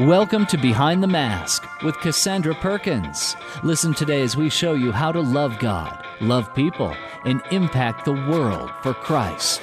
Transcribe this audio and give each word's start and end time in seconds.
Welcome 0.00 0.44
to 0.46 0.58
Behind 0.58 1.02
the 1.02 1.06
Mask 1.06 1.66
with 1.82 1.98
Cassandra 2.00 2.54
Perkins. 2.56 3.36
Listen 3.62 3.94
today 3.94 4.22
as 4.22 4.36
we 4.36 4.50
show 4.50 4.74
you 4.74 4.92
how 4.92 5.12
to 5.12 5.20
love 5.20 5.58
God, 5.58 6.04
love 6.20 6.52
people, 6.54 6.94
and 7.24 7.40
impact 7.50 8.04
the 8.04 8.12
world 8.12 8.70
for 8.82 8.92
Christ. 8.92 9.62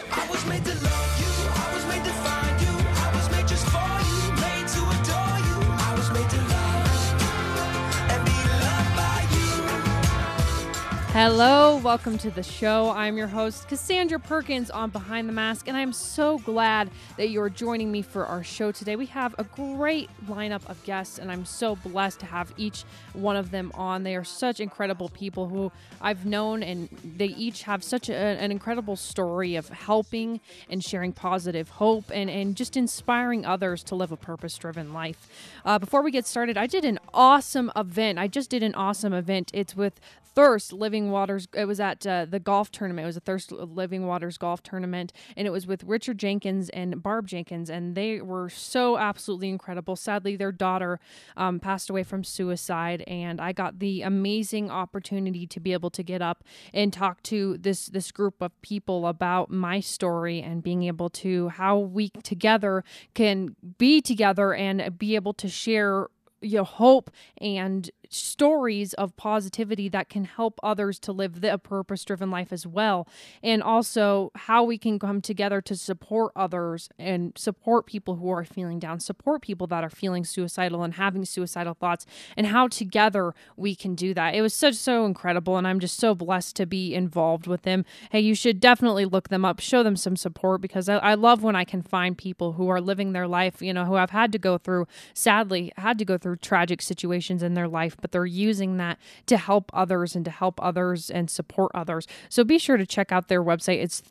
Hello, 11.14 11.76
welcome 11.76 12.18
to 12.20 12.32
the 12.32 12.42
show. 12.42 12.92
I'm 12.92 13.18
your 13.18 13.28
host, 13.28 13.68
Cassandra 13.68 14.18
Perkins 14.18 14.72
on 14.72 14.92
Behind 14.92 15.28
the 15.28 15.34
Mask, 15.34 15.68
and 15.68 15.76
I'm 15.76 15.92
so 15.92 16.38
glad 16.38 16.90
that 17.18 17.32
you're 17.32 17.50
joining 17.50 17.92
me 17.92 18.02
for 18.02 18.26
our 18.26 18.46
show 18.46 18.72
today. 18.72 18.96
We 18.96 19.08
have 19.08 19.36
a 19.38 19.44
great 19.44 20.10
lineup 20.26 20.66
of 20.70 20.82
guests, 20.86 21.20
and 21.20 21.30
I'm 21.30 21.44
so 21.44 21.76
blessed 21.76 22.22
to 22.22 22.28
have 22.28 22.54
each 22.56 22.86
one 23.12 23.36
of 23.36 23.52
them 23.52 23.74
on. 23.76 24.04
They 24.04 24.16
are 24.16 24.24
such 24.24 24.62
incredible 24.62 25.10
people 25.10 25.50
who 25.50 25.70
I've 26.00 26.26
known, 26.26 26.64
and 26.64 26.88
they 27.04 27.26
each 27.26 27.64
have 27.64 27.84
such 27.84 28.08
a, 28.08 28.16
an 28.16 28.50
incredible 28.50 28.96
story 28.96 29.58
of 29.58 29.68
helping 29.68 30.40
and 30.70 30.82
sharing 30.82 31.12
positive 31.12 31.68
hope 31.72 32.06
and, 32.14 32.30
and 32.30 32.56
just 32.56 32.78
inspiring 32.78 33.46
others 33.46 33.84
to 33.84 33.96
live 33.96 34.14
a 34.14 34.18
purpose 34.18 34.58
driven 34.58 34.94
life. 34.94 35.28
Uh, 35.66 35.78
before 35.78 36.02
we 36.02 36.12
get 36.12 36.26
started, 36.26 36.56
I 36.56 36.68
did 36.68 36.86
an 36.86 37.00
awesome 37.14 37.70
event. 37.76 38.18
I 38.18 38.30
just 38.30 38.50
did 38.50 38.64
an 38.64 38.74
awesome 38.76 39.12
event. 39.12 39.52
It's 39.54 39.76
with 39.76 40.00
Thirst 40.34 40.72
Living 40.72 41.01
Waters. 41.10 41.48
It 41.56 41.66
was 41.66 41.80
at 41.80 42.06
uh, 42.06 42.26
the 42.26 42.40
golf 42.40 42.70
tournament. 42.72 43.06
It 43.06 43.08
was 43.08 43.18
a 43.18 43.22
Thirst 43.22 43.52
Living 43.52 44.06
Waters 44.06 44.38
golf 44.38 44.62
tournament, 44.62 45.14
and 45.36 45.48
it 45.48 45.52
was 45.52 45.66
with 45.66 45.84
Richard 45.84 46.20
Jenkins 46.20 46.70
and 46.70 47.02
Barb 47.02 47.28
Jenkins, 47.28 47.70
and 47.70 47.96
they 47.96 48.22
were 48.22 48.50
so 48.50 48.98
absolutely 48.98 49.50
incredible. 49.50 49.96
Sadly, 49.96 50.36
their 50.36 50.52
daughter 50.52 51.00
um, 51.36 51.60
passed 51.60 51.90
away 51.90 52.04
from 52.04 52.24
suicide, 52.24 53.04
and 53.08 53.42
I 53.42 53.54
got 53.54 53.80
the 53.80 54.02
amazing 54.02 54.70
opportunity 54.70 55.48
to 55.48 55.60
be 55.60 55.74
able 55.74 55.90
to 55.92 56.04
get 56.04 56.22
up 56.22 56.44
and 56.74 56.92
talk 56.92 57.24
to 57.24 57.58
this 57.58 57.88
this 57.88 58.12
group 58.12 58.42
of 58.42 58.60
people 58.62 59.08
about 59.08 59.50
my 59.50 59.80
story 59.80 60.42
and 60.42 60.62
being 60.62 60.84
able 60.84 61.10
to 61.10 61.50
how 61.50 61.78
we 61.78 62.10
together 62.24 62.84
can 63.14 63.56
be 63.78 64.02
together 64.02 64.54
and 64.54 64.98
be 64.98 65.16
able 65.16 65.34
to 65.34 65.48
share 65.48 66.08
you 66.42 66.58
know 66.58 66.64
hope 66.64 67.12
and 67.40 67.92
stories 68.12 68.94
of 68.94 69.16
positivity 69.18 69.90
that 69.90 70.10
can 70.10 70.26
help 70.26 70.60
others 70.62 71.00
to 71.00 71.12
live 71.12 71.42
the 71.42 71.58
purpose 71.58 72.04
driven 72.04 72.30
life 72.30 72.52
as 72.52 72.68
well. 72.68 73.08
And 73.42 73.64
also 73.64 74.32
how 74.36 74.64
we 74.64 74.78
can 74.78 75.00
come 75.00 75.22
together 75.22 75.62
to 75.62 75.76
support 75.76 76.32
others 76.36 76.90
and 77.00 77.34
support 77.38 77.86
people 77.86 78.18
who 78.18 78.30
are 78.30 78.44
feeling 78.44 78.80
down 78.80 79.00
support 79.00 79.42
people 79.42 79.66
that 79.68 79.84
are 79.84 79.90
feeling 79.90 80.26
suicidal 80.26 80.84
and 80.84 80.96
having 80.96 81.26
suicidal 81.26 81.74
thoughts 81.74 82.06
and 82.36 82.48
how 82.48 82.68
together 82.68 83.34
we 83.56 83.76
can 83.76 83.96
do 83.96 84.14
that. 84.14 84.36
It 84.36 84.42
was 84.42 84.54
such 84.54 84.76
so 84.76 85.06
incredible 85.06 85.58
and 85.58 85.68
i'm 85.68 85.80
just 85.80 85.98
so 85.98 86.14
blessed 86.14 86.56
to 86.58 86.66
be 86.66 86.94
involved 86.94 87.48
with 87.48 87.64
them. 87.64 87.86
Hey 88.12 88.20
you 88.20 88.36
should 88.36 88.60
definitely 88.60 89.06
look 89.06 89.30
them 89.30 89.46
up 89.46 89.60
show 89.60 89.84
them 89.84 89.96
some 89.96 90.16
support 90.16 90.62
because 90.62 90.90
I, 90.90 90.98
I 90.98 91.14
love 91.14 91.44
when 91.44 91.56
i 91.56 91.64
can 91.64 91.82
find 91.82 92.18
people 92.18 92.54
who 92.54 92.68
are 92.68 92.82
living 92.82 93.14
their 93.14 93.28
life 93.28 93.62
you 93.62 93.74
know 93.74 93.86
who 93.86 93.96
have 93.96 94.10
had 94.10 94.32
to 94.34 94.40
go 94.40 94.58
through 94.58 94.88
sadly 95.14 95.72
had 95.78 95.98
to 96.00 96.06
go 96.06 96.18
through 96.18 96.38
tragic 96.38 96.82
situations 96.82 97.42
in 97.44 97.54
their 97.54 97.68
life 97.68 97.96
but 98.02 98.12
they're 98.12 98.26
using 98.26 98.78
that 98.78 98.98
to 99.28 99.38
help 99.38 99.72
others 99.74 100.16
and 100.16 100.26
to 100.26 100.32
help 100.32 100.62
others 100.64 101.10
and 101.10 101.30
support 101.30 101.72
others. 101.74 102.08
So 102.30 102.44
be 102.44 102.58
sure 102.58 102.78
to 102.78 102.86
check 102.86 103.12
out 103.12 103.28
their 103.28 103.44
website. 103.44 103.82
It's 103.82 104.02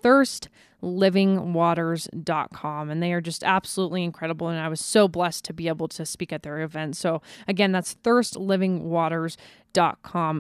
thirstlivingwaters.com 0.83 2.91
and 2.91 3.03
they 3.03 3.13
are 3.13 3.21
just 3.21 3.45
absolutely 3.45 4.03
incredible 4.05 4.49
and 4.49 4.59
I 4.59 4.69
was 4.69 4.81
so 4.81 5.07
blessed 5.09 5.45
to 5.47 5.53
be 5.53 5.69
able 5.69 5.89
to 5.89 6.07
speak 6.07 6.33
at 6.33 6.43
their 6.43 6.61
event. 6.61 6.97
So 6.97 7.21
again, 7.47 7.73
that's 7.73 7.95
thirstlivingwaters.com. 7.97 9.37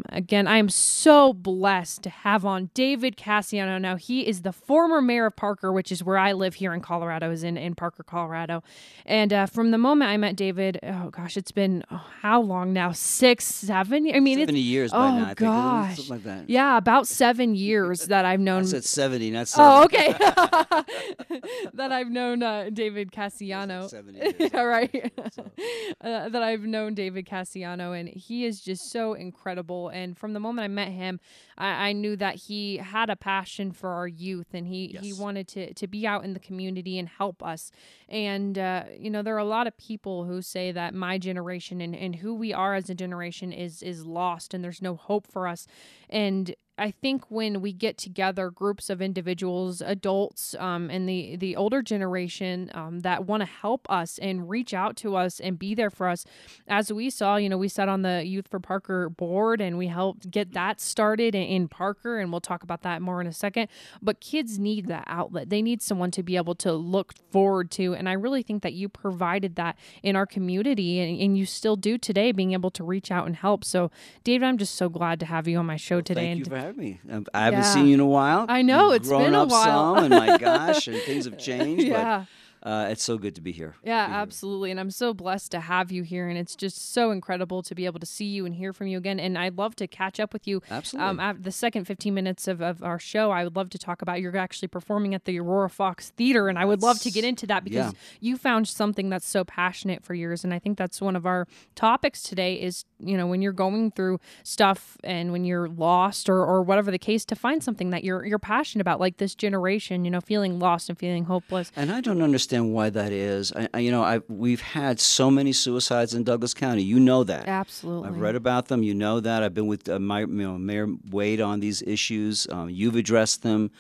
Again, 0.08 0.48
I 0.48 0.56
am 0.56 0.68
so 0.68 1.32
blessed 1.32 2.02
to 2.02 2.10
have 2.10 2.44
on 2.44 2.70
David 2.74 3.16
Cassiano. 3.16 3.80
Now, 3.80 3.94
he 3.94 4.26
is 4.26 4.42
the 4.42 4.50
former 4.52 5.00
mayor 5.00 5.26
of 5.26 5.36
Parker, 5.36 5.72
which 5.72 5.92
is 5.92 6.02
where 6.02 6.18
I 6.18 6.32
live 6.32 6.54
here 6.54 6.74
in 6.74 6.80
Colorado, 6.80 7.30
is 7.30 7.44
in, 7.44 7.56
in 7.56 7.76
Parker, 7.76 8.02
Colorado. 8.02 8.64
And 9.06 9.32
uh, 9.32 9.46
from 9.46 9.70
the 9.70 9.78
moment 9.78 10.10
I 10.10 10.16
met 10.16 10.34
David, 10.34 10.80
oh 10.82 11.10
gosh, 11.10 11.36
it's 11.36 11.52
been 11.52 11.84
oh, 11.92 12.04
how 12.22 12.40
long 12.40 12.72
now? 12.72 12.90
Six, 12.90 13.44
seven? 13.44 14.10
I 14.12 14.18
mean, 14.18 14.40
it's 14.40 14.48
70 14.48 14.60
years 14.60 14.90
by 14.90 14.98
oh 14.98 15.16
now, 15.18 15.34
gosh, 15.34 15.94
Something 15.96 16.16
like 16.16 16.24
that. 16.24 16.50
Yeah, 16.50 16.76
about 16.76 17.06
seven 17.06 17.54
years 17.54 18.06
that 18.06 18.24
I've 18.24 18.40
known. 18.40 18.62
I 18.62 18.66
said 18.66 18.82
70, 18.84 19.30
not 19.30 19.46
70. 19.46 19.70
Oh, 19.70 19.84
okay. 19.84 20.12
that 21.74 21.92
I've 21.92 22.10
known 22.10 22.42
uh, 22.42 22.70
David 22.72 23.12
Cassiano. 23.12 23.88
70 23.88 24.18
years. 24.18 24.34
yeah, 24.38 24.60
right. 24.62 25.12
uh, 26.00 26.28
that 26.28 26.42
I've 26.42 26.62
known 26.62 26.94
David 26.94 27.26
Cassiano, 27.26 27.98
and 27.98 28.08
he 28.08 28.44
is 28.44 28.60
just 28.60 28.90
so 28.90 29.14
incredible. 29.14 29.88
And 29.88 30.16
from 30.16 30.32
the 30.32 30.40
moment 30.40 30.64
I 30.64 30.68
met 30.68 30.88
him, 30.88 31.20
I, 31.58 31.88
I 31.88 31.92
knew 31.92 32.16
that 32.16 32.36
he 32.36 32.78
had 32.78 33.10
a 33.10 33.16
passion 33.16 33.72
for 33.72 33.90
our 33.90 34.08
youth, 34.08 34.48
and 34.52 34.66
he 34.66 34.96
he 35.00 35.12
wanted 35.12 35.48
to 35.48 35.74
to 35.74 35.86
be 35.86 36.06
out 36.06 36.24
in 36.24 36.32
the 36.32 36.40
community 36.40 36.98
and 36.98 37.08
help 37.08 37.42
us. 37.42 37.70
And 38.08 38.58
uh, 38.58 38.84
you 38.98 39.10
know, 39.10 39.22
there 39.22 39.34
are 39.34 39.38
a 39.38 39.44
lot 39.44 39.66
of 39.66 39.76
people 39.76 40.24
who 40.24 40.42
say 40.42 40.72
that 40.72 40.94
my 40.94 41.18
generation 41.18 41.80
and, 41.80 41.94
and 41.94 42.16
who 42.16 42.34
we 42.34 42.52
are 42.52 42.74
as 42.74 42.90
a 42.90 42.94
generation 42.94 43.52
is 43.52 43.82
is 43.82 44.06
lost, 44.06 44.54
and 44.54 44.62
there's 44.62 44.82
no 44.82 44.96
hope 44.96 45.26
for 45.26 45.46
us. 45.46 45.66
And 46.08 46.54
I 46.80 46.90
think 46.90 47.30
when 47.30 47.60
we 47.60 47.74
get 47.74 47.98
together, 47.98 48.50
groups 48.50 48.88
of 48.88 49.02
individuals, 49.02 49.82
adults, 49.82 50.54
um, 50.58 50.88
and 50.88 51.06
the 51.06 51.36
the 51.36 51.54
older 51.54 51.82
generation 51.82 52.70
um, 52.72 53.00
that 53.00 53.26
want 53.26 53.42
to 53.42 53.46
help 53.46 53.86
us 53.90 54.18
and 54.18 54.48
reach 54.48 54.72
out 54.72 54.96
to 54.96 55.14
us 55.14 55.40
and 55.40 55.58
be 55.58 55.74
there 55.74 55.90
for 55.90 56.08
us, 56.08 56.24
as 56.66 56.90
we 56.90 57.10
saw, 57.10 57.36
you 57.36 57.50
know, 57.50 57.58
we 57.58 57.68
sat 57.68 57.90
on 57.90 58.00
the 58.00 58.24
Youth 58.24 58.48
for 58.48 58.58
Parker 58.58 59.10
board 59.10 59.60
and 59.60 59.76
we 59.76 59.88
helped 59.88 60.30
get 60.30 60.52
that 60.54 60.80
started 60.80 61.34
in, 61.34 61.42
in 61.42 61.68
Parker, 61.68 62.18
and 62.18 62.32
we'll 62.32 62.40
talk 62.40 62.62
about 62.62 62.80
that 62.82 63.02
more 63.02 63.20
in 63.20 63.26
a 63.26 63.32
second. 63.32 63.68
But 64.00 64.20
kids 64.20 64.58
need 64.58 64.86
that 64.86 65.04
outlet; 65.06 65.50
they 65.50 65.60
need 65.60 65.82
someone 65.82 66.10
to 66.12 66.22
be 66.22 66.36
able 66.36 66.54
to 66.56 66.72
look 66.72 67.12
forward 67.30 67.70
to, 67.72 67.94
and 67.94 68.08
I 68.08 68.14
really 68.14 68.42
think 68.42 68.62
that 68.62 68.72
you 68.72 68.88
provided 68.88 69.56
that 69.56 69.76
in 70.02 70.16
our 70.16 70.26
community, 70.26 70.98
and, 70.98 71.20
and 71.20 71.36
you 71.36 71.44
still 71.44 71.76
do 71.76 71.98
today, 71.98 72.32
being 72.32 72.52
able 72.54 72.70
to 72.70 72.82
reach 72.82 73.10
out 73.10 73.26
and 73.26 73.36
help. 73.36 73.64
So, 73.64 73.90
David, 74.24 74.46
I'm 74.46 74.56
just 74.56 74.76
so 74.76 74.88
glad 74.88 75.20
to 75.20 75.26
have 75.26 75.46
you 75.46 75.58
on 75.58 75.66
my 75.66 75.76
show 75.76 76.00
today. 76.00 76.30
Thank 76.76 76.78
and 76.78 76.88
you 76.88 76.94
for 76.94 77.10
having 77.10 77.24
me. 77.24 77.28
I 77.34 77.44
haven't 77.44 77.60
Yeah. 77.60 77.74
seen 77.74 77.86
you 77.86 77.94
in 77.94 78.00
a 78.00 78.06
while. 78.06 78.46
I 78.48 78.62
know, 78.62 78.86
You've 78.86 78.96
it's 79.02 79.08
grown 79.08 79.24
been 79.24 79.34
a 79.34 79.42
up 79.42 79.50
while. 79.50 79.94
some, 79.96 80.04
and 80.04 80.10
my 80.10 80.38
gosh, 80.48 80.86
and 80.88 80.96
things 81.02 81.24
have 81.24 81.38
changed. 81.38 81.84
Yeah. 81.86 82.18
But 82.20 82.26
uh, 82.62 82.88
it's 82.90 83.02
so 83.02 83.16
good 83.16 83.34
to 83.34 83.40
be 83.40 83.52
here. 83.52 83.74
Yeah, 83.82 84.06
Be 84.06 84.12
here. 84.12 84.20
absolutely. 84.20 84.70
And 84.70 84.78
I'm 84.78 84.90
so 84.90 85.14
blessed 85.14 85.50
to 85.52 85.60
have 85.60 85.90
you 85.90 86.02
here. 86.02 86.28
And 86.28 86.38
it's 86.38 86.54
just 86.54 86.92
so 86.92 87.10
incredible 87.10 87.62
to 87.62 87.74
be 87.74 87.86
able 87.86 88.00
to 88.00 88.06
see 88.06 88.26
you 88.26 88.44
and 88.44 88.54
hear 88.54 88.72
from 88.72 88.86
you 88.86 88.98
again. 88.98 89.18
And 89.18 89.38
I'd 89.38 89.56
love 89.56 89.74
to 89.76 89.86
catch 89.86 90.20
up 90.20 90.34
with 90.34 90.46
you. 90.46 90.60
Absolutely. 90.70 91.18
Um, 91.20 91.38
the 91.40 91.52
second 91.52 91.86
15 91.86 92.12
minutes 92.12 92.46
of, 92.48 92.60
of 92.60 92.82
our 92.82 92.98
show, 92.98 93.30
I 93.30 93.44
would 93.44 93.56
love 93.56 93.70
to 93.70 93.78
talk 93.78 94.02
about 94.02 94.20
you're 94.20 94.36
actually 94.36 94.68
performing 94.68 95.14
at 95.14 95.24
the 95.24 95.40
Aurora 95.40 95.70
Fox 95.70 96.10
Theater. 96.10 96.48
And 96.48 96.58
I 96.58 96.66
would 96.66 96.82
love 96.82 97.00
to 97.00 97.10
get 97.10 97.24
into 97.24 97.46
that 97.46 97.64
because 97.64 97.92
yeah. 97.92 97.98
you 98.20 98.36
found 98.36 98.68
something 98.68 99.08
that's 99.08 99.26
so 99.26 99.42
passionate 99.42 100.04
for 100.04 100.12
years. 100.12 100.44
And 100.44 100.52
I 100.52 100.58
think 100.58 100.76
that's 100.76 101.00
one 101.00 101.16
of 101.16 101.24
our 101.24 101.48
topics 101.74 102.22
today 102.22 102.60
is, 102.60 102.84
you 102.98 103.16
know, 103.16 103.26
when 103.26 103.40
you're 103.40 103.52
going 103.52 103.90
through 103.90 104.20
stuff 104.42 104.98
and 105.02 105.32
when 105.32 105.44
you're 105.44 105.68
lost 105.68 106.28
or, 106.28 106.44
or 106.44 106.62
whatever 106.62 106.90
the 106.90 106.98
case, 106.98 107.24
to 107.24 107.34
find 107.34 107.64
something 107.64 107.88
that 107.90 108.04
you're, 108.04 108.26
you're 108.26 108.38
passionate 108.38 108.82
about, 108.82 109.00
like 109.00 109.16
this 109.16 109.34
generation, 109.34 110.04
you 110.04 110.10
know, 110.10 110.20
feeling 110.20 110.58
lost 110.58 110.90
and 110.90 110.98
feeling 110.98 111.24
hopeless. 111.24 111.72
And 111.74 111.90
I 111.90 112.02
don't 112.02 112.20
understand 112.20 112.49
why 112.58 112.90
that 112.90 113.12
is. 113.12 113.52
I, 113.54 113.68
I, 113.74 113.78
you 113.80 113.90
know, 113.90 114.02
I, 114.02 114.20
we've 114.28 114.60
had 114.60 115.00
so 115.00 115.30
many 115.30 115.52
suicides 115.52 116.14
in 116.14 116.24
Douglas 116.24 116.54
County. 116.54 116.82
You 116.82 116.98
know 117.00 117.24
that. 117.24 117.46
Absolutely. 117.48 118.08
I've 118.08 118.18
read 118.20 118.36
about 118.36 118.68
them. 118.68 118.82
You 118.82 118.94
know 118.94 119.20
that. 119.20 119.42
I've 119.42 119.54
been 119.54 119.66
with 119.66 119.88
uh, 119.88 119.98
my, 119.98 120.20
you 120.20 120.26
know, 120.26 120.58
Mayor 120.58 120.86
Waid 120.86 121.44
on 121.44 121.60
these 121.60 121.82
issues. 121.82 122.46
Um, 122.50 122.68
you've 122.70 122.96
addressed 122.96 123.42
them. 123.42 123.70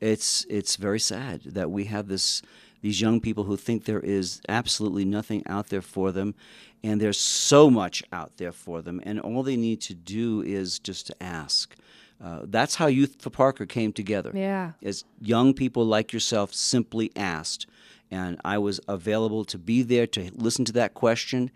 It's 0.00 0.46
it's 0.48 0.76
very 0.76 1.00
sad 1.00 1.42
that 1.44 1.70
we 1.70 1.84
have 1.84 2.08
this 2.08 2.42
these 2.80 3.00
young 3.00 3.20
people 3.20 3.44
who 3.44 3.56
think 3.56 3.84
there 3.84 4.00
is 4.00 4.40
absolutely 4.48 5.04
nothing 5.04 5.42
out 5.46 5.68
there 5.68 5.82
for 5.82 6.10
them, 6.12 6.34
and 6.82 7.00
there's 7.00 7.20
so 7.20 7.68
much 7.68 8.02
out 8.12 8.38
there 8.38 8.52
for 8.52 8.80
them, 8.80 9.00
and 9.04 9.20
all 9.20 9.42
they 9.42 9.56
need 9.56 9.80
to 9.82 9.94
do 9.94 10.40
is 10.42 10.78
just 10.78 11.06
to 11.08 11.22
ask. 11.22 11.76
Uh, 12.24 12.40
that's 12.44 12.74
how 12.76 12.86
Youth 12.86 13.16
for 13.18 13.30
Parker 13.30 13.64
came 13.66 13.92
together 13.94 14.30
Yeah. 14.34 14.72
as 14.82 15.04
young 15.22 15.54
people 15.54 15.84
like 15.86 16.12
yourself 16.12 16.52
simply 16.54 17.10
asked 17.16 17.66
and 18.10 18.40
I 18.44 18.58
was 18.58 18.80
available 18.88 19.44
to 19.46 19.58
be 19.58 19.82
there 19.82 20.06
to 20.08 20.30
listen 20.34 20.64
to 20.66 20.72
that 20.72 20.94
question. 20.94 21.50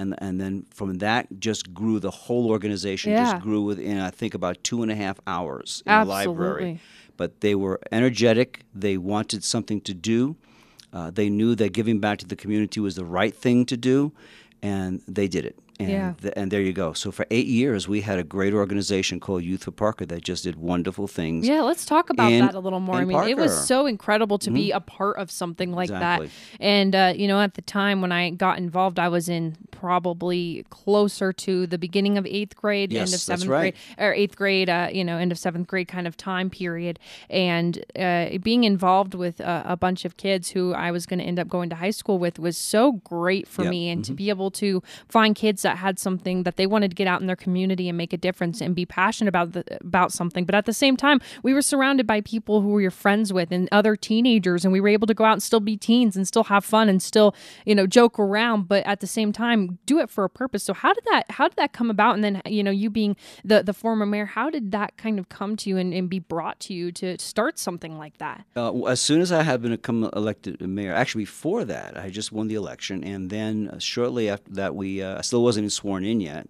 And, 0.00 0.14
and 0.18 0.40
then 0.40 0.64
from 0.70 0.98
that 0.98 1.26
just 1.40 1.74
grew 1.74 1.98
the 1.98 2.10
whole 2.12 2.48
organization 2.50 3.10
Yeah. 3.10 3.32
just 3.32 3.42
grew 3.42 3.62
within 3.62 3.98
I 3.98 4.10
think 4.10 4.32
about 4.34 4.62
two 4.62 4.82
and 4.82 4.92
a 4.92 4.94
half 4.94 5.18
hours 5.26 5.82
in 5.84 5.90
the 5.90 5.98
library 6.04 6.80
but 7.18 7.40
they 7.40 7.54
were 7.54 7.80
energetic. 7.92 8.62
They 8.74 8.96
wanted 8.96 9.44
something 9.44 9.80
to 9.82 9.92
do. 9.92 10.36
Uh, 10.92 11.10
they 11.10 11.28
knew 11.28 11.54
that 11.56 11.72
giving 11.74 11.98
back 12.00 12.18
to 12.18 12.26
the 12.26 12.36
community 12.36 12.80
was 12.80 12.94
the 12.94 13.04
right 13.04 13.34
thing 13.34 13.66
to 13.66 13.76
do, 13.76 14.12
and 14.62 15.02
they 15.06 15.28
did 15.28 15.44
it. 15.44 15.58
And, 15.80 15.88
Yeah. 15.90 16.14
th- 16.20 16.34
and 16.36 16.50
there 16.50 16.60
you 16.60 16.72
go. 16.72 16.92
So 16.92 17.12
for 17.12 17.24
eight 17.30 17.46
years, 17.46 17.86
we 17.86 18.00
had 18.00 18.18
a 18.18 18.24
great 18.24 18.52
organization 18.52 19.20
called 19.20 19.44
Youth 19.44 19.64
for 19.64 19.70
Parker 19.70 20.04
that 20.06 20.22
just 20.24 20.42
did 20.44 20.56
wonderful 20.56 21.06
things. 21.06 21.46
Yeah, 21.46 21.60
let's 21.62 21.84
talk 21.86 22.10
about 22.10 22.32
in- 22.32 22.44
that 22.44 22.54
a 22.56 22.58
little 22.60 22.80
more. 22.80 22.96
I 22.96 23.04
mean, 23.04 23.16
it 23.28 23.36
was 23.36 23.52
Mm-hmm. 23.52 23.64
so 23.64 23.86
incredible 23.86 24.38
to 24.38 24.50
be 24.50 24.72
a 24.72 24.80
part 24.80 25.18
of 25.18 25.30
something 25.30 25.70
like 25.72 25.88
Exactly. 25.90 26.26
that. 26.26 26.32
And, 26.60 26.94
uh, 26.96 27.12
you 27.16 27.28
know, 27.28 27.40
at 27.40 27.54
the 27.54 27.62
time 27.62 28.00
when 28.00 28.10
I 28.10 28.30
got 28.30 28.58
involved, 28.58 28.98
I 28.98 29.08
was 29.08 29.28
in 29.28 29.56
probably 29.70 30.64
closer 30.70 31.32
to 31.32 31.66
the 31.66 31.78
beginning 31.78 32.18
of 32.18 32.26
eighth 32.26 32.56
grade, 32.56 32.92
end 32.92 33.02
of 33.14 33.20
seventh 33.20 33.48
right. 33.48 33.60
grade, 33.96 34.06
or 34.06 34.12
eighth 34.12 34.36
grade, 34.36 34.68
uh, 34.68 34.88
you 34.92 35.04
know, 35.04 35.16
end 35.16 35.30
of 35.32 35.38
seventh 35.38 35.66
grade 35.68 35.88
kind 35.88 36.06
of 36.06 36.16
time 36.16 36.50
period. 36.50 36.98
And 37.30 37.84
uh, 37.96 38.38
being 38.42 38.64
involved 38.64 39.14
with 39.14 39.40
uh, 39.40 39.62
a 39.64 39.76
bunch 39.76 40.04
of 40.04 40.16
kids 40.16 40.50
who 40.50 40.74
I 40.74 40.90
was 40.90 41.06
going 41.06 41.20
to 41.20 41.24
end 41.24 41.38
up 41.38 41.48
going 41.48 41.70
to 41.70 41.76
high 41.76 41.90
school 41.90 42.18
with 42.18 42.38
was 42.38 42.56
so 42.58 42.92
great 43.04 43.46
for 43.46 43.62
Yep. 43.62 43.70
me. 43.70 43.88
And 43.90 43.98
Mm-hmm. 44.02 44.12
to 44.12 44.14
be 44.14 44.28
able 44.28 44.50
to 44.52 44.82
find 45.08 45.34
kids 45.34 45.64
that 45.68 45.76
had 45.76 45.98
something 45.98 46.44
that 46.44 46.56
they 46.56 46.66
wanted 46.66 46.90
to 46.90 46.94
get 46.94 47.06
out 47.06 47.20
in 47.20 47.26
their 47.26 47.36
community 47.36 47.90
and 47.90 47.98
make 47.98 48.14
a 48.14 48.16
difference 48.16 48.62
and 48.62 48.74
be 48.74 48.86
passionate 48.86 49.28
about 49.28 49.52
the, 49.52 49.62
about 49.82 50.12
something. 50.12 50.46
But 50.46 50.54
at 50.54 50.64
the 50.64 50.72
same 50.72 50.96
time, 50.96 51.20
we 51.42 51.52
were 51.52 51.60
surrounded 51.60 52.06
by 52.06 52.22
people 52.22 52.62
who 52.62 52.72
we 52.72 52.84
were 52.84 52.90
friends 52.90 53.34
with 53.34 53.52
and 53.52 53.68
other 53.70 53.94
teenagers, 53.94 54.64
and 54.64 54.72
we 54.72 54.80
were 54.80 54.88
able 54.88 55.06
to 55.06 55.12
go 55.12 55.24
out 55.24 55.34
and 55.34 55.42
still 55.42 55.60
be 55.60 55.76
teens 55.76 56.16
and 56.16 56.26
still 56.26 56.44
have 56.44 56.64
fun 56.64 56.88
and 56.88 57.02
still, 57.02 57.34
you 57.66 57.74
know, 57.74 57.86
joke 57.86 58.18
around. 58.18 58.66
But 58.66 58.86
at 58.86 59.00
the 59.00 59.06
same 59.06 59.30
time, 59.30 59.78
do 59.84 59.98
it 59.98 60.08
for 60.08 60.24
a 60.24 60.30
purpose. 60.30 60.64
So 60.64 60.72
how 60.72 60.94
did 60.94 61.04
that 61.10 61.30
how 61.32 61.48
did 61.48 61.58
that 61.58 61.74
come 61.74 61.90
about? 61.90 62.14
And 62.14 62.24
then 62.24 62.40
you 62.46 62.62
know, 62.62 62.70
you 62.70 62.88
being 62.88 63.14
the 63.44 63.62
the 63.62 63.74
former 63.74 64.06
mayor, 64.06 64.24
how 64.24 64.48
did 64.48 64.72
that 64.72 64.96
kind 64.96 65.18
of 65.18 65.28
come 65.28 65.54
to 65.56 65.68
you 65.68 65.76
and, 65.76 65.92
and 65.92 66.08
be 66.08 66.18
brought 66.18 66.60
to 66.60 66.72
you 66.72 66.92
to 66.92 67.18
start 67.18 67.58
something 67.58 67.98
like 67.98 68.16
that? 68.18 68.46
Uh, 68.56 68.84
as 68.84 69.02
soon 69.02 69.20
as 69.20 69.30
I 69.32 69.42
had 69.42 69.60
been 69.60 69.72
become 69.72 70.08
elected 70.16 70.62
mayor, 70.62 70.94
actually 70.94 71.24
before 71.24 71.66
that, 71.66 71.98
I 71.98 72.08
just 72.08 72.32
won 72.32 72.48
the 72.48 72.54
election, 72.54 73.04
and 73.04 73.28
then 73.28 73.68
uh, 73.68 73.78
shortly 73.78 74.30
after 74.30 74.50
that, 74.52 74.74
we 74.74 75.02
uh, 75.02 75.18
I 75.18 75.22
still 75.22 75.42
wasn't 75.42 75.57
even 75.58 75.70
sworn 75.70 76.04
in 76.04 76.20
yet. 76.20 76.48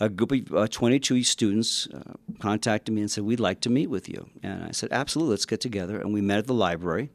A 0.00 0.08
group 0.08 0.30
of 0.32 0.54
uh, 0.54 0.66
22 0.68 1.24
students 1.24 1.88
uh, 1.92 2.14
contacted 2.38 2.94
me 2.94 3.00
and 3.00 3.10
said, 3.10 3.24
"We'd 3.24 3.40
like 3.40 3.60
to 3.62 3.70
meet 3.70 3.88
with 3.88 4.08
you." 4.08 4.28
And 4.42 4.64
I 4.64 4.70
said, 4.70 4.90
"Absolutely, 4.92 5.32
let's 5.32 5.44
get 5.44 5.60
together." 5.60 6.00
And 6.00 6.12
we 6.12 6.20
met 6.20 6.38
at 6.38 6.46
the 6.46 6.54
library. 6.54 7.10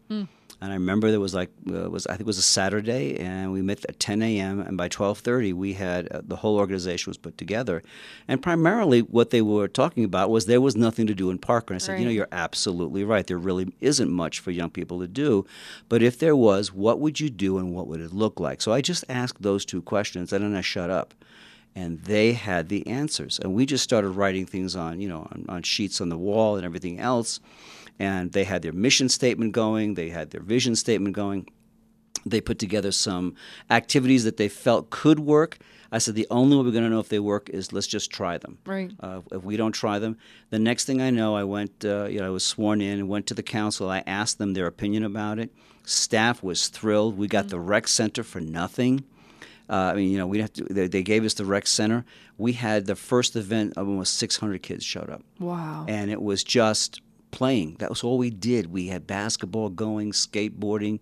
And 0.63 0.71
I 0.71 0.75
remember 0.75 1.12
there 1.12 1.19
was 1.19 1.33
like 1.33 1.50
uh, 1.69 1.89
was 1.89 2.07
I 2.07 2.12
think 2.12 2.21
it 2.21 2.25
was 2.25 2.38
a 2.38 2.42
Saturday, 2.42 3.19
and 3.19 3.51
we 3.51 3.62
met 3.62 3.83
at 3.89 4.00
10 4.00 4.21
a.m. 4.21 4.62
And 4.62 4.77
by 4.77 4.88
12:30, 4.88 5.54
we 5.54 5.74
had 5.74 6.07
uh, 6.07 6.21
the 6.24 6.38
whole 6.38 6.56
organization 6.56 7.10
was 7.10 7.18
put 7.18 7.38
together, 7.38 7.83
and 8.30 8.42
primarily 8.42 9.01
what 9.01 9.31
they 9.31 9.42
were 9.42 9.68
talking 9.68 10.06
about 10.06 10.30
was 10.30 10.45
there 10.45 10.62
was 10.62 10.77
nothing 10.77 11.06
to 11.07 11.13
do 11.13 11.30
in 11.30 11.38
Parker. 11.38 11.74
And 11.74 11.81
I 11.81 11.86
said, 11.86 12.00
you 12.00 12.06
know, 12.06 12.12
you're 12.12 12.30
absolutely 12.31 13.04
right. 13.04 13.27
There 13.27 13.38
really 13.38 13.74
isn't 13.81 14.10
much 14.10 14.39
for 14.39 14.51
young 14.51 14.69
people 14.69 15.01
to 15.01 15.07
do, 15.07 15.45
but 15.89 16.01
if 16.01 16.18
there 16.18 16.36
was, 16.36 16.71
what 16.71 16.98
would 17.01 17.19
you 17.19 17.30
do, 17.30 17.57
and 17.57 17.75
what 17.75 17.88
would 17.88 18.00
it 18.00 18.13
look 18.13 18.39
like? 18.39 18.62
So 18.62 18.71
I 18.71 18.80
just 18.80 19.04
asked 19.09 19.42
those 19.42 19.66
two 19.66 19.81
questions, 19.81 20.31
and 20.31 20.45
then 20.45 20.56
I 20.56 20.62
shut 20.62 20.89
up 20.89 21.13
and 21.75 22.00
they 22.04 22.33
had 22.33 22.69
the 22.69 22.86
answers 22.86 23.39
and 23.39 23.51
we 23.54 23.66
just 23.66 23.83
started 23.83 24.09
writing 24.09 24.45
things 24.45 24.75
on 24.75 25.01
you 25.01 25.09
know 25.09 25.27
on, 25.31 25.45
on 25.50 25.63
sheets 25.63 26.00
on 26.00 26.09
the 26.09 26.18
wall 26.18 26.56
and 26.56 26.63
everything 26.63 27.00
else 27.00 27.39
and 28.00 28.31
they 28.31 28.44
had 28.44 28.62
their 28.62 28.74
mission 28.74 29.10
statement 29.10 29.51
going 29.54 29.94
they 29.95 30.10
had 30.10 30.31
their 30.31 30.42
vision 30.42 30.75
statement 30.75 31.16
going 31.16 31.48
they 32.25 32.40
put 32.42 32.57
together 32.60 32.92
some 32.92 33.36
activities 33.69 34.24
that 34.24 34.38
they 34.38 34.48
felt 34.50 34.90
could 34.90 35.19
work 35.19 35.57
i 35.92 35.98
said 35.98 36.16
the 36.16 36.28
only 36.31 36.56
way 36.57 36.63
we're 36.63 36.72
going 36.72 36.84
to 36.84 36.90
know 36.90 37.00
if 37.00 37.10
they 37.10 37.19
work 37.19 37.50
is 37.50 37.72
let's 37.74 37.88
just 37.88 38.10
try 38.12 38.38
them 38.38 38.57
Right. 38.66 38.92
uh, 39.00 39.22
if 39.31 39.44
we 39.44 39.57
don't 39.57 39.74
try 39.74 40.00
them 40.00 40.18
the 40.50 40.60
next 40.60 40.86
thing 40.86 41.01
i 41.01 41.10
know 41.10 41.36
i 41.36 41.44
went 41.44 41.84
uh, 41.86 42.06
you 42.06 42.19
know 42.19 42.28
i 42.28 42.30
was 42.30 42.45
sworn 42.45 42.81
in 42.81 43.00
and 43.00 43.10
went 43.10 43.28
to 43.28 43.34
the 43.34 43.44
council 43.44 43.90
i 43.90 44.04
asked 44.07 44.38
them 44.38 44.54
their 44.54 44.68
opinion 44.68 45.04
about 45.04 45.40
it 45.40 45.51
staff 45.86 46.42
was 46.42 46.68
thrilled 46.69 47.18
we 47.18 47.28
got 47.28 47.50
the 47.50 47.60
rec 47.60 47.88
center 47.88 48.24
for 48.24 48.40
nothing 48.42 49.04
uh, 49.69 49.75
I 49.75 49.94
mean, 49.95 50.12
you 50.12 50.18
know, 50.18 50.28
we 50.28 50.40
have 50.40 50.51
to. 50.54 50.66
They, 50.66 50.88
they 50.88 51.04
gave 51.04 51.24
us 51.24 51.36
the 51.36 51.45
rec 51.45 51.68
center. 51.68 52.04
We 52.38 52.51
had 52.51 52.86
the 52.86 52.98
first 52.98 53.38
event 53.38 53.74
of 53.78 53.88
almost 53.88 54.16
600 54.18 54.62
kids 54.62 54.84
showed 54.84 55.10
up, 55.10 55.24
Wow. 55.40 55.86
and 55.88 56.12
it 56.12 56.22
was 56.22 56.44
just 56.44 57.01
playing. 57.33 57.75
That 57.80 57.89
was 57.89 58.03
all 58.03 58.18
we 58.18 58.30
did. 58.30 58.71
We 58.71 58.88
had 58.88 59.06
basketball 59.06 59.69
going, 59.69 60.12
skateboarding. 60.12 61.01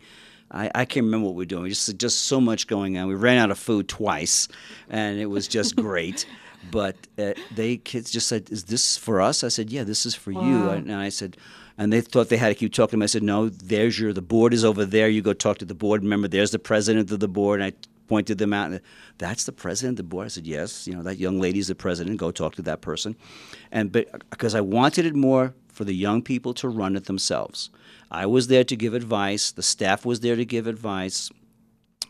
I, 0.49 0.71
I 0.73 0.85
can't 0.85 1.05
remember 1.05 1.27
what 1.27 1.35
we 1.35 1.41
were 1.41 1.45
doing. 1.45 1.69
Just 1.69 1.95
just 1.97 2.23
so 2.23 2.41
much 2.41 2.67
going 2.67 2.97
on. 2.97 3.07
We 3.07 3.15
ran 3.15 3.37
out 3.37 3.51
of 3.51 3.59
food 3.59 3.87
twice, 3.87 4.47
and 4.89 5.19
it 5.19 5.27
was 5.27 5.47
just 5.47 5.75
great. 5.87 6.25
But 6.69 6.95
uh, 7.17 7.33
they 7.55 7.77
kids 7.77 8.11
just 8.11 8.27
said, 8.27 8.49
"Is 8.49 8.65
this 8.65 8.97
for 8.97 9.21
us?" 9.21 9.43
I 9.43 9.49
said, 9.49 9.69
"Yeah, 9.69 9.83
this 9.83 10.05
is 10.05 10.15
for 10.15 10.31
you." 10.31 10.69
And 10.69 10.93
I 10.93 11.09
said, 11.09 11.37
and 11.77 11.91
they 11.91 12.01
thought 12.01 12.29
they 12.29 12.37
had 12.37 12.49
to 12.49 12.55
keep 12.55 12.73
talking 12.73 12.91
to 12.91 12.97
me. 12.97 13.05
I 13.05 13.07
said, 13.07 13.23
"No, 13.23 13.49
there's 13.49 13.99
your 13.99 14.13
the 14.13 14.21
board 14.21 14.53
is 14.53 14.65
over 14.65 14.85
there. 14.85 15.09
You 15.09 15.21
go 15.21 15.33
talk 15.33 15.57
to 15.59 15.65
the 15.65 15.73
board 15.73 16.03
member. 16.03 16.27
There's 16.27 16.51
the 16.51 16.59
president 16.59 17.11
of 17.11 17.19
the 17.19 17.27
board." 17.27 17.61
And 17.61 17.73
I 17.73 17.87
pointed 18.07 18.37
them 18.37 18.51
out. 18.53 18.71
And 18.71 18.81
that's 19.17 19.45
the 19.45 19.53
president 19.53 19.93
of 19.93 19.97
the 20.05 20.09
board. 20.09 20.25
I 20.25 20.27
said, 20.27 20.45
"Yes, 20.45 20.85
you 20.87 20.93
know 20.93 21.03
that 21.03 21.17
young 21.17 21.39
lady's 21.39 21.69
the 21.69 21.75
president. 21.75 22.17
Go 22.17 22.29
talk 22.31 22.55
to 22.55 22.61
that 22.63 22.81
person." 22.81 23.15
And 23.71 23.91
but 23.91 24.29
because 24.29 24.53
I 24.53 24.61
wanted 24.61 25.05
it 25.05 25.15
more 25.15 25.53
for 25.81 25.85
the 25.85 25.95
young 25.95 26.21
people 26.21 26.53
to 26.53 26.69
run 26.69 26.95
it 26.95 27.05
themselves. 27.05 27.71
I 28.11 28.27
was 28.27 28.49
there 28.49 28.63
to 28.63 28.75
give 28.75 28.93
advice. 28.93 29.49
The 29.49 29.63
staff 29.63 30.05
was 30.05 30.19
there 30.19 30.35
to 30.35 30.45
give 30.45 30.67
advice. 30.67 31.31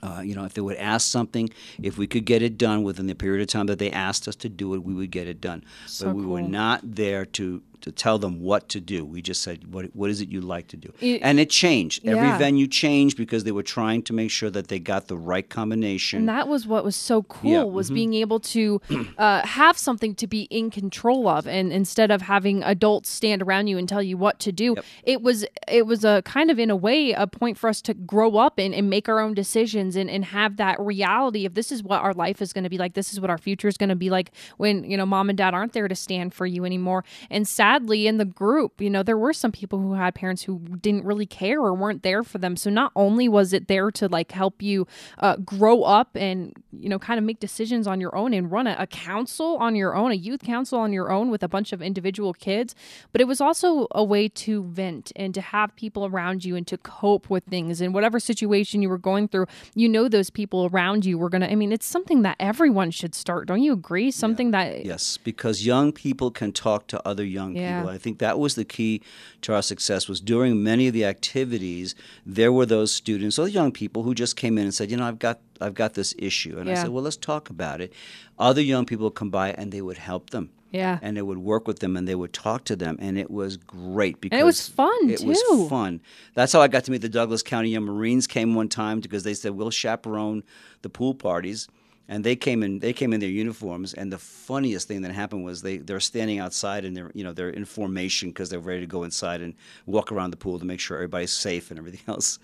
Uh, 0.04 0.20
you 0.26 0.36
know, 0.36 0.44
if 0.44 0.54
they 0.56 0.60
would 0.60 0.76
ask 0.76 1.10
something, 1.10 1.50
if 1.82 1.98
we 1.98 2.06
could 2.06 2.26
get 2.26 2.42
it 2.42 2.58
done 2.58 2.84
within 2.84 3.08
the 3.08 3.16
period 3.16 3.42
of 3.42 3.48
time 3.48 3.68
that 3.68 3.80
they 3.80 3.90
asked 3.90 4.28
us 4.28 4.36
to 4.36 4.50
do 4.50 4.74
it, 4.74 4.84
we 4.84 4.94
would 4.94 5.10
get 5.10 5.26
it 5.26 5.40
done. 5.40 5.64
So 5.86 6.08
but 6.08 6.16
we 6.16 6.26
were 6.26 6.42
not 6.42 6.82
there 6.84 7.24
to 7.24 7.64
to 7.82 7.92
tell 7.92 8.18
them 8.18 8.40
what 8.42 8.70
to 8.70 8.80
do. 8.80 9.04
We 9.06 9.22
just 9.22 9.42
said, 9.42 9.74
"What 9.74 9.86
what 9.96 10.10
is 10.10 10.22
it 10.22 10.30
you'd 10.30 10.44
like 10.44 10.68
to 10.70 10.78
do?" 10.78 10.94
It- 11.02 11.22
and 11.24 11.40
it 11.40 11.50
changed. 11.50 12.04
Yeah. 12.04 12.16
Every 12.16 12.38
venue 12.38 12.68
changed 12.68 13.18
because 13.18 13.44
they 13.44 13.52
were 13.52 13.64
trying 13.64 14.04
to 14.04 14.14
make 14.14 14.32
sure 14.32 14.50
that 14.50 14.68
they 14.68 14.80
got 14.80 15.08
the 15.08 15.18
right 15.18 15.48
combination. 15.50 16.20
And 16.20 16.30
that 16.30 16.48
was 16.48 16.68
what 16.68 16.84
was 16.84 16.96
so 16.96 17.24
cool 17.24 17.52
Yeah, 17.52 17.64
was 17.64 17.90
mhm. 17.90 17.96
being 17.96 18.14
able 18.16 18.40
to 18.40 18.82
uh, 19.18 19.46
have 19.46 19.78
something 19.78 20.16
to 20.16 20.28
be 20.28 20.44
in 20.44 20.70
control 20.70 21.28
of, 21.28 21.48
and 21.48 21.72
instead 21.72 22.12
of 22.12 22.22
having 22.24 22.64
adults 22.64 23.10
stand 23.10 23.42
around 23.42 23.68
you 23.68 23.78
and 23.78 23.88
tell 23.88 24.04
you 24.04 24.18
what 24.18 24.40
to 24.40 24.52
do, 24.52 24.76
it 25.04 25.22
was 25.22 25.46
it 25.68 25.86
was 25.86 26.04
a 26.06 26.22
kind 26.24 26.52
of 26.52 26.60
in 26.60 26.70
a 26.70 26.76
way 26.76 27.12
a 27.12 27.28
point 27.28 27.58
for 27.58 27.70
us 27.70 27.82
to 27.82 27.94
grow 27.94 28.38
up 28.38 28.60
and, 28.60 28.74
and 28.74 28.90
make 28.90 29.10
our 29.10 29.20
own 29.20 29.34
decisions 29.34 29.96
and, 29.96 30.10
and 30.10 30.26
have 30.26 30.58
that 30.58 30.80
reality 30.80 31.46
of 31.46 31.54
this 31.54 31.72
is 31.72 31.84
what 31.84 32.02
our 32.02 32.14
life 32.14 32.42
is 32.42 32.54
going 32.54 32.64
to 32.64 32.70
be 32.70 32.78
like, 32.78 32.94
this 32.94 33.12
is 33.14 33.20
what 33.20 33.30
our 33.30 33.38
future 33.38 33.68
is 33.68 33.78
going 33.78 33.90
to 33.90 33.96
be 33.96 34.10
like 34.10 34.32
when 34.58 34.84
you 34.84 34.98
know 34.98 35.06
mom 35.06 35.30
and 35.30 35.38
dad 35.38 35.54
aren't 35.54 35.74
there 35.74 35.88
to 35.88 35.96
stand 35.96 36.34
for 36.34 36.46
you 36.46 36.66
anymore. 36.66 37.04
And 37.30 37.48
sadly, 37.48 37.71
in 37.78 38.18
the 38.18 38.26
group, 38.26 38.82
you 38.82 38.90
know, 38.90 39.04
there 39.04 39.18
were 39.18 39.34
some 39.34 39.52
people 39.52 39.80
who 39.80 39.94
had 39.94 40.16
parents 40.16 40.44
who 40.44 40.60
didn't 40.82 41.06
really 41.06 41.26
care 41.26 41.60
or 41.60 41.74
weren't 41.74 42.04
there 42.04 42.24
for 42.24 42.38
them. 42.38 42.56
So 42.56 42.70
not 42.70 42.92
only 42.96 43.28
was 43.28 43.54
it 43.54 43.68
there 43.68 43.92
to 43.92 44.08
like 44.08 44.32
help 44.32 44.62
you 44.62 44.88
uh, 45.20 45.38
grow 45.38 45.84
up 45.84 46.16
and 46.16 46.54
you 46.72 46.90
know 46.90 47.00
kind 47.00 47.18
of 47.18 47.24
make 47.24 47.40
decisions 47.40 47.88
on 47.88 48.02
your 48.02 48.16
own 48.16 48.34
and 48.34 48.52
run 48.52 48.68
a, 48.68 48.76
a 48.80 48.88
council 48.88 49.58
on 49.58 49.76
your 49.76 49.96
own, 49.96 50.12
a 50.12 50.16
youth 50.16 50.42
council 50.42 50.80
on 50.80 50.94
your 50.94 51.12
own 51.12 51.30
with 51.30 51.44
a 51.44 51.48
bunch 51.48 51.74
of 51.74 51.82
individual 51.82 52.34
kids, 52.34 52.76
but 53.12 53.22
it 53.22 53.26
was 53.26 53.42
also 53.42 53.88
a 53.92 54.04
way 54.04 54.28
to 54.28 54.64
vent 54.64 55.12
and 55.16 55.34
to 55.34 55.42
have 55.42 55.76
people 55.76 56.06
around 56.06 56.44
you 56.46 56.56
and 56.56 56.68
to 56.68 56.78
cope 56.78 57.30
with 57.30 57.44
things 57.46 57.82
and 57.82 57.94
whatever 57.94 58.20
situation 58.20 58.82
you 58.82 58.90
were 58.90 58.98
going 58.98 59.28
through. 59.28 59.46
You 59.76 59.90
know, 59.90 60.08
those 60.08 60.30
people 60.30 60.70
around 60.72 61.06
you 61.06 61.18
were 61.18 61.30
gonna. 61.30 61.48
I 61.48 61.56
mean, 61.56 61.72
it's 61.72 61.86
something 61.86 62.22
that 62.24 62.38
everyone 62.40 62.92
should 62.92 63.16
start. 63.16 63.48
Don't 63.48 63.62
you 63.62 63.74
agree? 63.74 64.12
Something 64.12 64.52
that 64.52 64.86
Yes, 64.86 65.18
because 65.18 65.66
young 65.66 65.92
people 65.92 66.32
can 66.32 66.52
talk 66.52 66.88
to 66.88 67.08
other 67.08 67.26
young 67.26 67.56
Yeah. 67.62 67.80
people. 67.82 67.94
I 67.96 67.98
think 67.98 68.20
that 68.20 68.38
was 68.40 68.56
the 68.56 68.66
key 68.66 69.02
to 69.44 69.54
our 69.54 69.62
success. 69.62 70.08
Was 70.08 70.20
during 70.20 70.64
many 70.64 70.88
of 70.88 70.94
the 70.94 71.06
activities, 71.06 71.96
there 72.26 72.52
were 72.52 72.66
those 72.66 72.92
students, 72.92 73.36
those 73.38 73.54
young 73.54 73.72
people 73.72 74.04
who 74.04 74.14
just 74.14 74.36
came 74.36 74.58
in 74.58 74.66
and 74.66 74.74
said, 74.74 74.92
"You 74.92 74.98
know, 74.98 75.06
I've 75.08 75.20
got, 75.20 75.40
I've 75.60 75.74
got 75.76 75.94
this 75.94 76.14
issue," 76.18 76.58
and 76.60 76.70
I 76.70 76.74
said, 76.76 76.90
"Well, 76.90 77.04
let's 77.04 77.18
talk 77.18 77.50
about 77.50 77.82
it." 77.82 77.94
Other 78.40 78.62
young 78.62 78.86
people 78.86 79.06
would 79.06 79.16
come 79.16 79.30
by 79.30 79.52
and 79.52 79.72
they 79.72 79.82
would 79.82 79.98
help 79.98 80.30
them. 80.32 80.50
Yeah. 80.74 81.00
and 81.02 81.18
they 81.18 81.22
would 81.22 81.40
work 81.40 81.68
with 81.68 81.80
them 81.80 81.98
and 81.98 82.08
they 82.08 82.16
would 82.16 82.32
talk 82.32 82.64
to 82.72 82.78
them, 82.78 82.96
and 83.02 83.18
it 83.18 83.30
was 83.30 83.58
great 83.58 84.22
because 84.22 84.40
it 84.40 84.46
was 84.46 84.70
fun, 84.70 85.10
It 85.10 85.20
too. 85.20 85.28
was 85.28 85.70
fun. 85.70 86.00
That's 86.34 86.54
how 86.54 86.62
I 86.62 86.70
got 86.70 86.86
to 86.86 86.92
meet 86.92 87.02
the 87.02 87.10
Douglas 87.10 87.44
County 87.44 87.72
Young 87.72 87.84
Marines. 87.84 88.26
Came 88.26 88.56
one 88.56 88.70
time 88.70 89.02
because 89.02 89.24
they 89.24 89.34
said 89.34 89.52
we'll 89.52 89.70
chaperone 89.70 90.44
the 90.82 90.88
pool 90.90 91.14
parties. 91.14 91.68
And 92.12 92.26
they 92.26 92.36
came 92.36 92.62
in 92.62 92.80
they 92.80 92.92
came 92.92 93.14
in 93.14 93.22
their 93.22 93.30
uniforms 93.30 93.94
and 93.94 94.12
the 94.12 94.18
funniest 94.18 94.86
thing 94.86 95.02
that 95.02 95.14
happened 95.14 95.46
was 95.46 95.62
they 95.62 95.78
they're 95.78 96.02
standing 96.02 96.40
outside 96.40 96.84
and 96.84 96.96
they're 96.96 97.10
you 97.16 97.24
know 97.24 97.32
they're 97.32 97.50
in 97.50 97.64
formation 97.64 98.30
because 98.30 98.50
they're 98.50 98.60
ready 98.60 98.82
to 98.82 98.86
go 98.86 99.04
inside 99.04 99.42
and 99.42 99.56
walk 99.86 100.12
around 100.12 100.30
the 100.30 100.38
pool 100.38 100.60
to 100.60 100.66
make 100.66 100.80
sure 100.80 100.98
everybody's 100.98 101.32
safe 101.32 101.72
and 101.72 101.80
everything 101.80 102.02
else. 102.08 102.38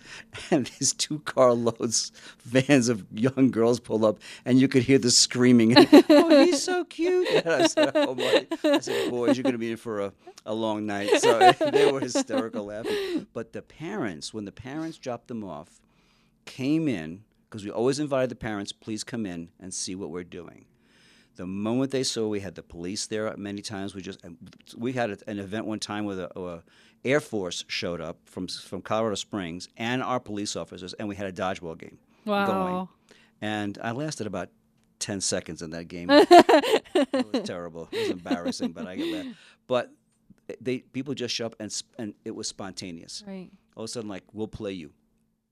And 0.49 0.67
these 0.79 0.93
two 0.93 1.19
carloads 1.19 2.13
vans 2.43 2.87
of 2.87 3.05
young 3.13 3.51
girls 3.51 3.79
pull 3.79 4.05
up 4.05 4.19
and 4.45 4.59
you 4.59 4.69
could 4.69 4.83
hear 4.83 4.97
the 4.97 5.11
screaming. 5.11 5.75
Oh 6.09 6.45
he's 6.45 6.63
so 6.63 6.85
cute. 6.85 7.27
And 7.29 7.63
I 7.63 7.67
said 7.67 7.91
oh 7.95 8.15
boy 8.15 8.47
I 8.63 8.79
said 8.79 9.09
boys 9.11 9.35
you're 9.35 9.43
going 9.43 9.53
to 9.53 9.59
be 9.59 9.71
in 9.71 9.77
for 9.77 9.99
a, 10.01 10.13
a 10.45 10.53
long 10.53 10.85
night. 10.85 11.09
So 11.21 11.51
they 11.71 11.91
were 11.91 11.99
hysterical 11.99 12.65
laughing. 12.65 13.27
But 13.33 13.51
the 13.51 13.61
parents 13.61 14.33
when 14.33 14.45
the 14.45 14.51
parents 14.51 14.97
dropped 14.97 15.27
them 15.27 15.43
off 15.43 15.81
came 16.45 16.87
in 16.87 17.23
because 17.49 17.63
we 17.63 17.71
always 17.71 17.99
invited 17.99 18.29
the 18.29 18.35
parents, 18.35 18.71
please 18.71 19.03
come 19.03 19.25
in 19.25 19.49
and 19.59 19.73
see 19.73 19.95
what 19.95 20.09
we're 20.09 20.23
doing. 20.23 20.65
The 21.35 21.45
moment 21.45 21.91
they 21.91 22.03
saw 22.03 22.27
we 22.27 22.39
had 22.39 22.55
the 22.55 22.63
police 22.63 23.05
there, 23.07 23.33
many 23.37 23.61
times 23.61 23.93
we 23.93 24.01
just 24.01 24.19
we 24.75 24.93
had 24.93 25.21
an 25.27 25.39
event 25.39 25.65
one 25.65 25.79
time 25.79 26.05
where 26.05 26.15
the 26.15 26.39
uh, 26.39 26.61
Air 27.05 27.19
Force 27.19 27.63
showed 27.67 28.01
up 28.01 28.17
from 28.25 28.47
from 28.47 28.81
Colorado 28.81 29.15
Springs 29.15 29.69
and 29.77 30.01
our 30.01 30.19
police 30.19 30.55
officers, 30.55 30.93
and 30.93 31.07
we 31.07 31.15
had 31.15 31.27
a 31.27 31.31
dodgeball 31.31 31.77
game 31.77 31.99
going. 32.25 32.47
Wow. 32.47 32.89
And 33.39 33.77
I 33.83 33.91
lasted 33.91 34.25
about 34.25 34.49
ten 34.97 35.21
seconds 35.21 35.61
in 35.61 35.69
that 35.69 35.87
game. 35.87 36.07
it 36.11 37.31
was 37.31 37.43
terrible. 37.43 37.87
It 37.91 37.99
was 37.99 38.09
embarrassing, 38.09 38.71
but 38.71 38.87
I 38.87 38.95
get 38.95 39.11
that. 39.11 39.33
But 39.67 39.91
they 40.59 40.79
people 40.79 41.13
just 41.13 41.35
show 41.35 41.45
up 41.45 41.55
and 41.59 41.71
and 41.99 42.15
it 42.25 42.35
was 42.35 42.47
spontaneous. 42.47 43.23
Right. 43.27 43.51
All 43.75 43.83
of 43.83 43.89
a 43.89 43.91
sudden, 43.91 44.09
like 44.09 44.23
we'll 44.33 44.47
play 44.47 44.71
you 44.71 44.91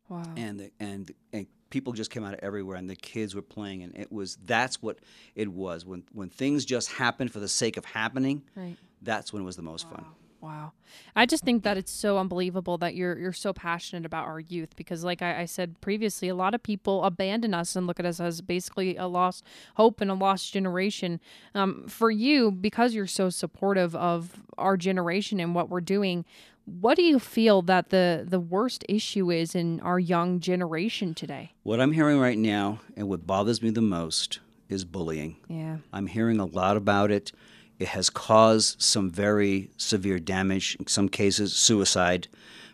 Wow. 0.10 0.24
and 0.36 0.60
the, 0.60 0.72
and 0.80 1.12
and 1.32 1.46
people 1.76 1.92
just 1.92 2.10
came 2.10 2.24
out 2.24 2.34
of 2.34 2.40
everywhere 2.42 2.78
and 2.78 2.90
the 2.90 2.96
kids 2.96 3.36
were 3.36 3.42
playing 3.42 3.84
and 3.84 3.94
it 3.98 4.10
was 4.10 4.38
that's 4.46 4.82
what 4.82 4.98
it 5.36 5.50
was 5.50 5.86
when 5.86 6.02
when 6.14 6.30
things 6.30 6.64
just 6.64 6.90
happened 6.90 7.30
for 7.34 7.42
the 7.42 7.50
sake 7.50 7.76
of 7.76 7.84
happening 7.84 8.42
Right. 8.56 8.78
that's 9.02 9.34
when 9.34 9.42
it 9.42 9.46
was 9.46 9.58
the 9.58 9.62
most 9.62 9.90
fun 9.90 10.06
Wow. 10.42 10.74
I 11.16 11.26
just 11.26 11.44
think 11.44 11.64
that 11.64 11.76
it's 11.76 11.92
so 11.92 12.20
unbelievable 12.20 12.78
that 12.78 12.94
you're 12.94 13.18
you're 13.18 13.34
so 13.34 13.52
passionate 13.52 14.06
about 14.06 14.28
our 14.28 14.40
youth 14.40 14.76
because 14.76 15.04
like 15.04 15.24
I, 15.24 15.42
I 15.42 15.46
said 15.46 15.82
previously, 15.82 16.30
a 16.30 16.36
lot 16.36 16.54
of 16.54 16.62
people 16.62 17.04
abandon 17.04 17.56
us 17.56 17.76
and 17.76 17.88
look 17.88 18.00
at 18.00 18.06
us 18.06 18.20
as 18.20 18.42
basically 18.42 18.96
a 18.96 19.08
lost 19.08 19.44
hope 19.76 20.02
and 20.02 20.12
a 20.12 20.14
lost 20.14 20.54
generation. 20.54 21.20
Um, 21.56 21.88
for 21.88 22.12
you, 22.12 22.52
because 22.52 22.94
you're 22.94 23.08
so 23.08 23.32
supportive 23.32 23.96
of 23.96 24.44
our 24.56 24.78
generation 24.78 25.40
and 25.40 25.56
what 25.56 25.68
we're 25.70 25.82
doing, 25.82 26.26
what 26.66 26.96
do 26.96 27.04
you 27.04 27.20
feel 27.20 27.62
that 27.64 27.90
the 27.90 28.26
the 28.28 28.40
worst 28.40 28.84
issue 28.90 29.32
is 29.32 29.56
in 29.56 29.80
our 29.82 30.00
young 30.00 30.40
generation 30.40 31.14
today? 31.14 31.52
what 31.64 31.80
i'm 31.80 31.92
hearing 31.92 32.20
right 32.20 32.38
now 32.38 32.80
and 32.98 33.08
what 33.08 33.26
bothers 33.28 33.62
me 33.62 33.70
the 33.70 33.82
most 33.82 34.40
is 34.70 34.84
bullying 34.86 35.36
Yeah. 35.48 35.78
i'm 35.94 36.08
hearing 36.08 36.40
a 36.40 36.46
lot 36.46 36.76
about 36.78 37.12
it 37.12 37.32
it 37.78 37.90
has 37.90 38.10
caused 38.10 38.82
some 38.82 39.10
very 39.12 39.70
severe 39.78 40.18
damage 40.20 40.76
in 40.80 40.88
some 40.88 41.10
cases 41.10 41.56
suicide 41.56 42.28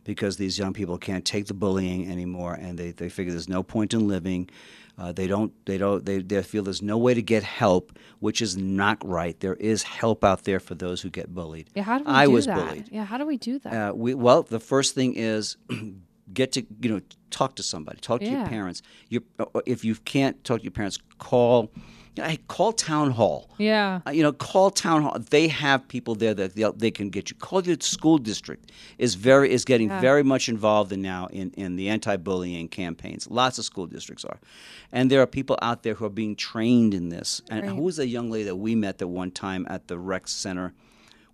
because 0.04 0.38
these 0.38 0.58
young 0.58 0.74
people 0.74 0.98
can't 0.98 1.26
take 1.26 1.48
the 1.48 1.54
bullying 1.54 2.10
anymore 2.10 2.54
and 2.54 2.78
they, 2.78 2.92
they 2.92 3.10
figure 3.10 3.32
there's 3.32 3.50
no 3.50 3.62
point 3.64 3.94
in 3.94 4.08
living 4.08 4.50
uh, 4.98 5.12
they 5.12 5.28
don't 5.28 5.52
they 5.66 5.78
don't 5.78 6.06
they, 6.06 6.20
they 6.20 6.42
feel 6.44 6.64
there's 6.64 6.82
no 6.82 6.98
way 6.98 7.14
to 7.14 7.22
get 7.22 7.44
help 7.44 7.98
which 8.20 8.42
is 8.42 8.56
not 8.58 8.98
right 9.08 9.40
there 9.40 9.56
is 9.56 9.84
help 9.84 10.24
out 10.24 10.44
there 10.44 10.60
for 10.60 10.76
those 10.76 11.02
who 11.02 11.10
get 11.10 11.34
bullied 11.34 11.70
Yeah. 11.76 11.84
How 11.84 11.98
do 12.00 12.04
we 12.06 12.12
i 12.12 12.26
do 12.26 12.32
was 12.32 12.46
that? 12.46 12.58
bullied 12.68 12.90
Yeah. 12.92 13.06
How 13.06 13.18
do 13.18 13.26
we 13.26 13.38
do 13.38 13.60
that? 13.60 13.74
uh, 13.74 13.94
we, 13.94 14.14
well, 14.14 14.44
the 14.44 14.60
first 14.60 14.96
thing 14.96 15.14
is 15.16 15.58
get 16.34 16.52
to 16.54 16.66
you 16.82 16.90
know 16.90 17.02
talk 17.30 17.56
to 17.56 17.64
somebody, 17.64 18.00
talk 18.00 18.20
to 18.22 18.30
your 18.30 18.46
parents. 18.46 18.82
Your, 19.10 19.22
uh, 19.40 19.46
if 19.66 19.84
you 19.86 19.96
can't 19.96 20.42
talk 20.44 20.60
to 20.60 20.64
your 20.64 20.72
parents, 20.72 20.98
call. 21.18 21.72
You 22.16 22.24
know, 22.24 22.30
hey, 22.30 22.40
call 22.50 22.74
town 22.74 23.12
hall. 23.12 23.50
yeah. 23.58 24.02
Uh, 24.06 24.12
you 24.12 24.22
know, 24.22 24.34
call 24.34 24.70
town 24.70 25.04
hall. 25.04 25.18
They 25.30 25.48
have 25.48 25.88
people 25.88 26.14
there 26.16 26.34
that 26.34 26.56
they, 26.56 26.70
they 26.76 26.92
can 26.92 27.10
get 27.10 27.30
you. 27.30 27.38
Call 27.38 27.64
your 27.64 27.78
school 27.80 28.18
district 28.18 28.72
is 28.98 29.16
very 29.16 29.50
is 29.52 29.64
getting 29.64 29.88
very 29.88 30.24
much 30.24 30.50
involved 30.50 30.92
in 30.92 31.02
now 31.02 31.28
in, 31.28 31.52
in 31.52 31.78
the 31.78 31.88
anti-bullying 31.88 32.68
campaigns. 32.68 33.30
Lots 33.30 33.58
of 33.60 33.66
school 33.66 33.88
districts 33.88 34.26
are, 34.26 34.40
and 34.92 35.10
there 35.10 35.22
are 35.22 35.28
people 35.28 35.58
out 35.62 35.84
there 35.84 35.94
who 35.94 36.06
are 36.06 36.10
being 36.10 36.36
trained 36.36 36.94
in 36.94 37.10
this. 37.10 37.42
And 37.50 37.66
who 37.66 37.82
was 37.82 37.98
a 37.98 38.08
young 38.08 38.30
lady 38.30 38.44
that 38.46 38.58
we 38.58 38.76
met 38.76 38.98
that 38.98 39.08
one 39.08 39.32
time 39.32 39.66
at 39.70 39.88
the 39.88 39.98
rec 39.98 40.28
center? 40.28 40.74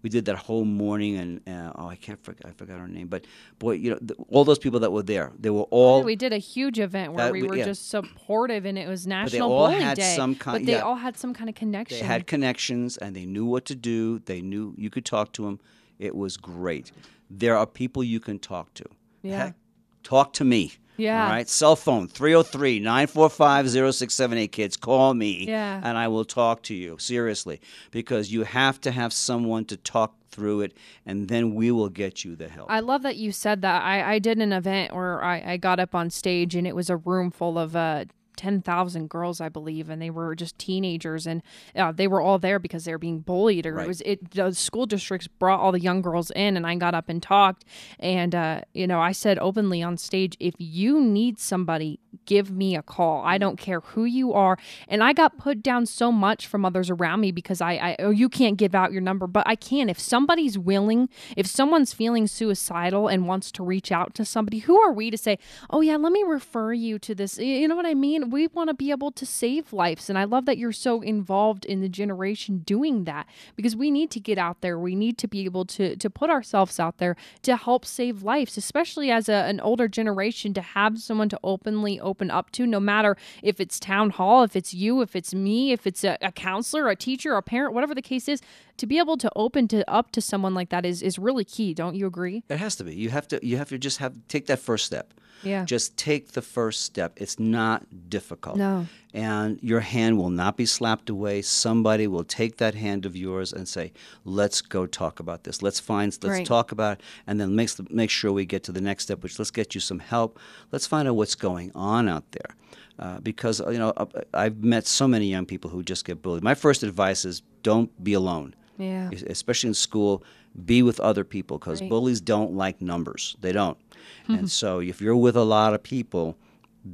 We 0.08 0.10
did 0.10 0.24
that 0.24 0.38
whole 0.38 0.64
morning, 0.64 1.18
and 1.18 1.42
uh, 1.50 1.74
oh, 1.76 1.90
I 1.90 1.98
can't 1.98 2.24
forget. 2.24 2.46
I 2.46 2.52
forgot 2.52 2.80
her 2.80 2.88
name, 2.88 3.08
but 3.08 3.26
boy, 3.60 3.74
you 3.74 3.90
know, 3.90 3.98
th- 3.98 4.18
all 4.30 4.46
those 4.46 4.58
people 4.58 4.80
that 4.80 4.90
were 4.94 5.04
there, 5.04 5.34
they 5.38 5.50
were 5.50 5.64
all 5.64 6.02
we 6.02 6.16
did 6.16 6.32
a 6.32 6.38
huge 6.38 6.80
event 6.80 7.12
where 7.12 7.26
That 7.26 7.34
we 7.34 7.42
we- 7.42 7.50
were 7.50 7.58
yeah. 7.58 7.66
just 7.66 7.90
supportive, 7.90 8.64
and 8.64 8.78
it 8.78 8.88
was 8.88 9.06
National 9.06 9.52
all 9.52 9.68
Bully 9.68 9.82
had 9.84 9.98
Day. 9.98 10.16
some 10.16 10.34
kind- 10.36 10.60
but 10.62 10.66
they 10.66 10.78
yeah. 10.78 10.80
all 10.88 10.96
had 10.96 11.18
some 11.18 11.34
kind 11.34 11.50
of 11.50 11.56
connection. 11.56 12.00
They 12.00 12.06
had 12.06 12.26
connections 12.26 12.96
and 12.96 13.18
they 13.18 13.26
knew 13.26 13.46
what 13.46 13.66
to 13.66 13.76
do. 13.76 14.20
They 14.20 14.40
knew 14.40 14.74
you 14.78 14.90
could 14.90 15.04
talk 15.04 15.34
to 15.34 15.42
them. 15.44 15.60
It 16.00 16.16
was 16.16 16.38
great. 16.38 16.94
There 17.30 17.58
are 17.58 17.66
people 17.68 18.02
you 18.02 18.22
can 18.22 18.40
talk 18.40 18.74
to. 18.76 18.86
Yeah. 19.24 19.38
Heck, 19.48 19.56
talk 20.04 20.32
to 20.40 20.46
me. 20.46 20.72
Yeah. 20.98 21.24
All 21.24 21.30
right. 21.30 21.48
Cell 21.48 21.76
phone 21.76 22.08
303 22.08 22.80
945 22.80 23.70
0678. 23.70 24.52
Kids, 24.52 24.78
call 24.78 25.14
me. 25.14 25.46
Yeah. 25.48 25.82
And 25.84 25.98
I 25.98 26.08
will 26.08 26.26
talk 26.26 26.64
to 26.64 26.74
you. 26.76 26.98
Seriously. 27.00 27.62
Because 27.92 28.32
you 28.32 28.44
have 28.44 28.82
to 28.82 28.92
have 28.92 29.14
someone 29.14 29.66
to 29.66 29.78
talk 29.78 30.16
through 30.30 30.62
it 30.62 30.78
and 31.06 31.28
then 31.30 31.56
we 31.56 31.72
will 31.72 31.90
get 31.90 32.24
you 32.24 32.36
the 32.36 32.48
help. 32.48 32.70
I 32.70 32.80
love 32.80 33.02
that 33.04 33.16
you 33.16 33.32
said 33.32 33.62
that. 33.64 33.84
I, 33.84 34.14
I 34.14 34.20
did 34.20 34.38
an 34.40 34.54
event 34.54 34.94
where 34.94 35.24
I, 35.24 35.54
I 35.54 35.58
got 35.58 35.80
up 35.80 35.96
on 35.96 36.10
stage 36.10 36.56
and 36.56 36.68
it 36.68 36.76
was 36.76 36.90
a 36.90 36.98
room 36.98 37.32
full 37.32 37.58
of 37.58 37.76
uh, 37.76 38.06
10,000 38.38 39.10
girls, 39.10 39.42
I 39.42 39.50
believe, 39.50 39.90
and 39.90 40.02
they 40.02 40.10
were 40.10 40.36
just 40.36 40.58
teenagers 40.58 41.28
and 41.28 41.42
uh, 41.76 41.92
they 41.92 42.08
were 42.08 42.22
all 42.22 42.40
there 42.40 42.60
because 42.60 42.86
they 42.86 42.92
were 42.92 42.98
being 42.98 43.20
bullied 43.20 43.66
or 43.66 43.74
Right. 43.74 43.86
it 43.86 43.88
was 43.88 44.02
it 44.02 44.32
the 44.32 44.54
school 44.54 44.86
districts 44.86 45.28
brought 45.28 45.60
all 45.60 45.72
the 45.72 45.80
young 45.80 46.02
girls 46.02 46.32
in 46.32 46.56
and 46.56 46.66
I 46.66 46.76
got 46.76 46.94
up 46.96 47.10
and 47.10 47.22
talked 47.22 47.66
and 48.00 48.34
uh, 48.34 48.62
you 48.74 48.88
know, 48.88 49.00
I 49.02 49.12
said 49.12 49.38
openly 49.40 49.82
on 49.84 49.98
stage 49.98 50.38
if 50.40 50.54
you 50.58 51.02
need 51.02 51.40
somebody, 51.40 52.00
give 52.26 52.50
me 52.52 52.76
a 52.76 52.82
call. 52.82 53.24
I 53.26 53.38
don't 53.38 53.58
care 53.58 53.80
who 53.82 54.06
you 54.06 54.34
are. 54.34 54.58
And 54.88 55.04
I 55.04 55.14
got 55.14 55.38
put 55.38 55.62
down 55.64 55.86
so 55.86 56.12
much 56.12 56.48
from 56.48 56.64
others 56.66 56.90
around 56.90 57.22
me 57.22 57.32
because 57.32 57.62
I, 57.62 57.74
I 57.74 57.96
oh 58.00 58.10
you 58.12 58.30
can't 58.30 58.58
give 58.58 58.76
out 58.76 58.92
your 58.92 59.02
number, 59.02 59.28
but 59.28 59.44
I 59.48 59.56
can 59.56 59.90
if 59.90 60.00
somebody's 60.00 60.58
willing, 60.58 61.10
if 61.36 61.48
someone's 61.48 61.94
feeling 61.94 62.28
suicidal 62.28 63.08
and 63.08 63.28
wants 63.28 63.52
to 63.54 63.64
reach 63.64 63.92
out 63.92 64.14
to 64.16 64.26
somebody, 64.26 64.60
who 64.60 64.80
are 64.80 64.92
we 64.92 65.10
to 65.12 65.18
say, 65.18 65.38
"Oh 65.70 65.82
yeah, 65.82 65.96
let 65.98 66.12
me 66.12 66.24
refer 66.24 66.74
you 66.74 67.00
to 67.00 67.16
this." 67.16 67.38
You 67.38 67.68
know 67.68 67.76
what 67.76 67.86
I 67.86 67.94
mean? 67.94 68.27
We 68.30 68.48
want 68.48 68.70
to 68.70 68.74
be 68.74 68.92
able 68.92 69.12
to 69.12 69.26
save 69.26 69.74
lives, 69.74 70.10
and 70.10 70.18
I 70.18 70.24
love 70.24 70.46
that 70.46 70.58
you're 70.58 70.72
so 70.72 71.02
involved 71.02 71.66
in 71.66 71.82
the 71.82 71.90
generation 71.90 72.60
doing 72.60 73.06
that 73.06 73.28
because 73.56 73.76
we 73.76 73.92
need 73.92 74.12
to 74.12 74.20
get 74.20 74.38
out 74.38 74.62
there. 74.62 74.78
We 74.78 74.96
need 74.96 75.18
to 75.20 75.28
be 75.28 75.46
able 75.46 75.66
to 75.66 75.96
to 75.96 76.10
put 76.10 76.30
ourselves 76.30 76.80
out 76.80 76.98
there 76.98 77.16
to 77.44 77.56
help 77.56 77.86
save 77.86 78.24
lives, 78.24 78.58
especially 78.58 79.12
as 79.12 79.30
a, 79.30 79.34
an 79.34 79.60
older 79.60 79.88
generation 79.88 80.54
to 80.54 80.62
have 80.62 81.00
someone 81.00 81.30
to 81.30 81.40
openly 81.44 82.00
open 82.00 82.30
up 82.30 82.52
to, 82.52 82.66
no 82.66 82.80
matter 82.80 83.18
if 83.42 83.60
it's 83.60 83.80
town 83.80 84.10
hall, 84.12 84.44
if 84.44 84.56
it's 84.56 84.74
you, 84.74 85.02
if 85.02 85.16
it's 85.16 85.34
me, 85.34 85.72
if 85.72 85.88
it's 85.88 86.04
a, 86.04 86.18
a 86.22 86.32
counselor, 86.32 86.90
a 86.90 86.96
teacher, 86.96 87.36
a 87.36 87.42
parent, 87.42 87.74
whatever 87.74 87.96
the 87.96 88.02
case 88.02 88.28
is. 88.28 88.42
To 88.78 88.86
be 88.88 89.00
able 89.00 89.18
to 89.18 89.32
open 89.36 89.68
to 89.70 89.90
up 89.90 90.12
to 90.12 90.22
someone 90.22 90.54
like 90.54 90.70
that 90.70 90.86
is 90.86 91.02
is 91.02 91.18
really 91.18 91.44
key. 91.44 91.74
Don't 91.74 91.96
you 91.96 92.06
agree? 92.06 92.44
It 92.50 92.58
has 92.58 92.76
to 92.78 92.84
be. 92.84 92.94
You 92.96 93.10
have 93.10 93.28
to. 93.30 93.46
You 93.46 93.58
have 93.58 93.70
to 93.70 93.78
just 93.78 93.98
have 93.98 94.16
take 94.28 94.46
that 94.48 94.60
first 94.60 94.86
step. 94.86 95.14
Yeah. 95.44 95.66
Just 95.66 95.98
take 95.98 96.32
the 96.32 96.42
first 96.42 96.82
step. 96.82 97.14
It's 97.16 97.40
not 97.40 98.10
difficult. 98.10 98.58
No. 98.58 98.88
And 99.14 99.60
your 99.62 99.82
hand 99.82 100.18
will 100.18 100.30
not 100.30 100.58
be 100.58 100.66
slapped 100.66 101.10
away. 101.10 101.42
Somebody 101.44 102.08
will 102.08 102.24
take 102.24 102.58
that 102.58 102.76
hand 102.76 103.06
of 103.06 103.16
yours 103.16 103.54
and 103.54 103.68
say, 103.68 103.94
"Let's 104.26 104.62
go 104.62 104.86
talk 104.86 105.20
about 105.20 105.44
this. 105.44 105.62
Let's 105.62 105.80
find. 105.80 106.12
Let's 106.12 106.26
Right. 106.26 106.46
talk 106.46 106.72
about 106.72 106.98
it, 107.00 107.04
and 107.28 107.40
then 107.40 107.56
makes 107.56 107.80
make 107.90 108.10
sure 108.10 108.32
we 108.32 108.46
get 108.46 108.64
to 108.64 108.72
the 108.72 108.82
next 108.82 109.04
step, 109.06 109.24
which 109.24 109.38
let's 109.40 109.52
get 109.52 109.76
you 109.76 109.82
some 109.82 110.00
help. 110.00 110.40
Let's 110.72 110.88
find 110.88 111.08
out 111.08 111.16
what's 111.16 111.36
going 111.36 111.72
on 111.76 112.08
out 112.10 112.32
there." 112.32 112.56
Uh, 113.00 113.20
because 113.20 113.60
you 113.60 113.78
know, 113.78 113.94
I've 114.34 114.64
met 114.64 114.88
so 114.88 115.08
many 115.08 115.28
young 115.28 115.46
people 115.46 115.70
who 115.70 115.84
just 115.84 116.04
get 116.04 116.24
bullied. 116.24 116.44
My 116.44 116.56
first 116.56 116.82
advice 116.84 117.26
is 117.26 117.44
don't 117.62 117.92
be 118.04 118.14
alone 118.14 118.56
Yeah. 118.78 119.10
especially 119.28 119.70
in 119.70 119.74
school, 119.74 120.24
be 120.66 120.82
with 120.84 121.00
other 121.00 121.24
people 121.24 121.58
because 121.58 121.82
Right. 121.82 121.90
bullies 121.90 122.22
don't 122.22 122.54
like 122.54 122.82
numbers. 122.82 123.36
They 123.42 123.52
don't. 123.52 123.78
and 124.28 124.50
so 124.52 124.80
if 124.80 125.02
you're 125.02 125.16
with 125.16 125.36
a 125.36 125.44
lot 125.44 125.74
of 125.74 125.82
people, 125.84 126.36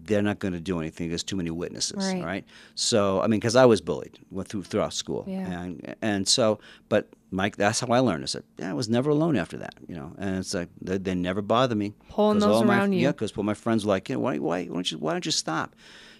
they're 0.06 0.24
not 0.24 0.40
going 0.40 0.54
to 0.54 0.60
do 0.60 0.80
anything. 0.80 1.10
There's 1.10 1.24
too 1.24 1.36
many 1.36 1.52
witnesses, 1.52 1.98
Right. 1.98 2.24
right? 2.24 2.46
So 2.74 3.22
I 3.22 3.28
mean, 3.28 3.40
because 3.40 3.56
I 3.56 3.66
was 3.66 3.80
bullied 3.82 4.18
went 4.32 4.48
through 4.48 4.64
throughout 4.64 4.94
school, 4.94 5.24
Yeah. 5.28 5.62
and 5.62 5.96
and 6.02 6.28
so, 6.28 6.60
but 6.90 7.10
Mike, 7.32 7.58
that's 7.58 7.80
how 7.80 7.88
I 7.88 8.00
learned. 8.00 8.24
I 8.24 8.28
said, 8.28 8.44
yeah, 8.58 8.70
I 8.72 8.74
was 8.74 8.90
never 8.90 9.10
alone 9.12 9.36
after 9.38 9.58
that, 9.58 9.76
you 9.88 9.96
know. 9.96 10.14
And 10.18 10.38
it's 10.38 10.54
like 10.54 10.70
they, 10.82 10.98
they 10.98 11.16
never 11.16 11.42
bother 11.42 11.76
me. 11.76 11.94
Pulling 12.10 12.40
those 12.40 12.50
all 12.58 12.64
my, 12.64 12.78
around 12.78 12.94
you. 12.94 13.02
Yeah, 13.02 13.12
because 13.12 13.36
my 13.38 13.54
friends 13.56 13.86
were 13.86 13.90
like, 13.96 14.10
you 14.10 14.16
know, 14.16 14.22
why, 14.22 14.38
why, 14.38 14.66
why 14.66 14.74
don't 14.74 14.92
you, 14.92 14.98
why 15.00 15.12
don't 15.14 15.26
you 15.26 15.32
stop? 15.32 15.76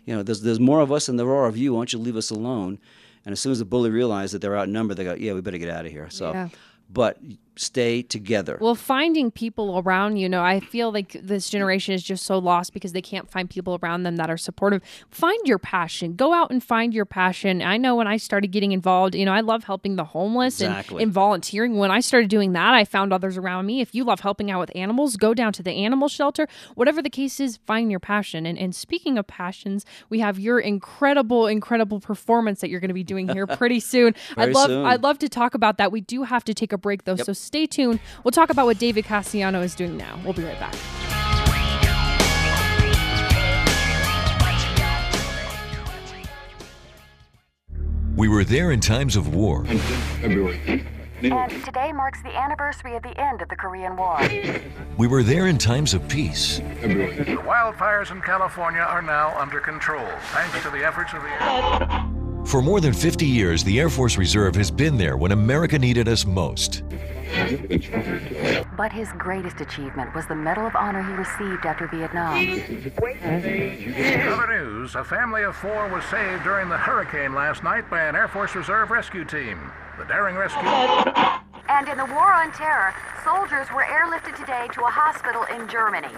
You 0.06 0.16
know, 0.16 0.24
there's 0.24 0.42
there's 0.42 0.60
more 0.60 0.82
of 0.82 0.92
us 0.92 1.06
than 1.08 1.16
there 1.18 1.30
are 1.34 1.46
of 1.48 1.56
you. 1.58 1.74
Why 1.74 1.80
don't 1.80 1.94
you 1.94 2.00
leave 2.00 2.18
us 2.18 2.30
alone? 2.30 2.78
And 3.26 3.32
as 3.34 3.40
soon 3.40 3.52
as 3.52 3.60
the 3.60 3.66
bully 3.66 3.90
realized 3.90 4.34
that 4.34 4.42
they're 4.42 4.58
outnumbered, 4.58 4.98
they 4.98 5.04
go, 5.04 5.14
yeah, 5.14 5.34
we 5.34 5.42
better 5.42 5.58
get 5.58 5.70
out 5.70 5.86
of 5.86 5.92
here. 5.92 6.10
So, 6.10 6.32
Yeah. 6.34 6.50
but 6.90 7.18
stay 7.56 8.02
together. 8.02 8.58
Well, 8.60 8.76
finding 8.76 9.32
people 9.32 9.82
around 9.84 10.18
you 10.18 10.30
know, 10.30 10.44
I 10.44 10.60
feel 10.60 10.92
like 10.92 11.18
this 11.22 11.50
generation 11.50 11.94
is 11.94 12.04
just 12.04 12.26
so 12.26 12.38
lost 12.38 12.74
because 12.74 12.94
they 12.94 13.02
can't 13.02 13.30
find 13.30 13.50
people 13.50 13.80
around 13.82 14.04
them 14.04 14.18
that 14.18 14.30
are 14.30 14.38
supportive. 14.38 14.82
Find 15.10 15.40
your 15.46 15.60
passion. 15.60 16.16
Go 16.16 16.34
out 16.34 16.52
and 16.52 16.64
find 16.64 16.94
your 16.94 17.06
passion. 17.06 17.62
I 17.62 17.78
know 17.78 17.96
when 17.96 18.08
I 18.08 18.18
started 18.18 18.52
getting 18.52 18.72
involved, 18.72 19.16
you 19.16 19.26
know, 19.26 19.34
I 19.34 19.42
love 19.42 19.64
helping 19.64 19.96
the 19.96 20.04
homeless 20.04 20.62
and, 20.62 20.72
Exactly. 20.74 21.04
and 21.04 21.12
volunteering. 21.12 21.78
When 21.78 21.92
I 21.92 22.00
started 22.00 22.30
doing 22.30 22.54
that, 22.54 22.74
I 22.74 22.86
found 22.86 23.14
others 23.14 23.38
around 23.38 23.66
me. 23.66 23.82
If 23.82 23.94
you 23.96 24.04
love 24.04 24.20
helping 24.22 24.52
out 24.52 24.60
with 24.60 24.72
animals, 24.76 25.18
go 25.18 25.34
down 25.34 25.54
to 25.54 25.64
the 25.64 25.72
animal 25.72 26.08
shelter. 26.08 26.48
Whatever 26.76 27.02
the 27.02 27.10
case 27.10 27.40
is, 27.40 27.58
find 27.66 27.90
your 27.90 28.00
passion. 28.00 28.46
And, 28.46 28.58
and 28.58 28.76
speaking 28.76 29.18
of 29.18 29.28
passions, 29.28 29.86
we 30.10 30.20
have 30.20 30.40
your 30.40 30.60
incredible, 30.60 31.48
incredible 31.48 32.00
performance 32.00 32.62
that 32.62 32.70
you're 32.70 32.80
going 32.80 32.90
to 32.90 32.94
be 32.94 33.04
doing 33.04 33.28
here 33.28 33.48
pretty 33.58 33.80
soon. 33.80 34.16
I'd 34.38 34.54
love, 34.54 34.68
soon. 34.68 34.86
I'd 34.86 35.04
love 35.04 35.20
to 35.20 35.30
talk 35.30 35.54
about 35.54 35.78
that. 35.78 35.92
We 35.92 36.02
do 36.02 36.24
have 36.24 36.44
to 36.46 36.54
take 36.54 36.74
a 36.74 36.78
break 36.78 37.06
though, 37.06 37.16
so 37.16 37.34
stay 37.44 37.66
tuned. 37.66 38.00
We'll 38.24 38.32
talk 38.32 38.50
about 38.50 38.66
what 38.66 38.80
David 38.80 39.06
Cassiano 39.06 39.64
is 39.64 39.76
doing 39.76 39.98
now. 39.98 40.20
We'll 40.24 40.34
be 40.34 40.44
right 40.44 40.60
back. 40.60 40.76
We 48.16 48.28
were 48.28 48.44
there 48.44 48.72
in 48.72 48.80
times 48.80 49.16
of 49.16 49.34
war, 49.34 49.66
And 49.66 51.64
today 51.66 51.92
marks 51.92 52.22
the 52.22 52.36
anniversary 52.36 52.96
of 52.96 53.02
the 53.02 53.20
end 53.20 53.42
of 53.42 53.50
the 53.50 53.56
Korean 53.56 53.96
War. 53.98 54.20
we 54.98 55.08
were 55.08 55.24
there 55.24 55.48
in 55.48 55.58
times 55.58 55.94
of 55.94 56.08
peace, 56.08 56.58
The 56.82 57.40
wildfires 57.44 58.12
in 58.12 58.22
California 58.22 58.82
are 58.82 59.02
now 59.02 59.38
under 59.40 59.60
control, 59.60 60.06
thanks 60.32 60.62
to 60.62 60.70
the 60.70 60.86
efforts 60.86 61.14
of 61.14 61.22
the. 61.24 62.23
For 62.46 62.62
more 62.62 62.82
than 62.82 62.94
50 62.94 63.26
years, 63.26 63.64
the 63.64 63.80
Air 63.80 63.90
Force 63.90 64.18
Reserve 64.18 64.56
has 64.56 64.70
been 64.70 64.98
there 64.98 65.18
when 65.18 65.32
America 65.32 65.80
needed 65.80 66.08
us 66.08 66.26
most. 66.26 66.84
But 68.78 68.92
his 68.92 69.10
greatest 69.18 69.60
achievement 69.60 70.14
was 70.14 70.28
the 70.28 70.36
Medal 70.36 70.68
of 70.68 70.76
Honor 70.76 71.02
he 71.02 71.14
received 71.14 71.66
after 71.66 71.88
Vietnam. 71.88 72.38
In 72.38 72.92
other 74.28 74.48
news, 74.48 74.96
a 74.96 75.04
family 75.04 75.44
of 75.44 75.56
four 75.56 75.88
was 75.90 76.04
saved 76.06 76.44
during 76.44 76.70
the 76.70 76.78
hurricane 76.78 77.34
last 77.34 77.64
night 77.64 77.90
by 77.90 78.02
an 78.02 78.16
Air 78.16 78.28
Force 78.28 78.54
Reserve 78.56 78.92
rescue 78.92 79.26
team. 79.26 79.72
The 79.98 80.06
daring 80.06 80.36
rescue. 80.36 80.62
And 81.70 81.88
in 81.88 81.98
the 81.98 82.06
War 82.06 82.34
on 82.34 82.52
Terror, 82.52 82.94
soldiers 83.24 83.68
were 83.74 83.84
airlifted 83.84 84.36
today 84.36 84.68
to 84.74 84.82
a 84.82 84.90
hospital 84.90 85.44
in 85.46 85.68
Germany. 85.68 86.14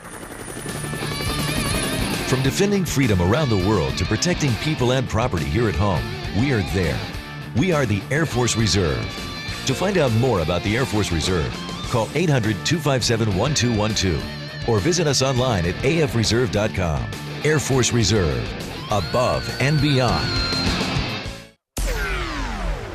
From 2.28 2.42
defending 2.42 2.86
freedom 2.86 3.22
around 3.22 3.50
the 3.50 3.68
world 3.70 3.98
to 4.00 4.06
protecting 4.06 4.52
people 4.56 4.94
and 4.94 5.08
property 5.08 5.46
here 5.46 5.70
at 5.70 5.76
home, 5.76 6.04
we 6.36 6.52
are 6.54 6.64
there. 6.74 7.00
We 7.56 7.72
are 7.72 7.86
the 7.86 8.02
Air 8.10 8.26
Force 8.26 8.56
Reserve. 8.56 9.04
To 9.68 9.76
find 9.76 10.00
out 10.00 10.12
more 10.14 10.40
about 10.40 10.64
the 10.64 10.76
Air 10.76 10.86
Force 10.86 11.12
Reserve, 11.12 11.54
call 11.92 12.10
800 12.16 12.56
257 12.66 13.38
1212 13.38 14.68
or 14.68 14.80
visit 14.80 15.06
us 15.06 15.22
online 15.22 15.68
at 15.68 15.76
afreserve.com. 15.76 17.06
Air 17.44 17.60
Force 17.60 17.94
Reserve, 17.94 18.44
above 18.92 19.48
and 19.62 19.80
beyond. 19.80 20.75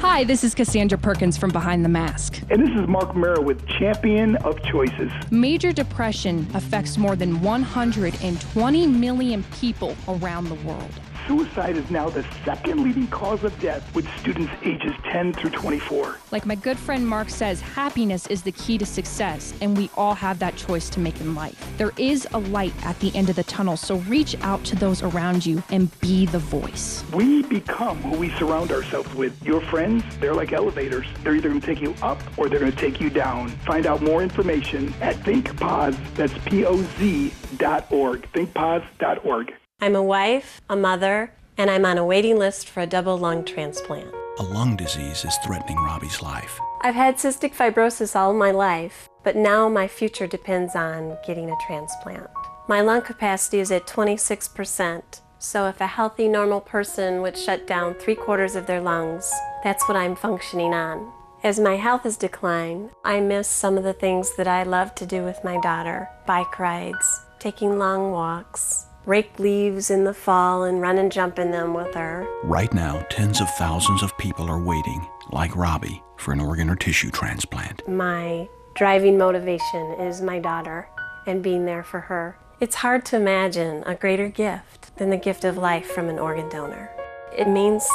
Hi, 0.01 0.25
this 0.25 0.45
is 0.45 0.55
Cassandra 0.55 0.97
Perkins 0.97 1.37
from 1.37 1.51
Behind 1.51 1.85
the 1.85 1.89
Mask. 1.91 2.41
And 2.49 2.63
this 2.63 2.71
is 2.71 2.89
Marc 2.89 3.15
Mero 3.15 3.43
with 3.43 3.67
Champion 3.67 4.37
of 4.37 4.59
Choices. 4.63 5.13
Major 5.31 5.73
depression 5.73 6.49
affects 6.55 6.97
more 6.97 7.15
than 7.15 7.43
120 7.43 8.87
million 8.87 9.45
people 9.61 9.95
around 10.09 10.49
the 10.49 10.55
world. 10.67 10.91
Suicide 11.31 11.77
is 11.77 11.89
now 11.93 12.11
the 12.11 12.27
second 12.45 12.83
leading 12.83 13.07
cause 13.07 13.45
of 13.45 13.57
death 13.61 13.95
with 13.95 14.05
students 14.19 14.53
ages 14.65 14.93
10 15.13 15.33
through 15.33 15.51
24. 15.51 16.19
Like 16.33 16.45
my 16.45 16.57
good 16.57 16.77
friend 16.77 17.07
Mark 17.07 17.31
says, 17.31 17.61
happiness 17.61 18.27
is 18.27 18.43
the 18.43 18.51
key 18.51 18.79
to 18.79 18.85
success, 18.85 19.55
and 19.61 19.77
we 19.77 19.91
all 19.97 20.15
have 20.15 20.41
that 20.41 20.57
choice 20.57 20.91
to 20.91 20.99
make 20.99 21.21
in 21.21 21.37
life. 21.37 21.73
There 21.79 21.93
is 21.97 22.27
a 22.33 22.39
light 22.39 22.75
at 22.85 22.99
the 22.99 23.15
end 23.15 23.31
of 23.31 23.37
the 23.37 23.45
tunnel, 23.45 23.77
so 23.77 23.99
reach 23.99 24.35
out 24.41 24.65
to 24.65 24.75
those 24.75 25.05
around 25.05 25.47
you 25.47 25.63
and 25.71 25.89
be 26.01 26.27
the 26.27 26.41
voice. 26.41 27.05
We 27.13 27.45
become 27.45 27.99
who 27.99 28.19
we 28.19 28.31
surround 28.31 28.73
ourselves 28.73 29.15
with. 29.15 29.41
Your 29.45 29.61
friends, 29.61 30.03
they're 30.19 30.35
like 30.35 30.53
elevators. 30.53 31.07
They're 31.23 31.37
either 31.37 31.49
going 31.49 31.61
to 31.61 31.67
take 31.69 31.81
you 31.81 31.95
up 32.03 32.19
or 32.39 32.49
they're 32.49 32.59
going 32.59 32.73
to 32.73 32.77
take 32.77 33.01
you 33.01 33.09
down. 33.09 33.51
Find 33.51 33.87
out 33.87 34.03
more 34.03 34.21
information 34.21 34.93
at 35.01 35.15
ThinkPoz, 35.19 35.97
that's 36.17 36.37
P-O-Z 36.39 37.33
dot 37.57 37.87
org, 37.93 38.27
thinkpoz.org. 38.33 39.55
I'm 39.83 39.97
a 39.97 40.03
wife, 40.03 40.61
a 40.69 40.77
mother, 40.77 41.33
and 41.57 41.71
I'm 41.71 41.87
on 41.87 41.97
a 41.97 42.05
waiting 42.05 42.37
list 42.37 42.69
for 42.69 42.81
a 42.81 42.87
double 42.87 43.17
lung 43.17 43.47
transplant. 43.47 44.15
A 44.39 44.43
lung 44.43 44.77
disease 44.77 45.25
is 45.25 45.39
threatening 45.39 45.79
Robbie's 45.79 46.21
life. 46.21 46.61
I've 46.83 46.95
had 46.95 47.17
cystic 47.17 47.55
fibrosis 47.55 48.15
all 48.15 48.35
my 48.35 48.51
life, 48.51 49.09
but 49.25 49.37
now 49.37 49.71
my 49.71 49.89
future 49.89 50.27
depends 50.27 50.77
on 50.77 51.17
getting 51.27 51.51
a 51.51 51.57
transplant. 51.67 52.29
My 52.69 52.83
lung 52.83 53.01
capacity 53.01 53.59
is 53.59 53.73
at 53.73 53.87
26%, 53.87 55.21
so 55.39 55.67
if 55.67 55.81
a 55.81 55.87
healthy, 55.87 56.29
normal 56.29 56.61
person 56.61 57.23
would 57.23 57.39
shut 57.39 57.67
down 57.67 57.95
three 57.95 58.15
quarters 58.15 58.57
of 58.57 58.67
their 58.67 58.83
lungs, 58.83 59.33
that's 59.65 59.89
what 59.89 59.97
I'm 59.97 60.15
functioning 60.15 60.75
on. 60.75 61.11
As 61.43 61.59
my 61.59 61.77
health 61.77 62.03
has 62.03 62.19
declined, 62.19 62.91
I 63.03 63.21
miss 63.21 63.49
some 63.49 63.79
of 63.79 63.85
the 63.85 63.95
things 63.95 64.37
that 64.37 64.47
I 64.47 64.63
love 64.63 64.95
to 64.97 65.07
do 65.07 65.25
with 65.25 65.43
my 65.43 65.59
daughter 65.63 66.07
bike 66.27 66.59
rides, 66.59 67.23
taking 67.39 67.79
long 67.79 68.13
walks, 68.13 68.85
rake 69.07 69.39
leaves 69.39 69.91
in 69.91 70.05
the 70.05 70.15
fall 70.15 70.65
and 70.65 70.81
run 70.81 70.99
and 70.99 71.11
jump 71.11 71.39
in 71.39 71.51
them 71.51 71.75
with 71.75 71.95
her. 71.95 72.27
Right 72.43 72.73
now, 72.73 73.05
tens 73.11 73.41
of 73.41 73.51
thousands 73.55 74.03
of 74.03 74.17
people 74.19 74.49
are 74.49 74.63
waiting, 74.63 75.07
like 75.31 75.57
Robbie, 75.57 76.03
for 76.17 76.33
an 76.33 76.41
organ 76.41 76.69
or 76.71 76.77
tissue 76.77 77.11
transplant. 77.11 77.87
My 77.89 78.49
driving 78.75 79.19
motivation 79.19 79.93
is 79.99 80.21
my 80.21 80.39
daughter 80.39 80.89
and 81.27 81.43
being 81.43 81.65
there 81.65 81.83
for 81.83 82.01
her. 82.01 82.39
It's 82.61 82.77
hard 82.77 83.07
to 83.07 83.17
imagine 83.17 83.83
a 83.87 83.95
greater 83.95 84.29
gift 84.29 84.97
than 84.97 85.11
the 85.11 85.17
gift 85.17 85.45
of 85.45 85.57
life 85.57 85.87
from 85.87 86.09
an 86.09 86.19
organ 86.19 86.49
donor. 86.49 86.91
It 87.37 87.49
means 87.49 87.89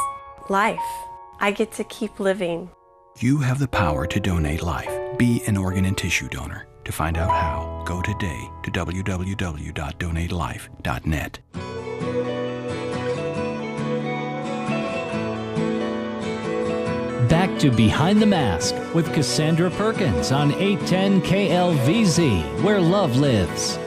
life. 0.50 0.80
I 1.40 1.52
get 1.52 1.72
to 1.74 1.84
keep 1.84 2.20
living. 2.20 2.70
You 3.20 3.38
have 3.40 3.60
the 3.60 3.68
power 3.68 4.08
to 4.08 4.20
donate 4.20 4.64
life. 4.64 5.18
Be 5.18 5.44
an 5.48 5.56
organ 5.56 5.86
and 5.86 5.98
tissue 5.98 6.28
donor. 6.30 6.68
To 6.86 6.92
find 6.92 7.18
out 7.18 7.32
how, 7.32 7.84
go 7.86 8.02
today 8.02 8.50
to 8.64 8.72
www.donatelife.net. 8.72 11.40
Back 17.28 17.60
to 17.60 17.72
Behind 17.72 18.22
the 18.22 18.28
Mask 18.28 18.76
with 18.94 19.12
Cassandra 19.14 19.72
Perkins 19.72 20.32
on 20.32 20.54
810 20.54 21.22
KLVZ, 21.22 22.62
where 22.62 22.80
love 22.80 23.18
lives. 23.18 23.78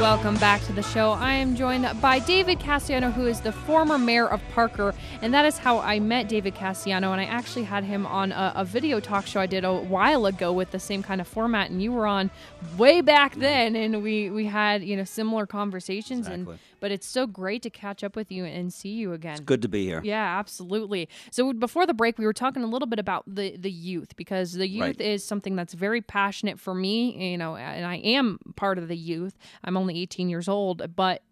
Welcome 0.00 0.36
back 0.36 0.62
to 0.66 0.72
the 0.72 0.82
show. 0.82 1.10
I 1.10 1.32
am 1.34 1.56
joined 1.56 1.84
by 2.00 2.20
David 2.20 2.60
Cassiano, 2.60 3.12
who 3.12 3.26
is 3.26 3.40
the 3.40 3.50
former 3.50 3.98
mayor 3.98 4.28
of 4.28 4.40
Parker, 4.54 4.94
and 5.22 5.34
that 5.34 5.44
is 5.44 5.58
how 5.58 5.80
I 5.80 5.98
met 5.98 6.28
David 6.28 6.54
Cassiano. 6.54 7.10
And 7.10 7.20
I 7.20 7.24
actually 7.24 7.64
had 7.64 7.82
him 7.82 8.06
on 8.06 8.30
a, 8.30 8.52
a 8.54 8.64
video 8.64 9.00
talk 9.00 9.26
show 9.26 9.40
I 9.40 9.46
did 9.46 9.64
a 9.64 9.74
while 9.74 10.26
ago 10.26 10.52
with 10.52 10.70
the 10.70 10.78
same 10.78 11.02
kind 11.02 11.20
of 11.20 11.26
format, 11.26 11.70
and 11.70 11.82
you 11.82 11.90
were 11.90 12.06
on 12.06 12.30
way 12.76 13.00
back 13.00 13.34
then, 13.34 13.74
and 13.74 14.00
we 14.00 14.30
we 14.30 14.46
had 14.46 14.84
you 14.84 14.96
know 14.96 15.02
similar 15.02 15.46
conversations. 15.46 16.28
And 16.28 16.42
Exactly. 16.42 16.58
But 16.80 16.90
it's 16.90 17.06
so 17.06 17.26
great 17.26 17.62
to 17.62 17.70
catch 17.70 18.02
up 18.04 18.16
with 18.16 18.30
you 18.30 18.44
and 18.44 18.72
see 18.72 18.90
you 18.90 19.12
again. 19.12 19.32
It's 19.32 19.40
good 19.40 19.62
to 19.62 19.68
be 19.68 19.84
here. 19.84 20.00
Yeah, 20.04 20.38
absolutely. 20.38 21.08
So 21.30 21.52
before 21.52 21.86
the 21.86 21.94
break, 21.94 22.18
we 22.18 22.24
were 22.26 22.32
talking 22.32 22.62
a 22.62 22.66
little 22.66 22.86
bit 22.88 22.98
about 22.98 23.24
the 23.26 23.56
the 23.56 23.70
youth 23.70 24.16
because 24.16 24.52
the 24.52 24.68
youth 24.68 24.78
Right. 24.82 25.00
is 25.00 25.24
something 25.24 25.56
that's 25.56 25.74
very 25.74 26.00
passionate 26.00 26.58
for 26.60 26.74
me. 26.74 27.30
You 27.32 27.38
know, 27.38 27.56
and 27.56 27.84
I 27.84 27.96
am 27.96 28.38
part 28.56 28.78
of 28.78 28.88
the 28.88 28.96
youth. 28.96 29.36
I'm 29.64 29.76
only 29.76 29.98
18 30.00 30.28
years 30.28 30.48
old, 30.48 30.94
but 30.96 31.22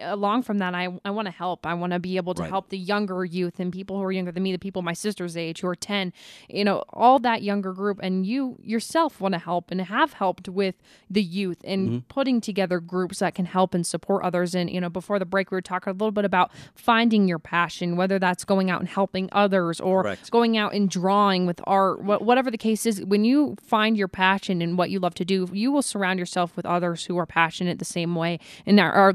along 0.00 0.42
from 0.42 0.58
that 0.58 0.74
i, 0.74 0.88
I 1.04 1.10
want 1.10 1.26
to 1.26 1.32
help 1.32 1.66
i 1.66 1.74
want 1.74 1.92
to 1.92 1.98
be 1.98 2.16
able 2.16 2.34
to 2.34 2.42
Right. 2.42 2.50
help 2.50 2.68
the 2.68 2.78
younger 2.78 3.24
youth 3.24 3.58
and 3.60 3.72
people 3.72 3.96
who 3.96 4.02
are 4.04 4.12
younger 4.12 4.32
than 4.32 4.42
me 4.42 4.52
the 4.52 4.58
people 4.58 4.82
my 4.82 4.92
sister's 4.92 5.36
age 5.36 5.60
who 5.60 5.68
are 5.68 5.74
10 5.74 6.12
you 6.48 6.64
know 6.64 6.84
all 6.90 7.18
that 7.20 7.42
younger 7.42 7.72
group 7.72 7.98
and 8.02 8.26
you 8.26 8.58
yourself 8.62 9.20
want 9.20 9.32
to 9.32 9.38
help 9.38 9.70
and 9.70 9.80
have 9.80 10.12
helped 10.14 10.48
with 10.48 10.74
the 11.10 11.22
youth 11.22 11.58
and 11.64 11.76
Mm-hmm. 11.86 11.98
putting 12.08 12.40
together 12.40 12.80
groups 12.80 13.18
that 13.20 13.34
can 13.34 13.44
help 13.46 13.74
and 13.74 13.86
support 13.86 14.24
others 14.24 14.54
and 14.54 14.70
you 14.70 14.80
know 14.80 14.88
before 14.90 15.18
the 15.18 15.24
break 15.26 15.50
we 15.50 15.56
were 15.56 15.62
talking 15.62 15.90
a 15.90 15.94
little 15.94 16.10
bit 16.10 16.24
about 16.24 16.50
finding 16.74 17.28
your 17.28 17.38
passion 17.38 17.96
whether 17.96 18.18
that's 18.18 18.44
going 18.44 18.70
out 18.70 18.80
and 18.80 18.88
helping 18.88 19.28
others 19.32 19.80
or 19.80 20.02
Correct. 20.02 20.30
going 20.30 20.56
out 20.56 20.74
and 20.74 20.88
drawing 20.90 21.46
with 21.46 21.60
art 21.64 22.02
wha- 22.02 22.18
whatever 22.18 22.50
the 22.50 22.58
case 22.58 22.86
is 22.86 23.02
when 23.04 23.24
you 23.24 23.56
find 23.62 23.96
your 23.96 24.08
passion 24.08 24.60
and 24.62 24.76
what 24.78 24.90
you 24.90 24.98
love 24.98 25.14
to 25.14 25.24
do 25.24 25.48
you 25.52 25.70
will 25.72 25.82
surround 25.82 26.18
yourself 26.18 26.56
with 26.56 26.66
others 26.66 27.04
who 27.06 27.16
are 27.18 27.26
passionate 27.26 27.78
the 27.78 27.84
same 27.84 28.14
way 28.14 28.38
and 28.66 28.78
are, 28.80 28.92
are 28.92 29.12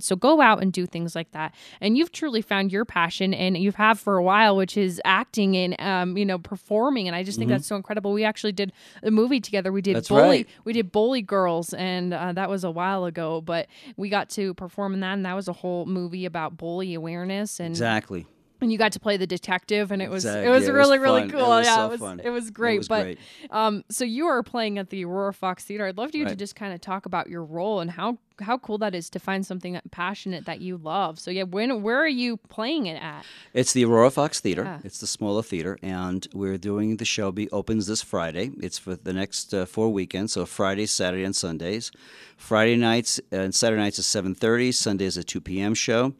like-minded 0.00 0.04
so 0.04 0.16
go 0.16 0.40
out 0.40 0.62
and 0.62 0.72
do 0.72 0.86
things 0.86 1.14
like 1.14 1.30
that 1.32 1.54
and 1.80 1.96
you've 1.96 2.12
truly 2.12 2.42
found 2.42 2.72
your 2.72 2.84
passion 2.84 3.32
and 3.34 3.56
you've 3.58 3.74
have 3.76 3.98
for 3.98 4.16
a 4.16 4.22
while 4.22 4.56
which 4.56 4.76
is 4.76 5.00
acting 5.04 5.56
and 5.56 5.80
um, 5.80 6.16
you 6.16 6.24
know 6.24 6.38
performing 6.38 7.06
and 7.06 7.16
i 7.16 7.22
just 7.22 7.38
think 7.38 7.50
that's 7.50 7.66
so 7.66 7.76
incredible 7.76 8.12
we 8.12 8.24
actually 8.24 8.52
did 8.52 8.72
a 9.02 9.10
movie 9.10 9.40
together 9.40 9.72
we 9.72 9.80
did 9.82 9.90
Mm-hmm. 9.90 9.94
That's 9.96 10.08
bully 10.08 10.22
right. 10.28 10.48
we 10.64 10.72
did 10.72 10.92
bully 10.92 11.22
girls 11.22 11.72
and 11.74 12.14
uh, 12.14 12.32
that 12.32 12.48
was 12.48 12.64
a 12.64 12.70
while 12.70 13.04
ago 13.04 13.40
but 13.40 13.66
we 13.96 14.08
got 14.08 14.28
to 14.30 14.54
perform 14.54 14.94
in 14.94 15.00
that 15.00 15.14
and 15.14 15.24
that 15.26 15.34
was 15.34 15.48
a 15.48 15.52
whole 15.52 15.86
movie 15.86 16.24
about 16.26 16.56
bully 16.56 16.94
awareness 16.94 17.58
and 17.60 17.70
Exactly. 17.70 18.26
And 18.62 18.70
you 18.72 18.78
got 18.78 18.92
to 18.92 19.00
play 19.00 19.16
the 19.16 19.26
detective, 19.26 19.90
and 19.90 20.00
it 20.02 20.10
was 20.10 20.24
Exactly. 20.24 20.46
it 20.46 20.50
was 20.50 20.62
Yeah, 20.64 20.70
it 20.70 20.72
was 20.72 20.78
really 20.88 20.98
really. 20.98 21.22
It 21.22 21.30
cool. 21.32 21.48
was 21.48 21.66
yeah, 21.66 21.74
so 21.76 21.86
it 21.86 21.90
was 21.90 22.00
fun. 22.00 22.20
it 22.24 22.30
was 22.30 22.48
It 22.48 22.54
great. 22.54 22.78
was 22.78 22.88
but 22.88 23.02
great. 23.02 23.18
um, 23.50 23.84
so 23.90 24.04
you 24.04 24.26
are 24.26 24.42
playing 24.42 24.78
at 24.78 24.90
the 24.90 25.04
Aurora 25.04 25.32
Fox 25.34 25.64
Theater. 25.64 25.86
I'd 25.86 25.96
love 25.98 26.14
you 26.14 26.24
to 26.26 26.34
just 26.36 26.54
kind 26.56 26.72
of 26.74 26.80
talk 26.80 27.06
about 27.06 27.28
your 27.28 27.44
role 27.44 27.80
and 27.80 27.90
how 27.90 28.18
how 28.42 28.56
cool 28.56 28.78
that 28.78 28.94
is 28.94 29.10
to 29.10 29.18
find 29.18 29.44
something 29.44 29.74
that 29.74 29.90
passionate 29.90 30.46
that 30.46 30.62
you 30.62 30.78
love. 30.78 31.18
So 31.18 31.30
yeah, 31.30 31.42
when 31.42 31.82
where 31.82 31.98
are 31.98 32.08
you 32.08 32.38
playing 32.48 32.86
it 32.86 33.00
at? 33.02 33.24
It's 33.52 33.72
the 33.74 33.84
Aurora 33.84 34.10
Fox 34.10 34.40
Theater. 34.40 34.62
Yeah. 34.64 34.78
It's 34.82 34.98
the 34.98 35.06
smaller 35.06 35.42
theater, 35.42 35.78
and 35.82 36.26
we're 36.32 36.56
doing 36.56 36.96
the 36.96 37.04
show. 37.04 37.30
Be 37.32 37.50
opens 37.50 37.86
this 37.86 38.00
Friday. 38.02 38.50
It's 38.62 38.78
for 38.78 38.96
the 38.96 39.12
next 39.12 39.52
uh, 39.52 39.66
four 39.66 39.90
weekends, 39.92 40.32
so 40.32 40.46
Friday, 40.46 40.86
Saturday, 40.86 41.24
and 41.24 41.36
Sundays. 41.36 41.92
Friday 42.38 42.76
nights 42.76 43.20
and 43.30 43.54
Saturday 43.54 43.82
nights 43.82 43.98
at 43.98 44.06
seven 44.06 44.34
thirty. 44.34 44.72
Sundays 44.72 45.18
a 45.18 45.22
two 45.22 45.40
p.m. 45.42 45.74
show. 45.74 46.14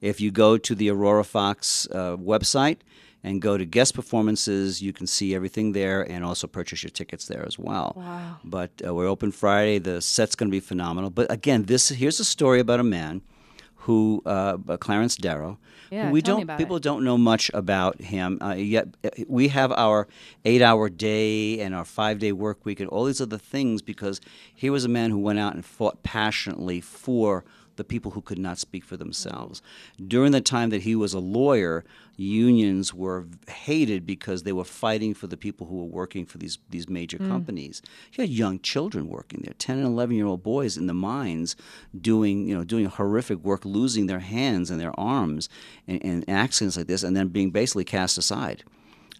If 0.00 0.20
you 0.20 0.30
go 0.30 0.58
to 0.58 0.74
the 0.74 0.90
Aurora 0.90 1.24
Fox 1.24 1.88
uh, 1.90 2.16
website 2.16 2.78
and 3.24 3.42
go 3.42 3.56
to 3.56 3.64
guest 3.64 3.94
performances, 3.94 4.80
you 4.82 4.92
can 4.92 5.06
see 5.06 5.34
everything 5.34 5.72
there, 5.72 6.02
and 6.02 6.24
also 6.24 6.46
purchase 6.46 6.82
your 6.82 6.90
tickets 6.90 7.26
there 7.26 7.44
as 7.46 7.58
well. 7.58 7.94
Wow. 7.96 8.36
But 8.44 8.70
uh, 8.84 8.94
we're 8.94 9.08
open 9.08 9.32
Friday. 9.32 9.78
The 9.78 10.00
set's 10.00 10.36
going 10.36 10.48
to 10.48 10.52
be 10.52 10.60
phenomenal. 10.60 11.10
But 11.10 11.30
again, 11.30 11.64
this 11.64 11.88
here's 11.88 12.20
a 12.20 12.24
story 12.24 12.60
about 12.60 12.78
a 12.78 12.84
man 12.84 13.22
who 13.86 14.22
uh, 14.26 14.56
Clarence 14.78 15.16
Darrow. 15.16 15.58
Yeah, 15.90 16.10
we 16.10 16.20
don't 16.20 16.58
people 16.58 16.80
don't 16.80 17.04
know 17.04 17.16
much 17.16 17.50
about 17.54 18.00
him. 18.00 18.38
Uh, 18.42 18.54
yet 18.54 18.88
uh, 19.04 19.10
we 19.28 19.48
have 19.48 19.70
our 19.72 20.08
eight-hour 20.44 20.88
day 20.88 21.60
and 21.60 21.74
our 21.74 21.84
five-day 21.84 22.32
work 22.32 22.64
week 22.64 22.80
and 22.80 22.88
all 22.90 23.04
these 23.04 23.20
other 23.20 23.38
things 23.38 23.82
because 23.82 24.20
he 24.52 24.68
was 24.68 24.84
a 24.84 24.88
man 24.88 25.10
who 25.10 25.18
went 25.18 25.38
out 25.38 25.54
and 25.54 25.64
fought 25.64 26.02
passionately 26.02 26.80
for 26.80 27.44
the 27.76 27.84
people 27.84 28.12
who 28.12 28.20
could 28.22 28.38
not 28.38 28.58
speak 28.58 28.84
for 28.84 28.96
themselves. 28.96 29.62
During 30.06 30.32
the 30.32 30.40
time 30.40 30.70
that 30.70 30.82
he 30.82 30.94
was 30.96 31.14
a 31.14 31.18
lawyer, 31.20 31.84
unions 32.16 32.92
were 32.94 33.26
hated 33.48 34.06
because 34.06 34.42
they 34.42 34.52
were 34.52 34.64
fighting 34.64 35.14
for 35.14 35.26
the 35.26 35.36
people 35.36 35.66
who 35.66 35.76
were 35.76 35.84
working 35.84 36.24
for 36.26 36.38
these 36.38 36.58
these 36.70 36.88
major 36.88 37.18
Mm. 37.18 37.28
companies. 37.28 37.82
You 38.14 38.22
had 38.22 38.30
young 38.30 38.58
children 38.60 39.08
working 39.08 39.40
there, 39.44 39.54
10 39.58 39.76
and 39.78 39.86
11 39.86 40.16
year 40.16 40.26
old 40.26 40.42
boys 40.42 40.76
in 40.76 40.86
the 40.86 40.94
mines 40.94 41.56
doing, 41.98 42.48
you 42.48 42.54
know, 42.54 42.64
doing 42.64 42.86
horrific 42.86 43.38
work, 43.44 43.64
losing 43.64 44.06
their 44.06 44.20
hands 44.20 44.70
and 44.70 44.80
their 44.80 44.98
arms 44.98 45.48
in, 45.86 45.98
in 45.98 46.24
accidents 46.28 46.76
like 46.76 46.86
this 46.86 47.02
and 47.02 47.16
then 47.16 47.28
being 47.28 47.50
basically 47.50 47.84
cast 47.84 48.18
aside 48.18 48.64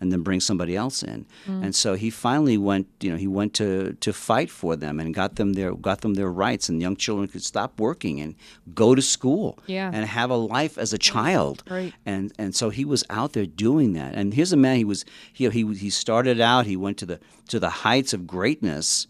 and 0.01 0.13
then 0.13 0.23
bring 0.23 0.41
somebody 0.41 0.77
else 0.77 1.03
in. 1.03 1.27
Mm. 1.47 1.65
And 1.65 1.75
so 1.75 1.95
he 1.95 2.11
finally 2.11 2.59
went, 2.59 2.87
you 3.01 3.11
know, 3.11 3.17
he 3.17 3.27
went 3.27 3.55
to, 3.55 3.95
to 3.95 4.13
fight 4.13 4.51
for 4.51 4.77
them 4.77 5.01
and 5.01 5.15
got 5.15 5.37
them 5.37 5.55
their 5.55 5.75
got 5.75 6.01
them 6.03 6.15
their 6.15 6.31
rights 6.31 6.69
and 6.69 6.81
young 6.83 6.97
children 6.97 7.29
could 7.29 7.43
stop 7.43 7.81
working 7.81 8.21
and 8.21 8.35
go 8.75 8.95
to 8.95 9.03
school 9.03 9.59
Yeah. 9.67 9.91
and 9.93 10.05
have 10.05 10.31
a 10.31 10.37
life 10.37 10.77
as 10.79 10.93
a 10.93 10.99
child. 10.99 11.63
Right. 11.71 11.93
And 12.05 12.33
and 12.39 12.55
so 12.55 12.71
he 12.71 12.85
was 12.85 13.05
out 13.09 13.33
there 13.33 13.47
doing 13.47 13.95
that. 13.95 14.15
And 14.15 14.35
here's 14.35 14.53
a 14.53 14.57
man 14.57 14.77
he 14.77 14.85
was 14.85 15.05
he 15.33 15.49
he 15.51 15.75
he 15.75 15.91
started 15.91 16.41
out, 16.41 16.67
he 16.67 16.77
went 16.77 16.99
to 16.99 17.07
the 17.07 17.19
to 17.49 17.59
the 17.59 17.71
heights 17.71 18.13
of 18.13 18.27
greatness. 18.27 19.07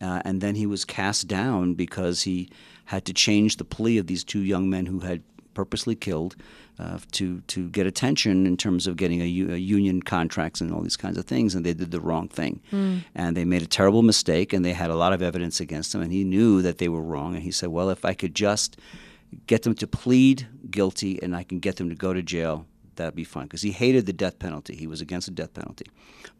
Uh, 0.00 0.20
and 0.26 0.42
then 0.42 0.54
he 0.56 0.66
was 0.66 0.84
cast 0.84 1.26
down 1.26 1.72
because 1.72 2.22
he 2.24 2.50
had 2.86 3.04
to 3.06 3.14
change 3.14 3.56
the 3.56 3.64
plea 3.64 3.96
of 3.96 4.06
these 4.06 4.22
two 4.24 4.40
young 4.40 4.68
men 4.68 4.84
who 4.86 5.00
had 5.00 5.22
purposely 5.54 5.94
killed 5.96 6.36
uh, 6.78 6.98
to 7.12 7.40
to 7.46 7.68
get 7.70 7.86
attention 7.86 8.46
in 8.46 8.56
terms 8.56 8.86
of 8.86 8.96
getting 8.96 9.22
a, 9.22 9.24
u- 9.24 9.52
a 9.52 9.56
union 9.56 10.02
contracts 10.02 10.60
and 10.60 10.72
all 10.72 10.82
these 10.82 10.96
kinds 10.96 11.16
of 11.18 11.24
things, 11.24 11.54
and 11.54 11.64
they 11.64 11.72
did 11.74 11.90
the 11.90 12.00
wrong 12.00 12.28
thing, 12.28 12.60
Mm. 12.72 13.04
and 13.14 13.36
they 13.36 13.44
made 13.44 13.62
a 13.62 13.66
terrible 13.66 14.02
mistake, 14.02 14.52
and 14.52 14.64
they 14.64 14.72
had 14.74 14.90
a 14.90 14.94
lot 14.96 15.12
of 15.12 15.22
evidence 15.22 15.58
against 15.60 15.92
them, 15.92 16.02
and 16.02 16.12
he 16.12 16.22
knew 16.24 16.60
that 16.62 16.78
they 16.78 16.88
were 16.88 17.02
wrong, 17.02 17.34
and 17.34 17.42
he 17.42 17.50
said, 17.50 17.70
"Well, 17.70 17.88
if 17.90 18.04
I 18.04 18.14
could 18.14 18.34
just 18.34 18.76
get 19.46 19.62
them 19.62 19.74
to 19.76 19.86
plead 19.86 20.46
guilty, 20.70 21.20
and 21.22 21.34
I 21.34 21.42
can 21.44 21.58
get 21.60 21.76
them 21.76 21.88
to 21.88 21.94
go 21.96 22.12
to 22.12 22.22
jail." 22.22 22.66
That'd 22.96 23.14
be 23.14 23.24
fine 23.24 23.44
because 23.44 23.62
he 23.62 23.72
hated 23.72 24.06
the 24.06 24.12
death 24.14 24.38
penalty. 24.38 24.74
He 24.76 24.86
was 24.86 25.00
against 25.02 25.26
the 25.28 25.34
death 25.34 25.52
penalty, 25.54 25.86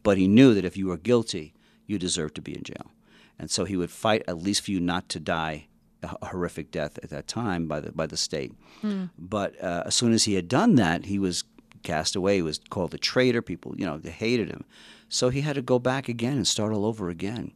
but 0.02 0.16
he 0.18 0.26
knew 0.28 0.54
that 0.54 0.64
if 0.64 0.76
you 0.76 0.86
were 0.86 0.96
guilty, 0.96 1.52
you 1.86 1.98
deserved 1.98 2.34
to 2.36 2.42
be 2.42 2.54
in 2.56 2.62
jail, 2.62 2.92
and 3.38 3.50
so 3.50 3.64
he 3.64 3.76
would 3.76 3.90
fight 3.90 4.22
at 4.28 4.38
least 4.42 4.62
for 4.62 4.70
you 4.70 4.80
not 4.80 5.08
to 5.10 5.20
die 5.20 5.66
a 6.02 6.26
horrific 6.26 6.70
death 6.70 6.98
at 7.02 7.10
that 7.10 7.26
time 7.26 7.66
by 7.66 7.80
the 7.80 7.92
by 7.92 8.06
the 8.06 8.16
state. 8.16 8.52
Hmm. 8.80 9.04
But 9.18 9.60
uh, 9.62 9.84
as 9.86 9.94
soon 9.94 10.12
as 10.12 10.24
he 10.24 10.34
had 10.34 10.48
done 10.48 10.76
that, 10.76 11.06
he 11.06 11.18
was 11.18 11.44
cast 11.82 12.16
away. 12.16 12.36
He 12.36 12.42
was 12.42 12.60
called 12.70 12.94
a 12.94 12.98
traitor. 12.98 13.42
People, 13.42 13.74
you 13.76 13.86
know, 13.86 13.98
they 13.98 14.10
hated 14.10 14.48
him. 14.48 14.64
So 15.08 15.28
he 15.30 15.40
had 15.40 15.54
to 15.54 15.62
go 15.62 15.78
back 15.78 16.08
again 16.08 16.36
and 16.36 16.46
start 16.46 16.72
all 16.72 16.84
over 16.84 17.08
again. 17.08 17.52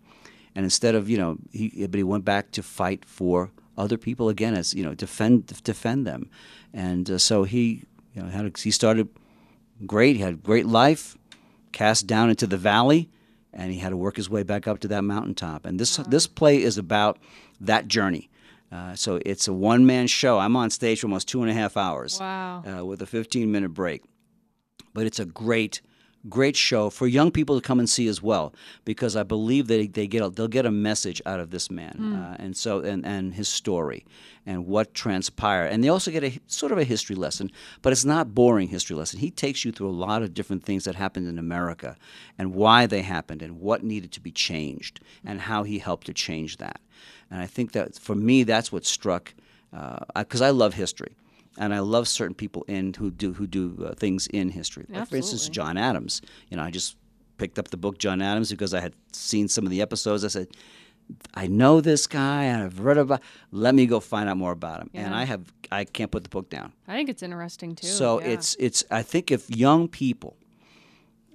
And 0.54 0.64
instead 0.64 0.94
of, 0.94 1.08
you 1.08 1.18
know, 1.18 1.38
he 1.52 1.86
but 1.86 1.98
he 1.98 2.02
went 2.02 2.24
back 2.24 2.50
to 2.52 2.62
fight 2.62 3.04
for 3.04 3.50
other 3.76 3.98
people 3.98 4.28
again, 4.28 4.54
as 4.54 4.74
you 4.74 4.84
know, 4.84 4.94
defend 4.94 5.46
defend 5.62 6.06
them. 6.06 6.30
And 6.72 7.10
uh, 7.10 7.18
so 7.18 7.44
he, 7.44 7.84
you 8.14 8.22
know, 8.22 8.28
had 8.28 8.46
a, 8.46 8.52
he 8.58 8.70
started 8.70 9.08
great. 9.86 10.16
He 10.16 10.22
had 10.22 10.34
a 10.34 10.36
great 10.36 10.66
life, 10.66 11.16
cast 11.72 12.06
down 12.06 12.30
into 12.30 12.46
the 12.46 12.56
valley, 12.56 13.08
and 13.52 13.72
he 13.72 13.78
had 13.78 13.90
to 13.90 13.96
work 13.96 14.16
his 14.16 14.28
way 14.30 14.42
back 14.42 14.66
up 14.68 14.80
to 14.80 14.88
that 14.88 15.02
mountaintop. 15.02 15.64
And 15.66 15.78
this 15.78 15.96
this 15.96 16.26
play 16.26 16.62
is 16.62 16.78
about 16.78 17.18
that 17.60 17.88
journey. 17.88 18.28
Uh, 18.72 18.94
so 18.94 19.20
it's 19.26 19.48
a 19.48 19.52
one 19.52 19.84
man 19.84 20.06
show. 20.06 20.38
I'm 20.38 20.54
on 20.56 20.70
stage 20.70 21.00
for 21.00 21.06
almost 21.08 21.26
two 21.28 21.42
and 21.42 21.50
a 21.50 21.54
half 21.54 21.76
hours 21.76 22.20
Wow. 22.20 22.62
uh, 22.64 22.84
with 22.84 23.02
a 23.02 23.06
15 23.06 23.50
minute 23.50 23.70
break. 23.74 24.02
But 24.94 25.06
it's 25.06 25.18
a 25.18 25.24
great, 25.24 25.80
great 26.28 26.56
show 26.56 26.90
for 26.90 27.06
young 27.06 27.30
people 27.30 27.58
to 27.58 27.66
come 27.66 27.78
and 27.78 27.88
see 27.88 28.06
as 28.06 28.22
well, 28.22 28.52
because 28.84 29.16
I 29.16 29.22
believe 29.22 29.68
that 29.68 29.94
they 29.94 30.06
get 30.06 30.22
a, 30.22 30.28
they'll 30.28 30.48
get 30.48 30.66
a 30.66 30.70
message 30.70 31.22
out 31.24 31.40
of 31.40 31.50
this 31.50 31.70
man, 31.70 31.94
Hmm. 31.96 32.14
uh, 32.14 32.36
and 32.38 32.56
so 32.56 32.80
and, 32.80 33.06
and 33.06 33.34
his 33.34 33.48
story, 33.48 34.04
and 34.44 34.66
what 34.66 34.92
transpired, 34.92 35.68
and 35.68 35.82
they 35.82 35.88
also 35.88 36.10
get 36.10 36.24
a 36.24 36.38
sort 36.46 36.72
of 36.72 36.78
a 36.78 36.84
history 36.84 37.16
lesson, 37.16 37.50
but 37.80 37.92
it's 37.92 38.04
not 38.04 38.34
boring 38.34 38.68
history 38.68 38.96
lesson. 38.96 39.20
He 39.20 39.30
takes 39.30 39.64
you 39.64 39.72
through 39.72 39.88
a 39.88 40.02
lot 40.06 40.22
of 40.22 40.34
different 40.34 40.62
things 40.64 40.84
that 40.84 40.94
happened 40.94 41.26
in 41.26 41.38
America, 41.38 41.96
and 42.38 42.54
why 42.54 42.86
they 42.86 43.02
happened, 43.02 43.40
and 43.42 43.60
what 43.60 43.82
needed 43.82 44.12
to 44.12 44.20
be 44.20 44.30
changed, 44.30 45.00
and 45.24 45.40
how 45.40 45.62
he 45.62 45.78
helped 45.78 46.06
to 46.08 46.12
change 46.12 46.58
that. 46.58 46.80
And 47.30 47.40
I 47.40 47.46
think 47.46 47.72
that 47.72 47.98
for 47.98 48.14
me, 48.14 48.42
that's 48.42 48.70
what 48.70 48.84
struck, 48.84 49.32
because 50.14 50.42
I 50.42 50.50
love 50.50 50.74
history 50.74 51.14
and 51.58 51.74
I 51.74 51.80
love 51.80 52.08
certain 52.08 52.34
people 52.34 52.64
in 52.68 52.94
who 52.94 53.10
do 53.10 53.32
who 53.32 53.46
do 53.46 53.86
uh, 53.86 53.94
things 53.94 54.26
in 54.28 54.50
history. 54.50 54.86
Like 54.88 55.08
for 55.08 55.16
instance, 55.16 55.48
John 55.48 55.76
Adams. 55.76 56.22
You 56.48 56.56
know, 56.56 56.62
I 56.62 56.70
just 56.70 56.96
picked 57.38 57.58
up 57.58 57.68
the 57.68 57.76
book 57.76 57.98
John 57.98 58.22
Adams 58.22 58.50
because 58.50 58.74
I 58.74 58.80
had 58.80 58.94
seen 59.12 59.48
some 59.48 59.64
of 59.64 59.70
the 59.70 59.82
episodes. 59.82 60.24
I 60.24 60.28
said, 60.28 60.48
I 61.34 61.46
know 61.46 61.80
this 61.80 62.06
guy, 62.06 62.44
and 62.44 62.62
I've 62.62 62.80
read 62.80 62.98
about. 62.98 63.22
Let 63.50 63.74
me 63.74 63.86
go 63.86 64.00
find 64.00 64.28
out 64.28 64.36
more 64.36 64.52
about 64.52 64.82
him. 64.82 64.90
And 64.94 65.14
I 65.14 65.24
have. 65.24 65.52
I 65.72 65.84
can't 65.84 66.10
put 66.10 66.24
the 66.24 66.30
book 66.30 66.50
down. 66.50 66.72
I 66.88 66.94
think 66.94 67.08
it's 67.08 67.22
interesting 67.22 67.74
too. 67.74 67.86
So 67.86 68.20
yeah. 68.20 68.28
it's 68.28 68.56
it's. 68.58 68.84
I 68.90 69.02
think 69.02 69.30
if 69.30 69.50
young 69.50 69.88
people 69.88 70.36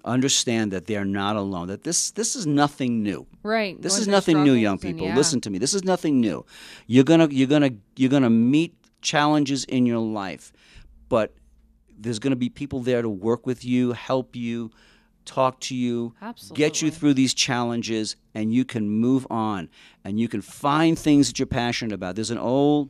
understand 0.05 0.71
that 0.71 0.85
they're 0.85 1.05
not 1.05 1.35
alone, 1.35 1.67
that 1.67 1.83
this 1.83 2.11
this 2.11 2.35
is 2.35 2.45
nothing 2.45 3.03
new. 3.03 3.25
right. 3.43 3.81
This 3.81 3.93
going 3.93 4.01
is 4.01 4.07
nothing 4.07 4.43
new, 4.43 4.53
young 4.53 4.77
struggles 4.77 4.91
and 4.91 4.99
people. 4.99 5.07
yeah. 5.07 5.15
Listen 5.15 5.41
to 5.41 5.49
me. 5.49 5.57
This 5.57 5.73
is 5.73 5.83
nothing 5.83 6.21
new. 6.21 6.45
You're 6.87 7.03
gonna 7.03 7.27
you're 7.29 7.47
gonna 7.47 7.71
you're 7.95 8.09
gonna 8.09 8.29
meet 8.29 8.75
challenges 9.05 9.63
in 9.65 9.85
your 9.85 9.99
life, 9.99 10.51
but 11.07 11.33
there's 11.97 12.19
gonna 12.19 12.35
be 12.35 12.49
people 12.49 12.81
there 12.81 13.01
to 13.01 13.09
work 13.09 13.45
with 13.45 13.63
you, 13.63 13.93
help 13.93 14.35
you, 14.35 14.71
talk 15.23 15.59
to 15.59 15.75
you, 15.75 16.13
get 16.53 16.81
you 16.81 16.91
through 16.91 17.13
these 17.13 17.33
challenges, 17.33 18.15
and 18.33 18.53
you 18.53 18.65
can 18.65 18.89
move 18.89 19.25
on 19.29 19.69
and 20.03 20.19
you 20.19 20.27
can 20.27 20.41
find 20.41 20.99
things 20.99 21.27
that 21.27 21.39
you're 21.39 21.45
passionate 21.45 21.93
about. 21.93 22.15
There's 22.15 22.31
an 22.31 22.37
old 22.37 22.89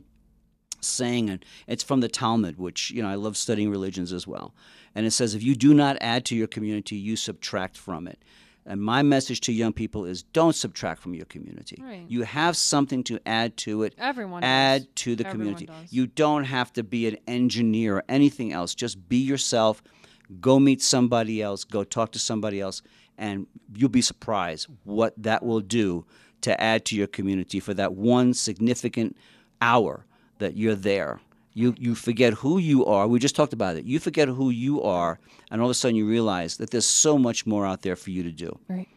saying, 0.80 1.30
and 1.30 1.44
it's 1.66 1.82
from 1.82 2.00
the 2.00 2.08
Talmud, 2.08 2.58
which 2.58 2.90
you 2.90 3.02
know 3.02 3.08
I 3.08 3.14
love 3.14 3.36
studying 3.36 3.70
religions 3.70 4.12
as 4.12 4.26
well. 4.26 4.54
And 4.94 5.06
it 5.06 5.12
says, 5.12 5.34
if 5.34 5.42
you 5.42 5.54
do 5.54 5.74
not 5.74 5.96
add 6.00 6.24
to 6.26 6.36
your 6.36 6.46
community, 6.46 6.96
you 6.96 7.16
subtract 7.16 7.76
from 7.76 8.08
it. 8.08 8.22
And 8.68 8.80
my 8.82 9.02
message 9.02 9.40
to 9.42 9.52
young 9.52 9.72
people 9.72 10.04
is 10.04 10.24
don't 10.24 10.54
subtract 10.54 11.00
from 11.00 11.14
your 11.14 11.26
community. 11.26 11.78
Right. 11.80 12.04
You 12.08 12.22
have 12.22 12.56
something 12.56 13.04
to 13.04 13.20
add 13.24 13.56
to 13.58 13.84
it. 13.84 13.94
Everyone 13.96 14.42
add 14.42 14.82
does. 14.82 14.88
to 14.96 15.16
the 15.16 15.26
Everyone 15.26 15.54
community. 15.54 15.66
does. 15.66 15.92
You 15.92 16.08
don't 16.08 16.44
have 16.44 16.72
to 16.72 16.82
be 16.82 17.06
an 17.06 17.16
engineer 17.28 17.98
or 17.98 18.04
anything 18.08 18.52
else. 18.52 18.74
Just 18.74 19.08
be 19.08 19.18
yourself. 19.18 19.82
Go 20.40 20.58
meet 20.58 20.82
somebody 20.82 21.40
else. 21.40 21.62
Go 21.62 21.84
talk 21.84 22.10
to 22.12 22.18
somebody 22.18 22.60
else, 22.60 22.82
and 23.16 23.46
you'll 23.72 23.88
be 23.88 24.02
surprised 24.02 24.66
what 24.82 25.14
that 25.16 25.44
will 25.44 25.60
do 25.60 26.04
to 26.40 26.60
add 26.60 26.84
to 26.86 26.96
your 26.96 27.06
community 27.06 27.60
for 27.60 27.72
that 27.74 27.94
one 27.94 28.34
significant 28.34 29.16
hour 29.60 30.04
that 30.38 30.56
you're 30.56 30.74
there. 30.74 31.20
You 31.60 31.74
you 31.78 31.94
forget 31.94 32.32
who 32.42 32.58
you 32.58 32.84
are. 32.84 33.04
We 33.08 33.18
just 33.18 33.34
talked 33.34 33.54
about 33.54 33.76
it. 33.78 33.84
You 33.92 33.98
forget 33.98 34.28
who 34.28 34.50
you 34.50 34.82
are, 34.82 35.18
and 35.50 35.60
all 35.62 35.68
of 35.68 35.70
a 35.70 35.74
sudden 35.82 35.96
you 35.96 36.06
realize 36.16 36.58
that 36.58 36.68
there's 36.70 36.86
so 37.04 37.16
much 37.16 37.46
more 37.46 37.64
out 37.70 37.80
there 37.80 37.96
for 37.96 38.10
you 38.10 38.22
to 38.30 38.30
do. 38.46 38.50
Right. 38.68 38.88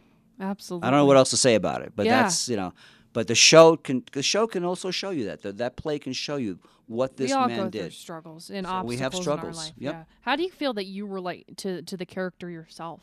Absolutely. 0.41 0.85
I 0.87 0.91
don't 0.91 0.99
know 0.99 1.05
what 1.05 1.17
else 1.17 1.29
to 1.31 1.37
say 1.37 1.55
about 1.55 1.81
it, 1.83 1.93
but 1.95 2.05
Yeah. 2.05 2.21
that's 2.23 2.49
you 2.49 2.57
know. 2.57 2.73
But 3.13 3.27
the 3.27 3.35
show 3.35 3.77
can 3.77 4.03
the 4.11 4.21
show 4.23 4.45
can 4.45 4.63
also 4.65 4.91
show 4.91 5.11
you 5.11 5.23
that. 5.29 5.41
The, 5.41 5.51
that 5.53 5.77
play 5.77 5.99
can 5.99 6.13
show 6.13 6.35
you 6.35 6.59
what 6.87 7.15
this 7.17 7.29
we 7.29 7.33
all 7.33 7.47
man 7.47 7.57
go 7.57 7.63
through 7.69 7.81
did. 7.81 7.93
struggles 7.93 8.49
and 8.49 8.65
So 8.67 8.73
obstacles 8.73 8.89
we 8.89 8.97
have 9.03 9.13
in 9.13 9.21
struggles. 9.21 9.57
our 9.57 9.63
life. 9.65 9.73
Yep. 9.77 9.93
Yeah. 9.93 10.03
How 10.21 10.35
do 10.35 10.43
you 10.43 10.51
feel 10.51 10.73
that 10.73 10.85
you 10.85 11.07
relate 11.07 11.45
to 11.63 11.81
to 11.83 11.95
the 11.97 12.05
character 12.05 12.49
yourself? 12.49 13.01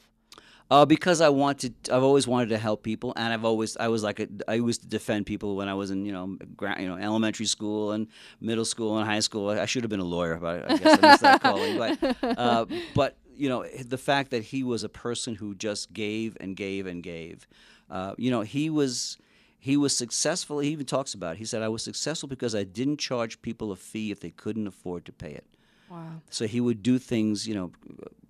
Uh, 0.68 0.85
because 0.85 1.20
I 1.20 1.29
wanted, 1.29 1.74
I've 1.92 2.02
always 2.02 2.26
wanted 2.26 2.48
to 2.48 2.59
help 2.59 2.83
people, 2.83 3.12
and 3.16 3.33
I've 3.33 3.44
always, 3.44 3.76
I 3.76 3.87
was 3.87 4.02
like, 4.02 4.18
a, 4.18 4.26
I 4.48 4.55
used 4.55 4.83
to 4.83 4.88
defend 4.88 5.26
people 5.26 5.55
when 5.55 5.68
I 5.68 5.74
was 5.74 5.92
in, 5.92 6.05
you 6.05 6.12
know, 6.12 6.37
gra- 6.57 6.81
you 6.81 6.88
know, 6.88 6.96
elementary 6.96 7.46
school 7.46 7.92
and 7.92 8.09
middle 8.40 8.64
school 8.64 8.98
and 8.98 9.07
high 9.07 9.20
school. 9.20 9.48
I 9.50 9.66
should 9.66 9.85
have 9.85 9.90
been 9.90 10.00
a 10.00 10.05
lawyer, 10.05 10.38
but 10.38 10.68
I 10.68 10.76
guess 10.76 10.98
I 10.98 11.09
missed 11.09 11.22
that 11.22 11.40
calling. 11.40 11.79
But, 11.79 12.16
uh, 12.38 12.66
but 12.94 13.16
you 13.37 13.48
know, 13.48 13.64
the 13.64 13.98
fact 13.98 14.33
that 14.33 14.42
he 14.42 14.64
was 14.64 14.83
a 14.83 14.88
person 14.88 15.37
who 15.37 15.55
just 15.55 15.92
gave 15.92 16.37
and 16.40 16.57
gave 16.57 16.87
and 16.87 17.00
gave, 17.00 17.46
uh, 17.90 18.14
you 18.18 18.31
know, 18.31 18.40
he 18.42 18.70
was. 18.70 19.18
He 19.59 19.76
was 19.76 19.96
successful. 19.96 20.61
He 20.61 20.68
even 20.68 20.87
talks 20.87 21.12
about 21.12 21.35
it. 21.35 21.38
He 21.38 21.44
said, 21.44 21.61
I 21.61 21.66
was 21.66 21.83
successful 21.83 22.29
because 22.29 22.55
I 22.55 22.62
didn't 22.62 22.98
charge 22.98 23.42
people 23.42 23.72
a 23.72 23.76
fee 23.76 24.12
if 24.12 24.20
they 24.20 24.31
couldn't 24.31 24.68
afford 24.68 25.05
to 25.07 25.12
pay 25.12 25.33
it. 25.33 25.55
Wow. 25.90 26.20
So 26.31 26.46
he 26.46 26.61
would 26.61 26.83
do 26.83 26.99
things, 26.99 27.46
you 27.46 27.55
know, 27.55 27.70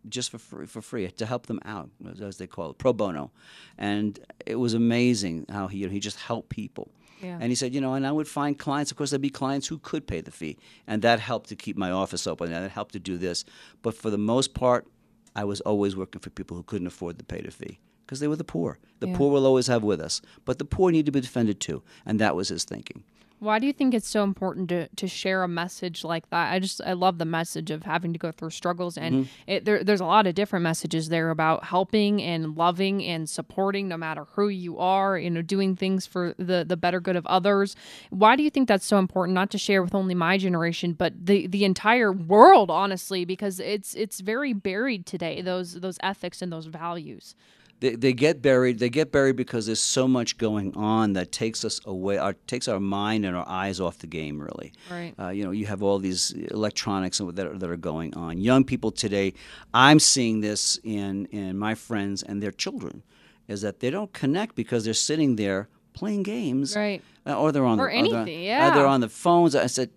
just 0.08 0.30
for 0.30 0.38
free, 0.38 0.66
for 0.66 0.82
free 0.82 1.10
to 1.10 1.26
help 1.26 1.46
them 1.46 1.60
out, 1.64 1.90
as 2.22 2.36
they 2.38 2.46
call 2.46 2.70
it, 2.70 2.78
pro 2.78 2.92
bono. 2.92 3.30
And 3.78 4.18
it 4.44 4.56
was 4.56 4.74
amazing 4.74 5.46
how 5.48 5.66
he 5.68 5.86
he 5.88 6.00
just 6.00 6.18
helped 6.18 6.48
people. 6.48 6.90
Yeah. 7.22 7.38
And 7.40 7.50
he 7.50 7.54
said, 7.54 7.74
you 7.74 7.80
know, 7.80 7.94
and 7.94 8.06
I 8.06 8.12
would 8.12 8.28
find 8.28 8.58
clients. 8.58 8.90
Of 8.90 8.98
course, 8.98 9.10
there'd 9.10 9.22
be 9.22 9.30
clients 9.30 9.66
who 9.66 9.78
could 9.78 10.06
pay 10.06 10.20
the 10.20 10.30
fee, 10.30 10.58
and 10.86 11.00
that 11.02 11.18
helped 11.18 11.48
to 11.48 11.56
keep 11.56 11.76
my 11.76 11.90
office 11.90 12.26
open. 12.26 12.52
And 12.52 12.64
that 12.64 12.70
helped 12.70 12.92
to 12.92 12.98
do 13.00 13.16
this. 13.16 13.44
But 13.82 13.94
for 13.94 14.10
the 14.10 14.18
most 14.18 14.52
part, 14.52 14.86
I 15.34 15.44
was 15.44 15.60
always 15.62 15.96
working 15.96 16.20
for 16.20 16.30
people 16.30 16.56
who 16.56 16.62
couldn't 16.62 16.86
afford 16.86 17.18
to 17.18 17.24
pay 17.24 17.40
the 17.40 17.50
fee 17.50 17.78
because 18.04 18.20
they 18.20 18.28
were 18.28 18.36
the 18.36 18.44
poor. 18.44 18.78
The 19.00 19.08
Yeah. 19.08 19.16
poor 19.16 19.32
will 19.32 19.46
always 19.46 19.66
have 19.66 19.82
with 19.82 20.00
us, 20.00 20.20
but 20.44 20.58
the 20.58 20.64
poor 20.64 20.90
need 20.92 21.06
to 21.06 21.12
be 21.12 21.20
defended 21.20 21.58
too, 21.60 21.82
and 22.04 22.20
that 22.20 22.36
was 22.36 22.48
his 22.48 22.64
thinking. 22.64 23.02
Why 23.38 23.58
do 23.58 23.66
you 23.66 23.72
think 23.72 23.92
it's 23.92 24.08
so 24.08 24.22
important 24.22 24.70
to, 24.70 24.88
to 24.96 25.06
share 25.06 25.42
a 25.42 25.48
message 25.48 26.04
like 26.04 26.30
that? 26.30 26.52
I 26.52 26.58
just 26.58 26.80
I 26.84 26.94
love 26.94 27.18
the 27.18 27.24
message 27.26 27.70
of 27.70 27.82
having 27.82 28.12
to 28.14 28.18
go 28.18 28.32
through 28.32 28.50
struggles, 28.50 28.96
and 28.96 29.14
Mhm. 29.14 29.28
it, 29.46 29.64
there, 29.66 29.84
there's 29.84 30.00
a 30.00 30.06
lot 30.06 30.26
of 30.26 30.34
different 30.34 30.62
messages 30.62 31.10
there 31.10 31.28
about 31.30 31.64
helping 31.64 32.22
and 32.22 32.56
loving 32.56 33.04
and 33.04 33.28
supporting, 33.28 33.88
no 33.88 33.96
matter 33.98 34.26
who 34.32 34.48
you 34.48 34.78
are. 34.78 35.18
You 35.18 35.28
know, 35.30 35.42
doing 35.42 35.76
things 35.76 36.06
for 36.06 36.34
the 36.38 36.64
the 36.66 36.76
better 36.76 36.98
good 37.00 37.16
of 37.16 37.26
others. 37.26 37.76
Why 38.10 38.36
do 38.36 38.42
you 38.42 38.50
think 38.50 38.68
that's 38.68 38.86
so 38.86 38.98
important? 38.98 39.34
Not 39.34 39.50
to 39.50 39.58
share 39.58 39.82
with 39.82 39.94
only 39.94 40.14
my 40.14 40.38
generation, 40.38 40.94
but 40.94 41.12
the 41.26 41.46
the 41.46 41.64
entire 41.66 42.12
world, 42.12 42.70
honestly, 42.70 43.24
because 43.26 43.60
it's 43.60 43.94
it's 43.94 44.20
very 44.20 44.54
buried 44.54 45.04
today. 45.04 45.42
Those 45.42 45.74
those 45.74 45.98
ethics 46.02 46.40
and 46.40 46.50
those 46.50 46.66
values. 46.66 47.34
They, 47.80 47.94
they 47.94 48.12
get 48.12 48.40
buried. 48.40 48.78
They 48.78 48.88
get 48.88 49.12
buried 49.12 49.36
because 49.36 49.66
there's 49.66 49.80
so 49.80 50.08
much 50.08 50.38
going 50.38 50.74
on 50.76 51.12
that 51.12 51.30
takes 51.32 51.64
us 51.64 51.80
away, 51.84 52.16
our, 52.18 52.32
takes 52.46 52.68
our 52.68 52.80
mind 52.80 53.24
and 53.26 53.36
our 53.36 53.46
eyes 53.48 53.80
off 53.80 53.98
the 53.98 54.06
game. 54.06 54.40
Really, 54.40 54.72
Right. 54.90 55.14
Uh, 55.18 55.28
you 55.28 55.44
know, 55.44 55.50
you 55.50 55.66
have 55.66 55.82
all 55.82 55.98
these 55.98 56.30
electronics 56.50 57.18
that 57.18 57.46
are, 57.46 57.58
that 57.58 57.68
are 57.70 57.76
going 57.76 58.14
on. 58.14 58.38
Young 58.38 58.64
people 58.64 58.90
today, 58.90 59.34
I'm 59.74 59.98
seeing 60.00 60.40
this 60.40 60.78
in 60.84 61.26
in 61.26 61.58
my 61.58 61.74
friends 61.74 62.22
and 62.22 62.42
their 62.42 62.52
children, 62.52 63.02
is 63.48 63.60
that 63.62 63.80
they 63.80 63.90
don't 63.90 64.12
connect 64.12 64.54
because 64.54 64.84
they're 64.84 64.94
sitting 64.94 65.36
there 65.36 65.68
playing 65.92 66.22
games, 66.22 66.74
Right. 66.76 67.02
Uh, 67.26 67.38
or 67.40 67.52
they're 67.52 67.64
on 67.64 67.78
Or 67.80 67.86
the, 67.86 67.90
they're- 67.90 67.98
anything, 67.98 68.38
uh, 68.38 68.42
yeah. 68.42 68.70
they're 68.74 68.86
on 68.86 69.00
the 69.00 69.08
phones. 69.08 69.54
I 69.56 69.66
said, 69.66 69.90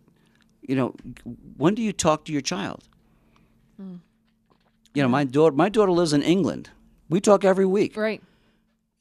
you 0.61 0.75
know, 0.75 0.95
when 1.57 1.75
do 1.75 1.81
you 1.81 1.93
talk 1.93 2.25
to 2.25 2.31
your 2.31 2.41
child? 2.41 2.83
Hmm. 3.77 3.95
You 4.93 5.03
know, 5.03 5.07
my 5.09 5.23
daughter 5.23 5.55
my 5.55 5.69
daughter 5.69 5.91
lives 5.91 6.13
in 6.13 6.21
England. 6.23 6.69
We 7.09 7.19
talk 7.19 7.43
every 7.43 7.65
week 7.65 7.97
Right. 7.97 8.21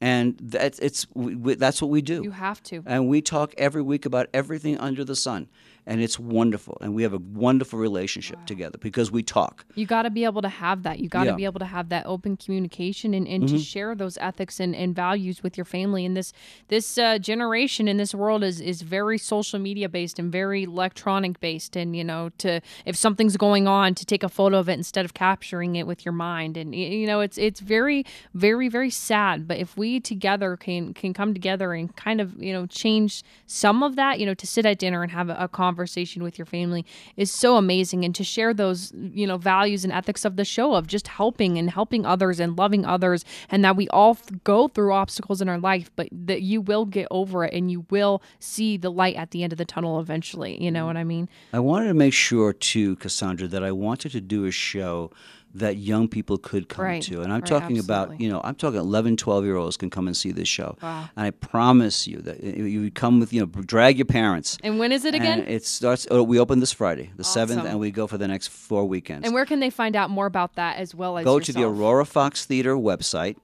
and 0.01 0.37
that's 0.41 0.79
it's 0.79 1.05
we, 1.13 1.35
we, 1.35 1.55
that's 1.55 1.81
what 1.81 1.91
we 1.91 2.01
do. 2.01 2.21
You 2.23 2.31
have 2.31 2.61
to. 2.63 2.83
And 2.85 3.07
we 3.07 3.21
talk 3.21 3.53
every 3.57 3.81
week 3.81 4.05
about 4.05 4.27
everything 4.33 4.77
under 4.77 5.03
the 5.03 5.15
sun, 5.15 5.47
and 5.89 6.01
it's 6.01 6.17
wonderful. 6.19 6.77
And 6.81 6.93
we 6.93 7.03
have 7.03 7.13
a 7.13 7.17
wonderful 7.17 7.79
relationship 7.79 8.45
together 8.45 8.77
because 8.79 9.11
we 9.11 9.23
talk. 9.23 9.65
You 9.75 9.85
got 9.87 10.03
to 10.03 10.11
be 10.11 10.23
able 10.23 10.43
to 10.43 10.47
have 10.49 10.83
that. 10.83 10.99
You 10.99 11.09
got 11.09 11.23
to 11.25 11.31
Yeah. 11.31 11.35
be 11.35 11.45
able 11.45 11.59
to 11.59 11.65
have 11.65 11.89
that 11.89 12.05
open 12.05 12.37
communication 12.37 13.13
and, 13.13 13.27
and 13.27 13.47
to 13.49 13.55
Mhm. 13.55 13.65
share 13.65 13.95
those 13.95 14.15
ethics 14.21 14.59
and, 14.59 14.75
and 14.75 14.95
values 14.95 15.41
with 15.43 15.57
your 15.57 15.65
family. 15.65 16.05
And 16.05 16.15
this 16.15 16.31
this 16.67 16.97
uh, 16.97 17.17
generation 17.17 17.87
in 17.87 17.97
this 17.97 18.13
world 18.13 18.43
is 18.43 18.61
is 18.61 18.83
very 18.83 19.17
social 19.17 19.59
media 19.59 19.89
based 19.89 20.19
and 20.19 20.31
very 20.31 20.61
electronic 20.63 21.39
based. 21.39 21.75
And 21.75 21.95
you 21.95 22.03
know, 22.03 22.29
to 22.37 22.61
if 22.85 22.95
something's 22.95 23.35
going 23.37 23.67
on, 23.67 23.95
to 23.95 24.05
take 24.05 24.23
a 24.23 24.29
photo 24.29 24.59
of 24.59 24.69
it 24.69 24.73
instead 24.73 25.05
of 25.05 25.13
capturing 25.15 25.75
it 25.75 25.87
with 25.87 26.05
your 26.05 26.13
mind. 26.13 26.55
And 26.55 26.75
you 26.75 27.07
know, 27.07 27.19
it's 27.21 27.39
it's 27.39 27.61
very 27.61 28.05
very 28.35 28.69
very 28.69 28.91
sad. 28.91 29.47
But 29.47 29.57
if 29.57 29.75
we 29.75 29.99
together 29.99 30.55
can 30.55 30.93
can 30.93 31.13
come 31.15 31.33
together 31.33 31.73
and 31.73 31.95
kind 31.95 32.21
of 32.21 32.27
you 32.41 32.53
know 32.53 32.67
change 32.67 33.23
some 33.47 33.81
of 33.81 33.95
that, 33.95 34.19
you 34.19 34.27
know, 34.27 34.35
to 34.35 34.45
sit 34.45 34.65
at 34.67 34.77
dinner 34.77 35.01
and 35.01 35.11
have 35.11 35.29
a, 35.29 35.35
a 35.39 35.47
conversation 35.47 35.78
with 35.87 36.37
your 36.37 36.45
family 36.45 36.85
is 37.17 37.31
so 37.31 37.57
amazing, 37.57 38.03
and 38.03 38.13
to 38.15 38.23
share 38.23 38.53
those 38.53 38.91
you 38.95 39.27
know 39.27 39.37
values 39.37 39.83
and 39.83 39.93
ethics 39.93 40.25
of 40.25 40.35
the 40.35 40.45
show 40.45 40.73
of 40.73 40.87
just 40.87 41.07
helping 41.07 41.57
and 41.57 41.69
helping 41.69 42.05
others 42.05 42.39
and 42.39 42.57
loving 42.57 42.85
others, 42.85 43.25
and 43.49 43.63
that 43.63 43.75
we 43.75 43.87
all 43.89 44.15
th- 44.15 44.43
go 44.43 44.67
through 44.67 44.93
obstacles 44.93 45.41
in 45.41 45.49
our 45.49 45.59
life, 45.59 45.91
but 45.95 46.07
that 46.11 46.41
you 46.41 46.61
will 46.61 46.85
get 46.85 47.07
over 47.11 47.45
it 47.45 47.53
and 47.53 47.71
you 47.71 47.85
will 47.89 48.21
see 48.39 48.77
the 48.77 48.91
light 48.91 49.15
at 49.15 49.31
the 49.31 49.43
end 49.43 49.53
of 49.53 49.57
the 49.57 49.65
tunnel 49.65 49.99
eventually. 49.99 50.61
You 50.61 50.71
know 50.71 50.83
mm. 50.83 50.87
what 50.87 50.97
I 50.97 51.03
mean? 51.03 51.29
I 51.53 51.59
wanted 51.59 51.87
to 51.87 51.93
make 51.93 52.13
sure 52.13 52.53
too, 52.53 52.95
Cassandra, 52.97 53.47
that 53.47 53.63
I 53.63 53.71
wanted 53.71 54.11
to 54.13 54.21
do 54.21 54.45
a 54.45 54.51
show 54.51 55.11
that 55.55 55.77
young 55.77 56.07
people 56.07 56.37
could 56.37 56.69
come 56.69 56.85
Right, 56.85 57.01
to. 57.03 57.21
And 57.21 57.33
I'm 57.33 57.39
right, 57.41 57.45
talking 57.47 57.79
about, 57.79 58.21
you 58.21 58.29
know, 58.29 58.39
I'm 58.43 58.53
talking 58.53 58.79
11, 58.79 59.17
12 59.17 59.45
year 59.45 59.55
olds 59.55 59.77
can 59.77 59.89
come 59.89 60.05
and 60.07 60.15
see 60.15 60.31
this 60.31 60.47
show. 60.47 60.77
Wow. 60.81 61.09
And 61.15 61.25
I 61.25 61.31
promise 61.31 62.05
you 62.07 62.21
that 62.21 62.43
you- 62.43 62.65
you 62.65 62.81
would 62.81 62.93
come 62.95 63.19
with, 63.19 63.33
you 63.33 63.39
know, 63.41 63.47
drag 63.47 63.97
your 63.97 64.05
parents. 64.05 64.57
And 64.63 64.77
when 64.77 64.91
is 64.91 65.05
it 65.05 65.15
again? 65.15 65.39
And 65.39 65.49
it 65.49 65.65
starts, 65.65 66.05
oh, 66.11 66.21
we 66.21 66.39
open 66.39 66.59
this 66.59 66.71
Friday, 66.71 67.09
the 67.17 67.23
7th, 67.23 67.65
and 67.65 67.79
we 67.79 67.89
go 67.89 68.05
for 68.05 68.19
the 68.19 68.27
next 68.27 68.49
four 68.49 68.85
weekends. 68.87 69.25
And 69.25 69.33
where 69.33 69.45
can 69.45 69.59
they 69.59 69.71
find 69.71 69.95
out 69.95 70.11
more 70.11 70.27
about 70.27 70.55
that 70.55 70.77
as 70.77 70.93
well 70.93 71.17
as 71.17 71.25
go 71.25 71.39
to 71.39 71.51
the? 71.51 71.63
Aurora 71.63 72.05
Fox 72.05 72.45
Theater 72.45 72.75
website. 72.75 73.35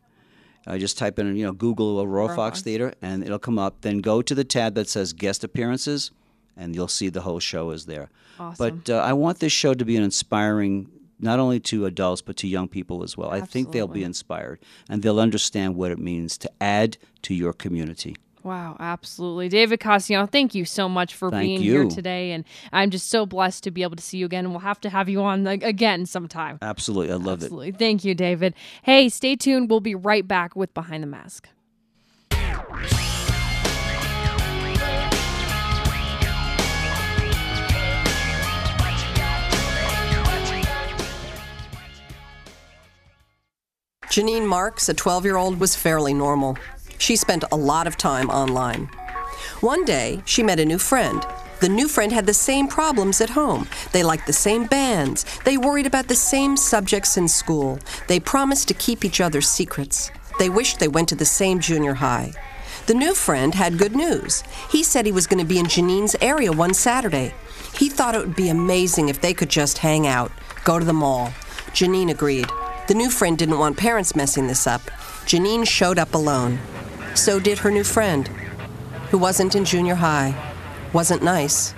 Uh, 0.67 0.77
just 0.79 0.97
type 0.97 1.19
in, 1.19 1.35
you 1.35 1.45
know, 1.45 1.51
Google 1.53 1.99
Aurora, 2.01 2.07
Aurora 2.25 2.27
Fox 2.35 2.57
Fox. 2.57 2.61
Theater, 2.63 2.93
and 3.01 3.23
it'll 3.23 3.37
come 3.39 3.59
up. 3.59 3.81
Then 3.81 3.99
go 3.99 4.21
to 4.23 4.33
the 4.33 4.43
tab 4.43 4.73
that 4.75 4.89
says 4.89 5.13
guest 5.13 5.43
appearances, 5.43 6.09
and 6.57 6.75
you'll 6.75 6.87
see 6.87 7.09
the 7.09 7.21
whole 7.21 7.39
show 7.39 7.69
is 7.71 7.85
there. 7.85 8.09
Awesome. 8.39 8.81
But 8.85 8.93
uh, 8.93 8.97
I 8.97 9.13
want 9.13 9.39
this 9.39 9.53
show 9.53 9.73
to 9.75 9.85
be 9.85 9.95
an 9.95 10.01
inspiring, 10.03 10.89
not 11.19 11.39
only 11.39 11.59
to 11.61 11.85
adults 11.85 12.21
but 12.21 12.35
to 12.37 12.47
young 12.47 12.67
people 12.67 13.03
as 13.03 13.17
well. 13.17 13.29
I 13.29 13.41
think 13.41 13.71
they'll 13.71 13.87
be 13.87 14.03
inspired, 14.03 14.59
and 14.89 15.01
they'll 15.01 15.19
understand 15.19 15.75
what 15.75 15.91
it 15.91 15.99
means 15.99 16.37
to 16.39 16.51
add 16.61 16.97
to 17.23 17.33
your 17.33 17.53
community. 17.53 18.15
Wow, 18.43 18.77
absolutely. 18.79 19.49
David 19.49 19.79
Cassiano, 19.79 20.31
thank 20.31 20.53
you 20.53 20.65
so 20.65 20.87
much 20.87 21.15
for 21.15 21.31
Thank 21.31 21.41
being 21.41 21.61
here 21.61 21.85
today. 21.85 22.31
And 22.31 22.45
I'm 22.71 22.91
just 22.91 23.09
so 23.09 23.25
blessed 23.25 23.63
to 23.63 23.71
be 23.71 23.81
able 23.81 23.95
to 23.95 24.03
see 24.03 24.19
you 24.19 24.27
again. 24.27 24.45
And 24.45 24.53
we'll 24.53 24.59
have 24.59 24.79
to 24.81 24.89
have 24.91 25.09
you 25.09 25.23
on 25.23 25.47
again 25.47 26.05
sometime. 26.05 26.59
Absolutely, 26.61 27.11
I 27.11 27.15
love 27.15 27.41
it. 27.41 27.45
Absolutely. 27.45 27.71
Thank 27.71 28.05
you, 28.05 28.13
David. 28.13 28.53
Hey, 28.83 29.09
stay 29.09 29.35
tuned. 29.35 29.71
We'll 29.71 29.79
be 29.79 29.95
right 29.95 30.27
back 30.27 30.55
with 30.55 30.75
Behind 30.75 31.01
the 31.01 31.07
Mask. 31.07 31.49
Janine 44.15 44.47
Marks, 44.47 44.87
a 44.87 44.93
12 44.93 45.25
year 45.25 45.35
old, 45.35 45.59
was 45.59 45.75
fairly 45.75 46.13
normal. 46.13 46.57
She 46.97 47.17
spent 47.17 47.43
a 47.51 47.57
lot 47.57 47.85
of 47.85 47.97
time 47.97 48.29
online. 48.29 48.85
One 49.59 49.83
day, 49.83 50.21
she 50.23 50.41
met 50.41 50.57
a 50.57 50.63
new 50.63 50.77
friend. 50.77 51.21
The 51.59 51.67
new 51.67 51.89
friend 51.89 52.13
had 52.13 52.25
the 52.25 52.33
same 52.33 52.69
problems 52.69 53.19
at 53.19 53.31
home. 53.31 53.67
They 53.91 54.03
liked 54.03 54.25
the 54.25 54.31
same 54.31 54.67
bands. 54.67 55.25
They 55.43 55.57
worried 55.57 55.85
about 55.85 56.07
the 56.07 56.15
same 56.15 56.55
subjects 56.55 57.17
in 57.17 57.27
school. 57.27 57.77
They 58.07 58.21
promised 58.21 58.69
to 58.69 58.73
keep 58.73 59.03
each 59.03 59.19
other's 59.19 59.49
secrets. 59.49 60.11
They 60.39 60.47
wished 60.47 60.79
they 60.79 60.87
went 60.87 61.09
to 61.09 61.15
the 61.15 61.25
same 61.25 61.59
junior 61.59 61.95
high. 61.95 62.31
The 62.85 62.93
new 62.93 63.15
friend 63.15 63.53
had 63.53 63.77
good 63.77 63.97
news. 63.97 64.43
He 64.71 64.81
said 64.83 65.05
he 65.05 65.11
was 65.11 65.27
going 65.27 65.43
to 65.43 65.53
be 65.53 65.59
in 65.59 65.65
Janine's 65.65 66.15
area 66.21 66.53
one 66.53 66.73
Saturday. 66.73 67.33
He 67.77 67.89
thought 67.89 68.15
it 68.15 68.19
would 68.19 68.37
be 68.37 68.47
amazing 68.47 69.09
if 69.09 69.19
they 69.19 69.33
could 69.33 69.49
just 69.49 69.79
hang 69.79 70.07
out, 70.07 70.31
go 70.63 70.79
to 70.79 70.85
the 70.85 70.93
mall. 70.93 71.33
Janine 71.73 72.11
agreed. 72.11 72.47
The 72.87 72.93
new 72.93 73.09
friend 73.09 73.35
didn't 73.35 73.57
want 73.57 73.77
parents 73.77 74.15
messing 74.15 74.45
this 74.45 74.67
up. 74.67 74.81
Janine 75.25 75.67
showed 75.67 75.97
up 75.97 76.13
alone. 76.13 76.59
So 77.15 77.39
did 77.39 77.57
her 77.59 77.71
new 77.71 77.83
friend, 77.83 78.27
who 79.09 79.17
wasn't 79.17 79.55
in 79.55 79.65
junior 79.65 79.95
high, 79.95 80.35
wasn't 80.93 81.23
nice, 81.23 81.73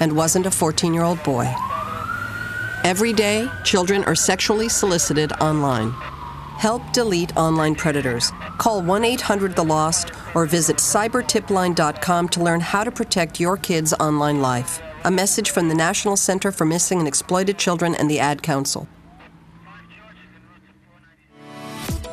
and 0.00 0.16
wasn't 0.16 0.46
a 0.46 0.50
14 0.50 0.94
year 0.94 1.02
old 1.02 1.22
boy. 1.22 1.54
Every 2.82 3.12
day, 3.12 3.46
children 3.62 4.04
are 4.04 4.14
sexually 4.14 4.70
solicited 4.70 5.32
online. 5.32 5.90
Help 6.56 6.92
delete 6.94 7.36
online 7.36 7.74
predators. 7.74 8.32
Call 8.56 8.80
1 8.80 9.04
800 9.04 9.54
The 9.54 9.64
Lost 9.64 10.12
or 10.34 10.46
visit 10.46 10.76
cybertipline.com 10.78 12.28
to 12.30 12.42
learn 12.42 12.60
how 12.60 12.84
to 12.84 12.90
protect 12.90 13.38
your 13.38 13.58
kids' 13.58 13.92
online 14.00 14.40
life. 14.40 14.80
A 15.04 15.10
message 15.10 15.50
from 15.50 15.68
the 15.68 15.74
National 15.74 16.16
Center 16.16 16.50
for 16.50 16.64
Missing 16.64 17.00
and 17.00 17.08
Exploited 17.08 17.58
Children 17.58 17.94
and 17.94 18.10
the 18.10 18.18
Ad 18.18 18.42
Council. 18.42 18.88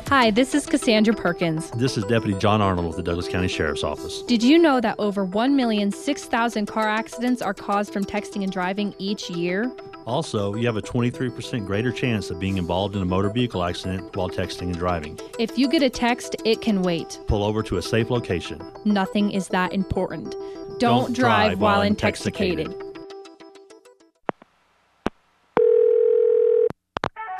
Hi, 0.08 0.30
this 0.30 0.54
is 0.54 0.66
Cassandra 0.66 1.12
Perkins. 1.12 1.68
This 1.72 1.98
is 1.98 2.04
Deputy 2.04 2.38
John 2.38 2.62
Arnold 2.62 2.86
with 2.86 2.96
the 2.96 3.02
Douglas 3.02 3.26
County 3.26 3.48
Sheriff's 3.48 3.82
Office. 3.82 4.22
Did 4.22 4.40
you 4.40 4.56
know 4.56 4.80
that 4.80 4.94
over 5.00 5.26
1,006,000 5.26 6.68
car 6.68 6.88
accidents 6.88 7.42
are 7.42 7.52
caused 7.52 7.92
from 7.92 8.04
texting 8.04 8.44
and 8.44 8.52
driving 8.52 8.94
each 8.98 9.28
year? 9.28 9.68
Also, 10.06 10.54
you 10.54 10.64
have 10.64 10.76
a 10.76 10.80
23% 10.80 11.66
greater 11.66 11.90
chance 11.90 12.30
of 12.30 12.38
being 12.38 12.56
involved 12.56 12.94
in 12.94 13.02
a 13.02 13.04
motor 13.04 13.30
vehicle 13.30 13.64
accident 13.64 14.14
while 14.14 14.30
texting 14.30 14.68
and 14.68 14.78
driving. 14.78 15.18
If 15.40 15.58
you 15.58 15.68
get 15.68 15.82
a 15.82 15.90
text, 15.90 16.36
it 16.44 16.60
can 16.60 16.82
wait. 16.82 17.18
Pull 17.26 17.42
over 17.42 17.64
to 17.64 17.78
a 17.78 17.82
safe 17.82 18.08
location. 18.08 18.62
Nothing 18.84 19.32
is 19.32 19.48
that 19.48 19.72
important. 19.72 20.36
Don't, 20.78 21.16
drive, 21.16 21.58
while 21.58 21.82
intoxicated. 21.82 22.72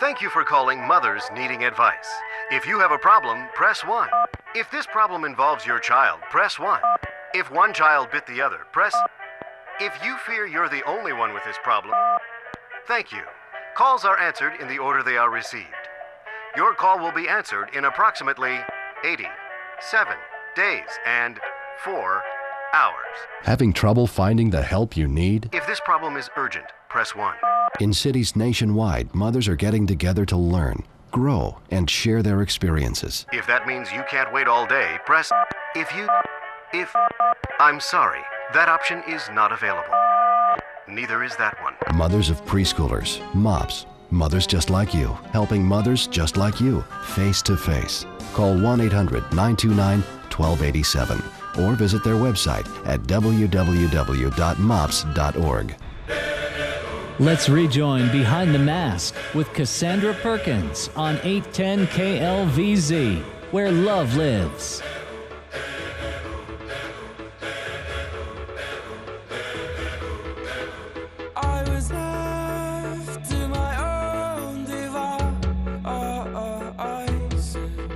Thank 0.00 0.20
you 0.20 0.30
for 0.30 0.44
calling 0.44 0.80
Mothers 0.86 1.22
Needing 1.34 1.64
Advice. 1.64 2.08
If 2.52 2.64
you 2.64 2.78
have 2.78 2.92
a 2.92 2.98
problem, 2.98 3.48
press 3.54 3.84
1. 3.84 4.08
If 4.54 4.70
this 4.70 4.86
problem 4.86 5.24
involves 5.24 5.66
your 5.66 5.80
child, 5.80 6.20
press 6.30 6.60
1. 6.60 6.80
If 7.34 7.50
one 7.50 7.74
child 7.74 8.08
bit 8.12 8.24
the 8.28 8.40
other, 8.40 8.60
press. 8.72 8.94
If 9.80 9.92
you 10.04 10.16
fear 10.18 10.46
you're 10.46 10.68
the 10.68 10.86
only 10.86 11.12
one 11.12 11.34
with 11.34 11.42
this 11.44 11.56
problem, 11.64 11.92
thank 12.86 13.10
you. 13.10 13.22
Calls 13.76 14.04
are 14.04 14.16
answered 14.20 14.52
in 14.60 14.68
the 14.68 14.78
order 14.78 15.02
they 15.02 15.16
are 15.16 15.28
received. 15.28 15.66
Your 16.56 16.72
call 16.72 17.00
will 17.00 17.10
be 17.10 17.28
answered 17.28 17.70
in 17.74 17.84
approximately 17.84 18.58
87 19.04 20.14
days 20.54 20.86
and 21.04 21.40
4 21.84 22.22
hours. 22.74 23.16
Having 23.42 23.72
trouble 23.72 24.06
finding 24.06 24.50
the 24.50 24.62
help 24.62 24.96
you 24.96 25.08
need? 25.08 25.50
If 25.52 25.66
this 25.66 25.80
problem 25.80 26.16
is 26.16 26.30
urgent, 26.36 26.66
press 26.88 27.12
1. 27.12 27.34
In 27.80 27.92
cities 27.92 28.36
nationwide, 28.36 29.12
mothers 29.16 29.48
are 29.48 29.56
getting 29.56 29.84
together 29.84 30.24
to 30.26 30.36
learn, 30.36 30.84
grow, 31.10 31.58
and 31.70 31.88
share 31.88 32.22
their 32.22 32.42
experiences. 32.42 33.26
If 33.32 33.46
that 33.46 33.66
means 33.66 33.92
you 33.92 34.02
can't 34.10 34.32
wait 34.32 34.48
all 34.48 34.66
day, 34.66 34.98
press. 35.06 35.32
If 35.74 35.94
you. 35.94 36.08
If. 36.72 36.94
I'm 37.58 37.80
sorry, 37.80 38.20
that 38.54 38.68
option 38.68 39.02
is 39.08 39.22
not 39.32 39.52
available. 39.52 39.94
Neither 40.88 41.24
is 41.24 41.36
that 41.36 41.56
one. 41.62 41.74
Mothers 41.96 42.30
of 42.30 42.44
preschoolers, 42.44 43.20
MOPS, 43.34 43.86
mothers 44.10 44.46
just 44.46 44.70
like 44.70 44.94
you, 44.94 45.08
helping 45.32 45.64
mothers 45.64 46.06
just 46.06 46.36
like 46.36 46.60
you, 46.60 46.82
face 47.04 47.42
to 47.42 47.56
face. 47.56 48.06
Call 48.34 48.56
1 48.58 48.80
800 48.80 49.22
929 49.32 50.00
1287 50.00 51.22
or 51.58 51.74
visit 51.74 52.04
their 52.04 52.14
website 52.14 52.66
at 52.86 53.00
www.mops.org. 53.02 53.46
Let's 57.18 57.48
rejoin 57.48 58.12
Behind 58.12 58.54
the 58.54 58.58
Mask 58.58 59.14
with 59.34 59.50
Cassandra 59.54 60.12
Perkins 60.12 60.90
on 60.94 61.18
810 61.22 61.86
KLVZ, 61.86 63.22
where 63.52 63.72
love 63.72 64.14
lives. 64.16 64.82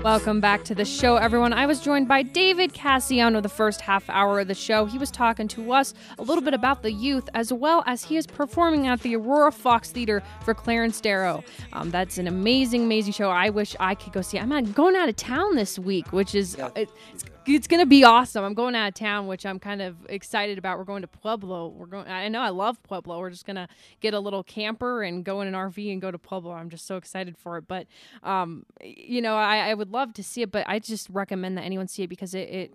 Welcome 0.03 0.41
back 0.41 0.65
to 0.65 0.75
the 0.75 0.87
show, 0.87 1.17
everyone. 1.17 1.53
I 1.53 1.67
was 1.67 1.79
joined 1.79 2.09
by 2.09 2.23
David 2.23 2.73
Cassiano 2.73 3.43
the 3.43 3.51
first 3.51 3.83
half 3.83 4.09
hour 4.09 4.41
of 4.41 4.49
the 4.49 4.55
show. 4.55 4.87
He 4.87 4.97
was 4.97 5.11
talking 5.11 5.47
to 5.49 5.73
us 5.73 5.93
a 6.19 6.23
little 6.23 6.43
bit 6.43 6.55
about 6.55 6.83
the 6.83 6.91
youth, 6.91 7.29
as 7.35 7.53
well 7.53 7.85
as 7.87 8.03
he 8.03 8.17
is 8.17 8.27
performing 8.27 8.87
at 8.87 9.03
the 9.03 9.15
Aurora 9.15 9.53
Fox 9.53 9.91
Theater 9.91 10.23
for 10.43 10.55
Clarence 10.55 11.03
Darrow. 11.03 11.45
Um, 11.75 11.91
that's 11.91 12.17
an 12.17 12.29
amazing, 12.29 12.85
amazing 12.85 13.13
show. 13.13 13.29
I 13.29 13.51
wish 13.51 13.77
I 13.79 13.95
could 13.95 14.15
go 14.15 14.23
see. 14.23 14.39
it. 14.39 14.43
I'm 14.43 14.73
going 14.73 14.97
out 14.97 15.11
of 15.11 15.17
town 15.17 15.55
this 15.55 15.79
week, 15.79 16.11
which 16.15 16.35
is 16.35 16.55
it, 16.75 16.89
it's 17.13 17.25
it's 17.47 17.67
gonna 17.67 17.87
be 17.87 18.05
awesome. 18.05 18.45
I'm 18.45 18.55
going 18.55 18.75
out 18.75 18.89
of 18.89 18.95
town, 18.95 19.27
which 19.27 19.47
I'm 19.47 19.59
kind 19.59 19.81
of 19.81 19.97
excited 20.09 20.59
about. 20.59 20.79
We're 20.79 20.85
going 20.85 21.03
to 21.03 21.09
Pueblo. 21.09 21.69
We're 21.69 21.87
going. 21.87 22.07
I 22.07 22.29
know 22.29 22.41
I 22.41 22.51
love 22.51 22.83
Pueblo. 22.83 23.19
We're 23.19 23.31
just 23.31 23.47
gonna 23.47 23.69
get 24.01 24.15
a 24.15 24.21
little 24.21 24.43
camper 24.43 25.03
and 25.03 25.25
go 25.25 25.41
in 25.41 25.49
an 25.49 25.55
RV 25.55 25.93
and 25.93 26.01
go 26.01 26.11
to 26.11 26.19
Pueblo. 26.19 26.53
I'm 26.53 26.69
just 26.69 26.87
so 26.87 26.97
excited 26.97 27.37
for 27.37 27.57
it. 27.57 27.67
But 27.67 27.87
um, 28.23 28.67
you 28.83 29.23
know, 29.23 29.37
I, 29.37 29.71
I 29.71 29.75
would 29.75 29.91
love 29.91 30.13
to 30.15 30.23
see 30.23 30.43
it, 30.43 30.51
but 30.51 30.65
I 30.69 30.79
just 30.79 31.09
recommend 31.11 31.57
that 31.57 31.63
anyone 31.63 31.89
see 31.89 32.03
it 32.03 32.09
because 32.09 32.35
it. 32.35 32.49
it 32.49 32.73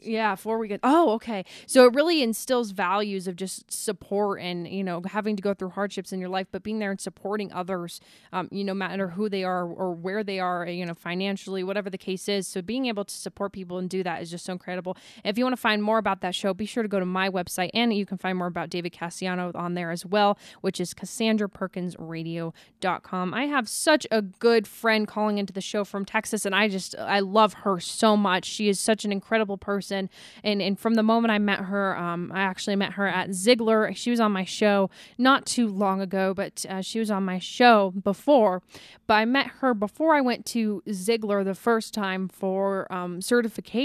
yeah, 0.00 0.34
four 0.34 0.58
weekends. 0.58 0.80
Oh, 0.84 1.12
okay. 1.14 1.44
So 1.66 1.86
it 1.86 1.94
really 1.94 2.22
instills 2.22 2.70
values 2.70 3.26
of 3.26 3.34
just 3.36 3.72
support 3.72 4.40
and 4.40 4.68
you 4.68 4.84
know 4.84 5.02
having 5.06 5.36
to 5.36 5.42
go 5.42 5.54
through 5.54 5.70
hardships 5.70 6.12
in 6.12 6.20
your 6.20 6.28
life, 6.28 6.46
but 6.52 6.62
being 6.62 6.78
there 6.78 6.90
and 6.90 7.00
supporting 7.00 7.52
others. 7.52 8.00
Um, 8.32 8.48
you 8.50 8.64
know, 8.64 8.74
matter 8.74 9.08
who 9.08 9.28
they 9.28 9.44
are 9.44 9.64
or 9.66 9.92
where 9.92 10.22
they 10.22 10.38
are, 10.38 10.66
you 10.66 10.84
know, 10.84 10.94
financially, 10.94 11.64
whatever 11.64 11.90
the 11.90 11.98
case 11.98 12.28
is. 12.28 12.46
So 12.46 12.62
being 12.62 12.86
able 12.86 13.04
to 13.04 13.14
support 13.14 13.52
people 13.52 13.78
and 13.86 13.90
do 13.90 14.02
that 14.02 14.20
is 14.20 14.30
just 14.30 14.44
so 14.44 14.52
incredible. 14.52 14.98
If 15.24 15.38
you 15.38 15.44
want 15.44 15.54
to 15.54 15.60
find 15.60 15.80
more 15.80 15.98
about 15.98 16.22
that 16.22 16.34
show, 16.34 16.52
be 16.52 16.66
sure 16.66 16.82
to 16.82 16.88
go 16.88 16.98
to 16.98 17.06
my 17.06 17.30
website 17.30 17.70
and 17.72 17.94
you 17.94 18.04
can 18.04 18.18
find 18.18 18.36
more 18.36 18.48
about 18.48 18.68
David 18.68 18.92
Cassiano 18.92 19.54
on 19.54 19.74
there 19.74 19.92
as 19.92 20.04
well, 20.04 20.36
which 20.60 20.80
is 20.80 20.92
CassandraPerkinsRadio.com. 20.92 23.34
I 23.34 23.44
have 23.44 23.68
such 23.68 24.08
a 24.10 24.22
good 24.22 24.66
friend 24.66 25.06
calling 25.06 25.38
into 25.38 25.52
the 25.52 25.60
show 25.60 25.84
from 25.84 26.04
Texas, 26.04 26.44
and 26.44 26.52
I 26.54 26.68
just 26.68 26.96
I 26.98 27.20
love 27.20 27.54
her 27.54 27.78
so 27.78 28.16
much. 28.16 28.44
She 28.44 28.68
is 28.68 28.80
such 28.80 29.04
an 29.04 29.12
incredible 29.12 29.56
person, 29.56 30.10
and 30.42 30.60
and 30.60 30.76
from 30.78 30.94
the 30.94 31.04
moment 31.04 31.30
I 31.30 31.38
met 31.38 31.60
her, 31.60 31.96
um, 31.96 32.32
I 32.34 32.40
actually 32.40 32.76
met 32.76 32.94
her 32.94 33.06
at 33.06 33.32
Ziegler. 33.32 33.94
She 33.94 34.10
was 34.10 34.18
on 34.18 34.32
my 34.32 34.44
show 34.44 34.90
not 35.16 35.46
too 35.46 35.68
long 35.68 36.00
ago, 36.00 36.34
but 36.34 36.66
uh, 36.68 36.80
she 36.80 36.98
was 36.98 37.08
on 37.10 37.24
my 37.24 37.38
show 37.38 37.92
before. 38.02 38.62
But 39.06 39.14
I 39.14 39.24
met 39.24 39.46
her 39.60 39.74
before 39.74 40.14
I 40.14 40.20
went 40.20 40.44
to 40.46 40.82
Ziegler 40.90 41.44
the 41.44 41.54
first 41.54 41.94
time 41.94 42.28
for 42.28 42.90
um, 42.92 43.20
certification, 43.20 43.75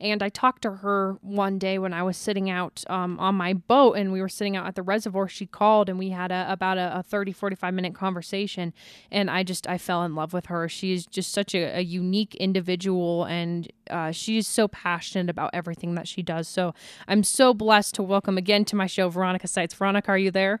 and 0.00 0.22
I 0.22 0.28
talked 0.28 0.62
to 0.62 0.70
her 0.70 1.18
one 1.22 1.58
day 1.58 1.78
when 1.78 1.92
I 1.92 2.02
was 2.02 2.16
sitting 2.16 2.48
out 2.48 2.84
um, 2.88 3.18
on 3.18 3.34
my 3.34 3.52
boat, 3.52 3.94
and 3.94 4.12
we 4.12 4.20
were 4.20 4.28
sitting 4.28 4.56
out 4.56 4.66
at 4.66 4.74
the 4.74 4.82
reservoir. 4.82 5.28
She 5.28 5.46
called, 5.46 5.88
and 5.88 5.98
we 5.98 6.10
had 6.10 6.30
a, 6.30 6.46
about 6.50 6.78
a, 6.78 6.98
a 6.98 7.02
30, 7.02 7.32
45 7.32 7.74
minute 7.74 7.94
conversation, 7.94 8.72
and 9.10 9.30
I 9.30 9.42
just 9.42 9.66
I 9.66 9.78
fell 9.78 10.02
in 10.04 10.14
love 10.14 10.32
with 10.32 10.46
her. 10.46 10.68
She's 10.68 11.06
just 11.06 11.32
such 11.32 11.54
a, 11.54 11.78
a 11.78 11.80
unique 11.80 12.34
individual, 12.36 13.24
and 13.24 13.70
uh, 13.90 14.12
she's 14.12 14.46
so 14.46 14.68
passionate 14.68 15.30
about 15.30 15.50
everything 15.52 15.94
that 15.94 16.08
she 16.08 16.22
does. 16.22 16.48
So 16.48 16.74
I'm 17.06 17.24
so 17.24 17.54
blessed 17.54 17.94
to 17.96 18.02
welcome 18.02 18.38
again 18.38 18.64
to 18.66 18.76
my 18.76 18.86
show 18.86 19.08
Veronica 19.08 19.48
Seitz. 19.48 19.74
Veronica, 19.74 20.10
are 20.10 20.18
you 20.18 20.30
there? 20.30 20.60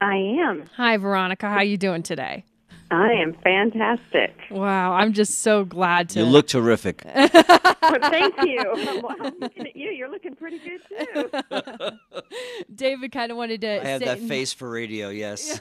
I 0.00 0.16
am. 0.16 0.64
Hi, 0.76 0.96
Veronica. 0.96 1.48
How 1.48 1.62
you 1.62 1.76
doing 1.76 2.02
today? 2.02 2.44
I 2.90 3.12
am 3.12 3.34
fantastic. 3.42 4.34
Wow, 4.50 4.92
I'm 4.92 5.12
just 5.12 5.40
so 5.40 5.64
glad 5.64 6.08
to. 6.10 6.20
You 6.20 6.26
look 6.26 6.46
terrific. 6.46 7.04
Well, 7.90 8.10
thank 8.10 8.34
you. 8.42 8.60
I'm 9.20 9.34
looking 9.40 9.66
at 9.66 9.76
you, 9.76 9.90
you're 9.90 10.10
looking 10.10 10.34
pretty 10.34 10.58
good 10.58 10.80
too. 11.14 11.90
David 12.74 13.12
kind 13.12 13.30
of 13.30 13.36
wanted 13.36 13.60
to. 13.62 13.80
I 13.80 13.84
have 13.84 14.00
that 14.02 14.18
and- 14.18 14.28
face 14.28 14.52
for 14.52 14.70
radio, 14.70 15.08
yes. 15.08 15.60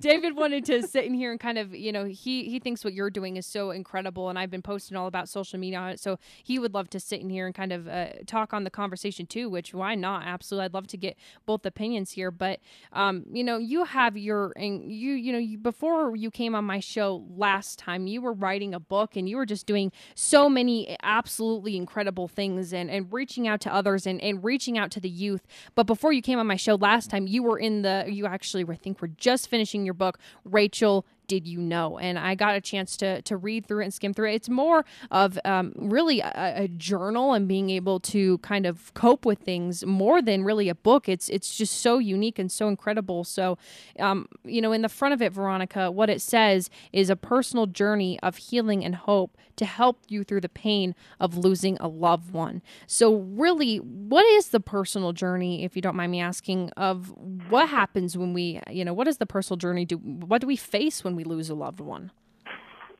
David 0.00 0.36
wanted 0.36 0.64
to 0.66 0.86
sit 0.86 1.04
in 1.04 1.14
here 1.14 1.30
and 1.30 1.40
kind 1.40 1.58
of, 1.58 1.74
you 1.74 1.92
know, 1.92 2.04
he 2.04 2.44
he 2.44 2.58
thinks 2.58 2.84
what 2.84 2.94
you're 2.94 3.10
doing 3.10 3.36
is 3.36 3.46
so 3.46 3.70
incredible, 3.70 4.28
and 4.28 4.38
I've 4.38 4.50
been 4.50 4.62
posting 4.62 4.96
all 4.96 5.06
about 5.06 5.28
social 5.28 5.58
media 5.58 5.78
on 5.78 5.90
it. 5.90 6.00
So 6.00 6.18
he 6.42 6.58
would 6.58 6.74
love 6.74 6.90
to 6.90 7.00
sit 7.00 7.20
in 7.20 7.30
here 7.30 7.46
and 7.46 7.54
kind 7.54 7.72
of 7.72 7.88
uh, 7.88 8.08
talk 8.26 8.52
on 8.52 8.64
the 8.64 8.70
conversation 8.70 9.26
too. 9.26 9.50
Which 9.50 9.74
why 9.74 9.94
not? 9.94 10.24
Absolutely, 10.24 10.66
I'd 10.66 10.74
love 10.74 10.86
to 10.88 10.96
get 10.96 11.16
both 11.46 11.66
opinions 11.66 12.12
here. 12.12 12.30
But 12.30 12.60
um, 12.92 13.24
you 13.30 13.44
know, 13.44 13.58
you 13.58 13.84
have 13.84 14.16
your 14.16 14.52
and 14.56 14.90
you 14.90 15.12
you 15.12 15.32
know 15.32 15.38
you, 15.38 15.58
before 15.58 16.16
you 16.16 16.30
came 16.30 16.54
on 16.54 16.64
my 16.66 16.80
show 16.80 17.24
last 17.36 17.78
time, 17.78 18.06
you 18.06 18.20
were 18.20 18.32
writing 18.32 18.74
a 18.74 18.80
book 18.80 19.16
and 19.16 19.28
you 19.28 19.36
were 19.36 19.46
just 19.46 19.66
doing 19.66 19.92
so 20.14 20.48
many 20.48 20.96
absolutely 21.02 21.76
incredible 21.76 22.28
things 22.28 22.72
and 22.72 22.90
and 22.90 23.12
reaching 23.12 23.48
out 23.48 23.60
to 23.62 23.72
others 23.72 24.06
and 24.06 24.20
and 24.20 24.42
reaching 24.44 24.76
out 24.76 24.90
to 24.92 25.00
the 25.00 25.08
youth. 25.08 25.46
But 25.74 25.84
before 25.84 26.12
you 26.12 26.22
came 26.22 26.38
on 26.38 26.46
my 26.46 26.56
show 26.56 26.74
last 26.74 27.10
time, 27.10 27.26
you 27.26 27.42
were 27.42 27.58
in 27.58 27.82
the 27.82 28.06
you 28.08 28.26
actually 28.26 28.64
I 28.64 28.76
think 28.76 29.00
were 29.00 29.08
just 29.08 29.48
finishing 29.48 29.84
your 29.84 29.94
book, 29.94 30.18
Rachel 30.44 31.06
did 31.28 31.46
you 31.46 31.58
know? 31.60 31.98
And 31.98 32.18
I 32.18 32.34
got 32.34 32.54
a 32.54 32.60
chance 32.60 32.96
to 32.98 33.22
to 33.22 33.36
read 33.36 33.66
through 33.66 33.80
it 33.80 33.84
and 33.84 33.94
skim 33.94 34.14
through 34.14 34.30
it. 34.30 34.34
It's 34.34 34.48
more 34.48 34.84
of 35.10 35.38
um, 35.44 35.72
really 35.76 36.20
a, 36.20 36.64
a 36.64 36.68
journal 36.68 37.32
and 37.32 37.48
being 37.48 37.70
able 37.70 38.00
to 38.00 38.38
kind 38.38 38.66
of 38.66 38.92
cope 38.94 39.24
with 39.24 39.40
things 39.40 39.84
more 39.84 40.22
than 40.22 40.44
really 40.44 40.68
a 40.68 40.74
book. 40.74 41.08
It's 41.08 41.28
it's 41.28 41.56
just 41.56 41.80
so 41.80 41.98
unique 41.98 42.38
and 42.38 42.50
so 42.50 42.68
incredible. 42.68 43.24
So, 43.24 43.58
um, 43.98 44.28
you 44.44 44.60
know, 44.60 44.72
in 44.72 44.82
the 44.82 44.88
front 44.88 45.14
of 45.14 45.22
it, 45.22 45.32
Veronica, 45.32 45.90
what 45.90 46.10
it 46.10 46.20
says 46.20 46.70
is 46.92 47.10
a 47.10 47.16
personal 47.16 47.66
journey 47.66 48.18
of 48.22 48.36
healing 48.36 48.84
and 48.84 48.94
hope 48.94 49.36
to 49.56 49.64
help 49.64 50.00
you 50.08 50.22
through 50.22 50.42
the 50.42 50.48
pain 50.48 50.94
of 51.18 51.36
losing 51.36 51.76
a 51.78 51.88
loved 51.88 52.32
one. 52.32 52.62
So, 52.86 53.14
really, 53.14 53.78
what 53.78 54.24
is 54.24 54.48
the 54.48 54.60
personal 54.60 55.12
journey, 55.12 55.64
if 55.64 55.76
you 55.76 55.82
don't 55.82 55.96
mind 55.96 56.12
me 56.12 56.20
asking, 56.20 56.70
of 56.76 57.12
what 57.48 57.68
happens 57.68 58.16
when 58.16 58.32
we, 58.32 58.60
you 58.70 58.84
know, 58.84 58.94
what 58.94 59.08
is 59.08 59.16
the 59.18 59.26
personal 59.26 59.56
journey? 59.56 59.84
Do 59.84 59.96
what 59.96 60.40
do 60.40 60.46
we 60.46 60.56
face 60.56 61.02
when 61.02 61.15
we 61.16 61.24
lose 61.24 61.50
a 61.50 61.54
loved 61.54 61.80
one? 61.80 62.10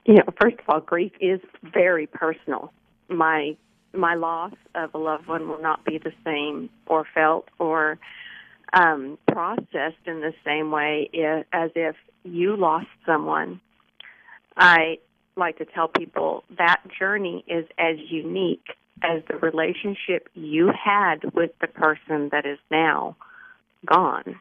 You 0.04 0.14
know, 0.14 0.24
first 0.40 0.56
of 0.60 0.68
all, 0.68 0.80
grief 0.80 1.12
is 1.20 1.40
very 1.62 2.06
personal. 2.06 2.72
My 3.08 3.56
my 3.92 4.14
loss 4.14 4.52
of 4.74 4.94
a 4.94 4.98
loved 4.98 5.26
one 5.26 5.48
will 5.48 5.60
not 5.60 5.84
be 5.84 5.98
the 5.98 6.12
same 6.24 6.68
or 6.86 7.06
felt 7.14 7.48
or 7.58 7.98
um, 8.72 9.18
processed 9.26 10.06
in 10.06 10.20
the 10.20 10.34
same 10.44 10.70
way 10.70 11.08
as 11.52 11.70
if 11.74 11.96
you 12.24 12.56
lost 12.56 12.88
someone. 13.06 13.60
I 14.56 14.98
like 15.36 15.58
to 15.58 15.64
tell 15.64 15.88
people 15.88 16.44
that 16.58 16.82
journey 16.98 17.44
is 17.46 17.66
as 17.78 17.96
unique 18.10 18.66
as 19.02 19.22
the 19.28 19.36
relationship 19.36 20.28
you 20.34 20.72
had 20.72 21.34
with 21.34 21.50
the 21.60 21.66
person 21.66 22.30
that 22.32 22.46
is 22.46 22.58
now 22.70 23.16
gone. 23.84 24.40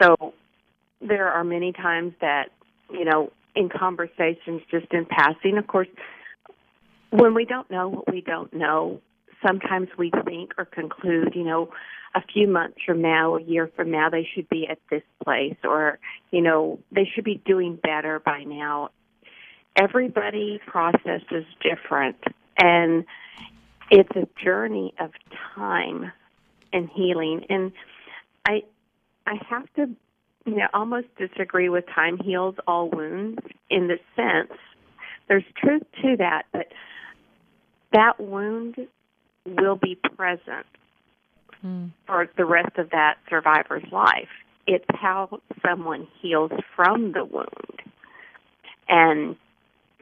so 0.00 0.34
there 1.06 1.28
are 1.28 1.44
many 1.44 1.72
times 1.72 2.14
that, 2.20 2.50
you 2.90 3.04
know, 3.04 3.30
in 3.54 3.68
conversations 3.68 4.62
just 4.70 4.86
in 4.92 5.06
passing, 5.06 5.58
of 5.58 5.66
course, 5.66 5.88
when 7.10 7.34
we 7.34 7.44
don't 7.44 7.70
know 7.70 7.88
what 7.88 8.10
we 8.10 8.20
don't 8.20 8.52
know, 8.52 9.00
sometimes 9.46 9.88
we 9.98 10.10
think 10.24 10.52
or 10.56 10.64
conclude, 10.64 11.34
you 11.34 11.44
know, 11.44 11.68
a 12.14 12.22
few 12.32 12.46
months 12.46 12.78
from 12.84 13.02
now, 13.02 13.36
a 13.36 13.42
year 13.42 13.70
from 13.74 13.90
now, 13.90 14.08
they 14.10 14.28
should 14.34 14.48
be 14.48 14.66
at 14.68 14.78
this 14.90 15.02
place 15.24 15.56
or, 15.64 15.98
you 16.30 16.40
know, 16.40 16.78
they 16.90 17.08
should 17.14 17.24
be 17.24 17.40
doing 17.44 17.76
better 17.76 18.20
by 18.20 18.44
now. 18.44 18.90
Everybody 19.76 20.60
process 20.66 21.22
is 21.30 21.46
different 21.62 22.16
and 22.58 23.04
it's 23.90 24.14
a 24.14 24.28
journey 24.42 24.94
of 25.00 25.10
time 25.54 26.12
and 26.72 26.88
healing. 26.90 27.46
And 27.48 27.72
I 28.46 28.62
I 29.26 29.34
have 29.48 29.72
to 29.74 29.90
you 30.44 30.56
know, 30.56 30.68
almost 30.74 31.06
disagree 31.16 31.68
with 31.68 31.84
time 31.94 32.18
heals 32.18 32.56
all 32.66 32.90
wounds 32.90 33.40
in 33.70 33.88
the 33.88 33.98
sense 34.16 34.58
there's 35.28 35.44
truth 35.56 35.82
to 36.02 36.16
that, 36.18 36.42
but 36.52 36.66
that 37.92 38.20
wound 38.20 38.76
will 39.46 39.76
be 39.76 39.94
present 39.94 40.66
for 42.06 42.28
the 42.36 42.44
rest 42.44 42.76
of 42.76 42.90
that 42.90 43.16
survivor's 43.30 43.84
life. 43.90 44.28
It's 44.66 44.84
how 44.90 45.40
someone 45.66 46.06
heals 46.20 46.50
from 46.76 47.12
the 47.12 47.24
wound. 47.24 47.80
And, 48.88 49.36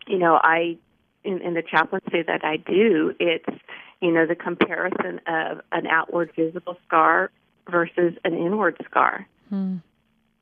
you 0.07 0.19
know, 0.19 0.41
I, 0.43 0.79
in, 1.23 1.41
in 1.43 1.55
the 1.55 1.63
chaplaincy 1.63 2.23
that 2.27 2.45
I 2.45 2.57
do, 2.57 3.15
it's, 3.21 3.61
you 4.01 4.11
know, 4.11 4.27
the 4.27 4.35
comparison 4.35 5.21
of 5.27 5.61
an 5.71 5.87
outward 5.87 6.33
visible 6.35 6.77
scar 6.87 7.31
versus 7.71 8.15
an 8.25 8.35
inward 8.35 8.77
scar. 8.89 9.29
Hmm. 9.49 9.77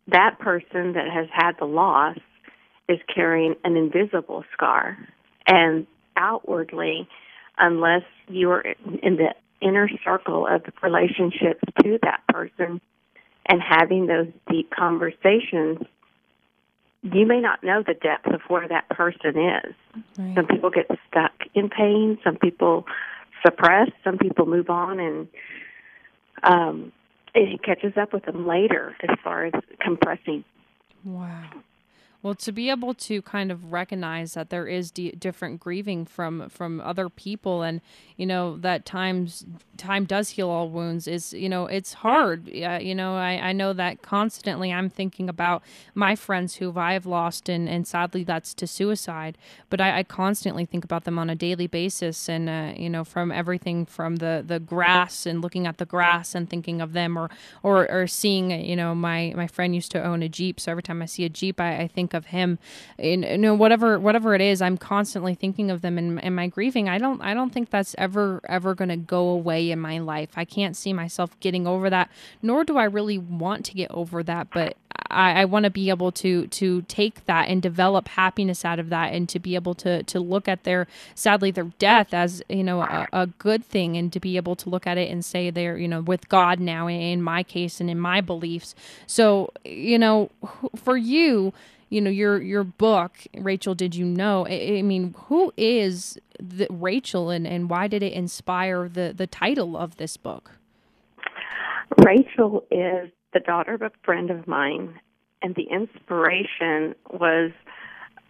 That 0.08 0.38
person 0.38 0.94
that 0.94 1.08
has 1.12 1.28
had 1.32 1.52
the 1.58 1.66
loss 1.66 2.18
is 2.88 2.98
carrying 3.14 3.54
an 3.64 3.76
invisible 3.76 4.44
scar. 4.52 4.96
And 5.46 5.86
outwardly, 6.16 7.08
unless 7.58 8.02
you're 8.28 8.60
in 9.02 9.16
the 9.16 9.34
inner 9.60 9.88
circle 10.04 10.46
of 10.46 10.62
the 10.64 10.72
relationships 10.82 11.60
to 11.82 11.98
that 12.02 12.22
person 12.28 12.80
and 13.46 13.60
having 13.62 14.06
those 14.06 14.28
deep 14.50 14.70
conversations, 14.70 15.78
you 17.02 17.26
may 17.26 17.40
not 17.40 17.62
know 17.62 17.82
the 17.86 17.94
depth 17.94 18.26
of 18.26 18.40
where 18.48 18.68
that 18.68 18.88
person 18.88 19.38
is. 19.38 19.74
Right. 20.18 20.34
Some 20.34 20.46
people 20.46 20.70
get 20.70 20.86
stuck 21.08 21.32
in 21.54 21.68
pain, 21.68 22.18
some 22.24 22.36
people 22.36 22.86
suppress, 23.44 23.88
some 24.04 24.18
people 24.18 24.46
move 24.46 24.70
on 24.70 25.00
and 25.00 25.28
um 26.44 26.92
it 27.42 27.62
catches 27.62 27.96
up 27.96 28.12
with 28.12 28.24
them 28.24 28.46
later 28.46 28.96
as 29.02 29.16
far 29.22 29.46
as 29.46 29.52
compressing. 29.80 30.44
Wow. 31.04 31.50
Well, 32.20 32.34
to 32.34 32.50
be 32.50 32.68
able 32.68 32.94
to 32.94 33.22
kind 33.22 33.52
of 33.52 33.72
recognize 33.72 34.34
that 34.34 34.50
there 34.50 34.66
is 34.66 34.90
d- 34.90 35.12
different 35.12 35.60
grieving 35.60 36.04
from 36.04 36.48
from 36.48 36.80
other 36.80 37.08
people, 37.08 37.62
and 37.62 37.80
you 38.16 38.26
know 38.26 38.56
that 38.56 38.84
times 38.84 39.46
time 39.76 40.04
does 40.04 40.30
heal 40.30 40.50
all 40.50 40.68
wounds 40.68 41.06
is 41.06 41.32
you 41.32 41.48
know 41.48 41.66
it's 41.66 41.92
hard. 41.92 42.48
Uh, 42.48 42.80
you 42.82 42.92
know, 42.92 43.14
I, 43.14 43.38
I 43.50 43.52
know 43.52 43.72
that 43.72 44.02
constantly. 44.02 44.72
I'm 44.72 44.90
thinking 44.90 45.28
about 45.28 45.62
my 45.94 46.16
friends 46.16 46.56
who 46.56 46.76
I've 46.76 47.06
lost, 47.06 47.48
and 47.48 47.68
and 47.68 47.86
sadly 47.86 48.24
that's 48.24 48.52
to 48.54 48.66
suicide. 48.66 49.38
But 49.70 49.80
I, 49.80 49.98
I 49.98 50.02
constantly 50.02 50.64
think 50.64 50.84
about 50.84 51.04
them 51.04 51.20
on 51.20 51.30
a 51.30 51.36
daily 51.36 51.68
basis, 51.68 52.28
and 52.28 52.48
uh, 52.48 52.72
you 52.76 52.90
know 52.90 53.04
from 53.04 53.30
everything 53.30 53.86
from 53.86 54.16
the 54.16 54.42
the 54.44 54.58
grass 54.58 55.24
and 55.24 55.40
looking 55.40 55.68
at 55.68 55.78
the 55.78 55.86
grass 55.86 56.34
and 56.34 56.50
thinking 56.50 56.80
of 56.80 56.94
them, 56.94 57.16
or 57.16 57.30
or 57.62 57.88
or 57.88 58.08
seeing 58.08 58.50
you 58.50 58.74
know 58.74 58.92
my 58.92 59.32
my 59.36 59.46
friend 59.46 59.72
used 59.72 59.92
to 59.92 60.02
own 60.02 60.24
a 60.24 60.28
jeep, 60.28 60.58
so 60.58 60.72
every 60.72 60.82
time 60.82 61.00
I 61.00 61.06
see 61.06 61.24
a 61.24 61.28
jeep, 61.28 61.60
I, 61.60 61.82
I 61.82 61.86
think 61.86 62.07
of 62.14 62.26
him. 62.26 62.58
And 62.98 63.24
you 63.24 63.38
know 63.38 63.54
whatever 63.54 63.98
whatever 63.98 64.34
it 64.34 64.40
is, 64.40 64.60
I'm 64.62 64.76
constantly 64.76 65.34
thinking 65.34 65.70
of 65.70 65.82
them 65.82 65.98
in, 65.98 66.18
in 66.18 66.34
my 66.34 66.46
grieving. 66.46 66.88
I 66.88 66.98
don't 66.98 67.20
I 67.20 67.34
don't 67.34 67.52
think 67.52 67.70
that's 67.70 67.94
ever 67.98 68.40
ever 68.48 68.74
going 68.74 68.90
to 68.90 68.96
go 68.96 69.28
away 69.28 69.70
in 69.70 69.78
my 69.78 69.98
life. 69.98 70.30
I 70.36 70.44
can't 70.44 70.76
see 70.76 70.92
myself 70.92 71.38
getting 71.40 71.66
over 71.66 71.90
that, 71.90 72.10
nor 72.42 72.64
do 72.64 72.76
I 72.76 72.84
really 72.84 73.18
want 73.18 73.64
to 73.66 73.74
get 73.74 73.90
over 73.90 74.22
that. 74.22 74.48
But 74.52 74.76
I, 75.10 75.42
I 75.42 75.44
want 75.44 75.64
to 75.64 75.70
be 75.70 75.88
able 75.90 76.12
to 76.12 76.46
to 76.46 76.82
take 76.82 77.24
that 77.26 77.48
and 77.48 77.62
develop 77.62 78.08
happiness 78.08 78.64
out 78.64 78.78
of 78.78 78.88
that, 78.90 79.12
and 79.12 79.28
to 79.28 79.38
be 79.38 79.54
able 79.54 79.74
to 79.76 80.02
to 80.02 80.20
look 80.20 80.48
at 80.48 80.64
their 80.64 80.86
sadly 81.14 81.50
their 81.50 81.70
death 81.78 82.12
as 82.12 82.42
you 82.48 82.64
know 82.64 82.82
a, 82.82 83.08
a 83.12 83.26
good 83.26 83.64
thing, 83.64 83.96
and 83.96 84.12
to 84.12 84.20
be 84.20 84.36
able 84.36 84.56
to 84.56 84.68
look 84.68 84.86
at 84.86 84.98
it 84.98 85.10
and 85.10 85.24
say 85.24 85.50
they're 85.50 85.76
you 85.76 85.88
know 85.88 86.00
with 86.00 86.28
God 86.28 86.60
now 86.60 86.88
in 86.88 87.22
my 87.22 87.42
case 87.42 87.80
and 87.80 87.90
in 87.90 87.98
my 87.98 88.20
beliefs. 88.20 88.74
So 89.06 89.52
you 89.64 89.98
know 89.98 90.30
for 90.76 90.96
you 90.96 91.52
you 91.88 92.00
know 92.00 92.10
your 92.10 92.40
your 92.40 92.64
book 92.64 93.12
rachel 93.34 93.74
did 93.74 93.94
you 93.94 94.04
know? 94.04 94.46
I, 94.46 94.78
I 94.78 94.82
mean 94.82 95.14
who 95.26 95.52
is 95.56 96.18
the, 96.40 96.66
rachel 96.70 97.30
and, 97.30 97.46
and 97.46 97.70
why 97.70 97.88
did 97.88 98.02
it 98.02 98.12
inspire 98.12 98.88
the 98.88 99.14
the 99.16 99.26
title 99.26 99.76
of 99.76 99.96
this 99.96 100.16
book? 100.16 100.52
Rachel 102.04 102.64
is 102.70 103.10
the 103.32 103.40
daughter 103.40 103.74
of 103.74 103.82
a 103.82 103.90
friend 104.04 104.30
of 104.30 104.46
mine, 104.46 105.00
and 105.42 105.54
the 105.54 105.66
inspiration 105.70 106.94
was 107.10 107.50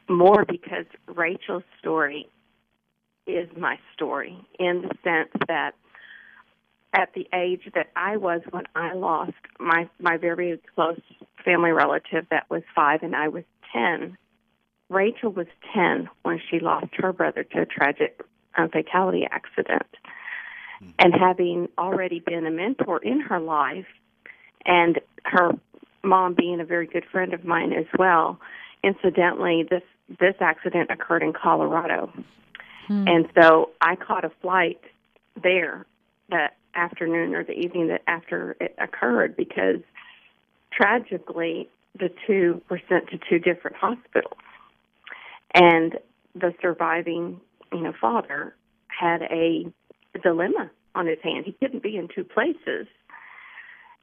more 0.08 0.44
because 0.44 0.86
Rachel's 1.06 1.64
story 1.78 2.28
is 3.26 3.48
my 3.56 3.78
story 3.94 4.36
in 4.58 4.82
the 4.82 4.94
sense 5.04 5.30
that 5.48 5.72
at 6.92 7.12
the 7.14 7.28
age 7.34 7.68
that 7.74 7.88
I 7.94 8.16
was 8.16 8.40
when 8.50 8.64
I 8.74 8.94
lost 8.94 9.32
my 9.58 9.88
my 10.00 10.16
very 10.16 10.60
close 10.74 11.00
family 11.44 11.70
relative 11.70 12.26
that 12.30 12.48
was 12.50 12.62
5 12.74 13.02
and 13.02 13.14
I 13.14 13.28
was 13.28 13.44
10 13.72 14.16
Rachel 14.88 15.30
was 15.30 15.46
10 15.74 16.08
when 16.22 16.40
she 16.50 16.60
lost 16.60 16.88
her 16.94 17.12
brother 17.12 17.44
to 17.44 17.62
a 17.62 17.66
tragic 17.66 18.20
um, 18.56 18.70
fatality 18.70 19.26
accident. 19.30 19.86
And 20.98 21.12
having 21.12 21.68
already 21.76 22.20
been 22.20 22.46
a 22.46 22.50
mentor 22.50 22.98
in 23.02 23.20
her 23.20 23.40
life 23.40 23.86
and 24.64 25.00
her 25.24 25.50
mom 26.02 26.34
being 26.34 26.60
a 26.60 26.64
very 26.64 26.86
good 26.86 27.04
friend 27.10 27.34
of 27.34 27.44
mine 27.44 27.72
as 27.72 27.86
well 27.98 28.38
incidentally 28.84 29.66
this 29.68 29.82
this 30.20 30.36
accident 30.40 30.90
occurred 30.90 31.22
in 31.22 31.32
Colorado. 31.32 32.10
And 33.06 33.28
so 33.38 33.70
I 33.82 33.96
caught 33.96 34.24
a 34.24 34.30
flight 34.40 34.80
there 35.42 35.84
that 36.30 36.56
afternoon 36.78 37.34
or 37.34 37.44
the 37.44 37.52
evening 37.52 37.88
that 37.88 38.02
after 38.06 38.56
it 38.60 38.74
occurred 38.78 39.36
because 39.36 39.80
tragically 40.72 41.68
the 41.98 42.10
two 42.26 42.62
were 42.70 42.80
sent 42.88 43.08
to 43.10 43.18
two 43.28 43.38
different 43.38 43.76
hospitals. 43.76 44.38
And 45.54 45.98
the 46.34 46.54
surviving 46.62 47.40
you 47.72 47.82
know 47.82 47.92
father 48.00 48.54
had 48.86 49.22
a 49.22 49.66
dilemma 50.22 50.70
on 50.94 51.06
his 51.06 51.18
hand. 51.22 51.44
He 51.44 51.52
couldn't 51.52 51.82
be 51.82 51.96
in 51.96 52.08
two 52.14 52.24
places. 52.24 52.86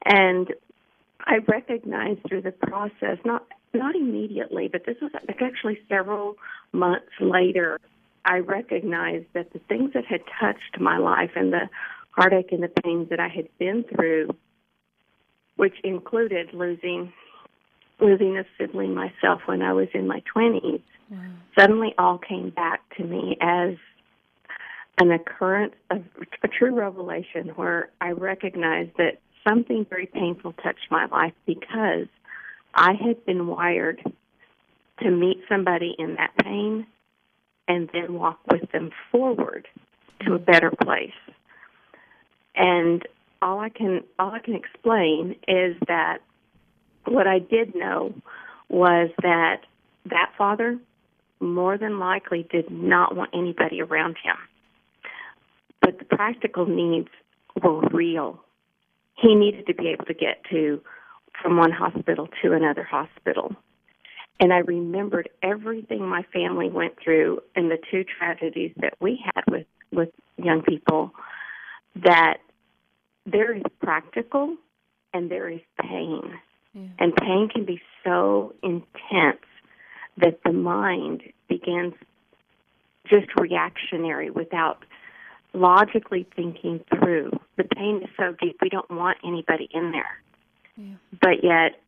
And 0.05 0.49
i 1.25 1.37
recognized 1.47 2.19
through 2.27 2.41
the 2.41 2.51
process 2.51 3.17
not 3.25 3.45
not 3.73 3.95
immediately 3.95 4.67
but 4.71 4.85
this 4.85 4.97
was 5.01 5.11
actually 5.41 5.79
several 5.89 6.35
months 6.71 7.11
later 7.19 7.79
i 8.25 8.37
recognized 8.37 9.25
that 9.33 9.51
the 9.53 9.59
things 9.67 9.91
that 9.93 10.05
had 10.05 10.21
touched 10.39 10.79
my 10.79 10.97
life 10.97 11.31
and 11.35 11.53
the 11.53 11.69
heartache 12.15 12.51
and 12.51 12.63
the 12.63 12.81
pains 12.83 13.09
that 13.09 13.19
i 13.19 13.27
had 13.27 13.47
been 13.59 13.83
through 13.83 14.29
which 15.55 15.75
included 15.83 16.53
losing 16.53 17.11
losing 17.99 18.37
a 18.37 18.43
sibling 18.57 18.93
myself 18.93 19.41
when 19.45 19.61
i 19.61 19.73
was 19.73 19.87
in 19.93 20.07
my 20.07 20.21
twenties 20.31 20.81
suddenly 21.57 21.93
all 21.97 22.17
came 22.17 22.49
back 22.49 22.81
to 22.97 23.03
me 23.03 23.37
as 23.41 23.75
an 24.99 25.11
occurrence 25.11 25.75
of 25.89 26.03
a 26.43 26.47
true 26.47 26.73
revelation 26.73 27.49
where 27.55 27.89
I 27.99 28.11
recognized 28.11 28.91
that 28.97 29.19
something 29.47 29.85
very 29.89 30.05
painful 30.05 30.53
touched 30.53 30.89
my 30.89 31.05
life 31.05 31.33
because 31.45 32.07
I 32.73 32.93
had 32.93 33.25
been 33.25 33.47
wired 33.47 34.01
to 35.01 35.11
meet 35.11 35.37
somebody 35.49 35.95
in 35.99 36.15
that 36.15 36.31
pain 36.43 36.87
and 37.67 37.89
then 37.91 38.13
walk 38.13 38.39
with 38.49 38.71
them 38.71 38.91
forward 39.11 39.67
to 40.25 40.35
a 40.35 40.39
mm. 40.39 40.45
better 40.45 40.71
place. 40.71 41.11
And 42.55 43.03
all 43.41 43.59
I 43.59 43.69
can 43.69 44.03
all 44.17 44.31
I 44.31 44.39
can 44.39 44.55
explain 44.55 45.35
is 45.47 45.75
that 45.87 46.19
what 47.05 47.27
I 47.27 47.39
did 47.39 47.75
know 47.75 48.13
was 48.69 49.09
that 49.21 49.61
that 50.05 50.31
father 50.37 50.79
more 51.39 51.77
than 51.77 51.99
likely 51.99 52.47
did 52.49 52.71
not 52.71 53.15
want 53.15 53.31
anybody 53.33 53.81
around 53.81 54.15
him. 54.23 54.35
But 55.81 55.99
the 55.99 56.05
practical 56.05 56.65
needs 56.65 57.09
were 57.61 57.81
real. 57.89 58.39
He 59.21 59.35
needed 59.35 59.67
to 59.67 59.73
be 59.73 59.89
able 59.89 60.05
to 60.05 60.13
get 60.13 60.43
to 60.51 60.81
from 61.41 61.57
one 61.57 61.71
hospital 61.71 62.27
to 62.41 62.53
another 62.53 62.83
hospital. 62.83 63.55
And 64.39 64.51
I 64.51 64.59
remembered 64.59 65.29
everything 65.41 66.05
my 66.05 66.23
family 66.33 66.69
went 66.69 66.93
through 67.01 67.41
and 67.55 67.71
the 67.71 67.77
two 67.91 68.03
tragedies 68.03 68.71
that 68.77 68.93
we 68.99 69.23
had 69.23 69.43
with, 69.49 69.67
with 69.91 70.09
young 70.37 70.61
people 70.61 71.11
that 72.03 72.37
there 73.25 73.53
is 73.55 73.63
practical 73.81 74.55
and 75.13 75.29
there 75.31 75.49
is 75.49 75.61
pain 75.81 76.39
And 76.99 77.15
pain 77.15 77.47
can 77.53 77.65
be 77.65 77.81
so 78.03 78.53
intense 78.61 79.45
that 80.17 80.39
the 80.43 80.51
mind 80.51 81.21
begins 81.47 81.93
just 83.09 83.27
reactionary 83.39 84.29
without 84.29 84.83
logically 85.53 86.27
thinking 86.35 86.83
through. 86.89 87.31
The 87.57 87.63
pain 87.63 88.01
is 88.03 88.09
so 88.17 88.35
deep, 88.41 88.57
we 88.61 88.69
don't 88.69 88.89
want 88.91 89.17
anybody 89.25 89.69
in 89.73 89.91
there. 89.91 90.21
But 91.21 91.43
yet, 91.43 91.79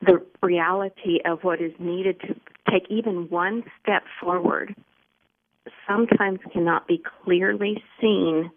the 0.00 0.24
reality 0.42 1.18
of 1.24 1.42
what 1.42 1.60
is 1.60 1.72
needed 1.78 2.20
to 2.20 2.34
take 2.70 2.88
even 2.90 3.28
one 3.28 3.64
step 3.82 4.04
forward 4.20 4.74
sometimes 5.88 6.38
cannot 6.52 6.86
be 6.86 7.02
clearly 7.24 7.82
seen 8.00 8.50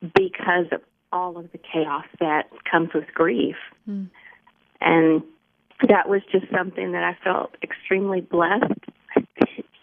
because 0.00 0.66
of 0.72 0.80
all 1.12 1.38
of 1.38 1.50
the 1.52 1.58
chaos 1.58 2.04
that 2.20 2.48
comes 2.70 2.90
with 2.94 3.06
grief. 3.14 3.56
Hmm. 3.84 4.04
And 4.80 5.22
that 5.88 6.08
was 6.08 6.22
just 6.30 6.46
something 6.56 6.92
that 6.92 7.02
I 7.02 7.16
felt 7.22 7.56
extremely 7.62 8.20
blessed, 8.20 8.80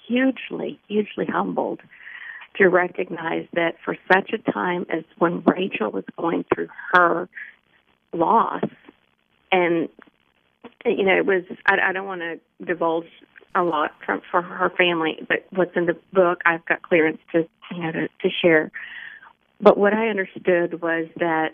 hugely, 0.07 0.80
hugely 0.88 1.26
humbled 1.26 1.82
to 2.55 2.68
recognize 2.68 3.47
that 3.53 3.76
for 3.84 3.95
such 4.11 4.32
a 4.34 4.51
time 4.51 4.86
as 4.89 5.03
when 5.18 5.43
Rachel 5.45 5.91
was 5.91 6.03
going 6.18 6.45
through 6.53 6.70
her 6.93 7.30
loss, 8.13 8.63
and 9.51 9.89
you 10.86 11.03
know, 11.03 11.18
it 11.18 11.26
was 11.26 11.43
I, 11.65 11.89
I 11.89 11.93
don't 11.93 12.07
want 12.07 12.22
to 12.22 12.39
divulge 12.65 13.05
a 13.55 13.63
lot 13.63 13.91
from 14.05 14.22
for 14.32 14.41
her 14.41 14.72
family, 14.78 15.18
but 15.28 15.45
what's 15.51 15.76
in 15.76 15.86
the 15.86 15.97
book, 16.13 16.39
I've 16.45 16.65
got 16.65 16.82
clearance 16.82 17.20
to 17.34 17.47
you 17.72 17.84
know 17.84 17.91
to, 17.91 18.07
to 18.07 18.30
share. 18.41 18.72
But 19.60 19.78
what 19.78 19.93
I 19.93 20.10
understood 20.10 20.82
was 20.82 21.08
that 21.18 21.53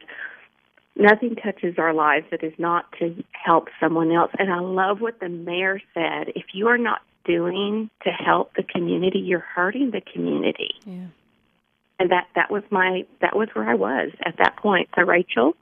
nothing 0.95 1.35
touches 1.35 1.75
our 1.77 1.93
lives 1.93 2.25
that 2.31 2.43
is 2.43 2.53
not 2.57 2.85
to 2.99 3.23
help 3.31 3.69
someone 3.79 4.11
else. 4.11 4.31
And 4.37 4.51
I 4.51 4.59
love 4.59 5.01
what 5.01 5.19
the 5.19 5.29
mayor 5.29 5.81
said. 5.93 6.29
If 6.35 6.45
you 6.53 6.67
are 6.67 6.77
not 6.77 7.01
doing 7.25 7.89
to 8.03 8.09
help 8.09 8.53
the 8.55 8.63
community, 8.63 9.19
you're 9.19 9.39
hurting 9.39 9.91
the 9.91 10.01
community. 10.01 10.75
Yeah. 10.85 11.07
And 11.99 12.11
that 12.11 12.27
that 12.35 12.51
was 12.51 12.63
my 12.69 13.05
that 13.21 13.35
was 13.35 13.49
where 13.53 13.69
I 13.69 13.75
was 13.75 14.11
at 14.25 14.35
that 14.39 14.57
point. 14.57 14.89
So 14.95 15.03
Rachel 15.03 15.55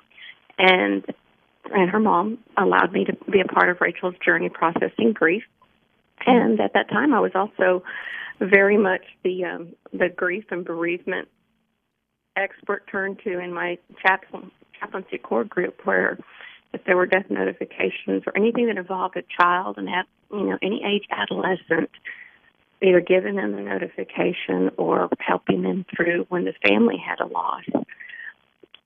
and 0.58 1.06
and 1.72 1.92
her 1.92 2.00
mom 2.00 2.40
allowed 2.58 2.92
me 2.92 3.06
to 3.06 3.14
be 3.30 3.42
a 3.42 3.46
part 3.46 3.70
of 3.70 3.80
Rachel's 3.80 4.16
journey 4.26 4.50
processing 4.50 5.14
grief. 5.14 5.44
And 6.26 6.60
at 6.60 6.74
that 6.74 6.90
time, 6.90 7.14
I 7.14 7.20
was 7.20 7.32
also 7.36 7.84
very 8.40 8.78
much 8.78 9.02
the 9.24 9.46
um, 9.46 9.74
the 9.94 10.10
grief 10.10 10.46
and 10.50 10.66
bereavement 10.66 11.28
expert 12.36 12.88
turned 12.92 13.20
to 13.24 13.40
in 13.40 13.54
my 13.54 13.78
chaplain, 14.02 14.52
chaplaincy 14.80 15.18
core 15.18 15.44
group, 15.44 15.86
where 15.86 16.18
if 16.74 16.84
there 16.86 16.96
were 16.96 17.06
death 17.06 17.26
notifications 17.30 18.24
or 18.26 18.36
anything 18.36 18.68
that 18.68 18.78
involved 18.78 19.18
a 19.18 19.24
child 19.40 19.78
and 19.78 19.90
had 19.90 20.04
you 20.32 20.46
know 20.46 20.58
any 20.62 20.84
age 20.84 21.04
adolescent, 21.12 21.90
either 22.82 23.02
giving 23.02 23.36
them 23.36 23.52
the 23.54 23.62
notification 23.62 24.72
or 24.78 25.10
helping 25.20 25.64
them 25.64 25.86
through 25.96 26.26
when 26.30 26.46
the 26.46 26.54
family 26.68 26.98
had 26.98 27.20
a 27.20 27.28
loss. 27.28 27.64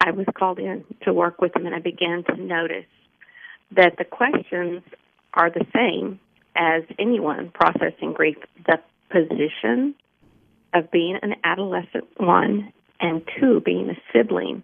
I 0.02 0.12
was 0.12 0.26
called 0.38 0.60
in 0.60 0.84
to 1.04 1.14
work 1.14 1.42
with 1.42 1.54
them, 1.54 1.66
and 1.66 1.74
I 1.74 1.80
began 1.80 2.24
to 2.26 2.36
notice 2.36 2.86
that 3.72 3.98
the 3.98 4.06
questions 4.06 4.82
are 5.34 5.50
the 5.50 5.66
same 5.74 6.20
as 6.56 6.84
anyone 7.00 7.52
processing 7.54 8.14
grief. 8.14 8.38
The 8.66 8.80
position 9.10 9.96
of 10.74 10.92
being 10.92 11.18
an 11.22 11.36
adolescent, 11.44 12.06
one, 12.18 12.74
and 13.00 13.22
two, 13.40 13.62
being 13.62 13.90
a 13.90 13.96
sibling, 14.14 14.64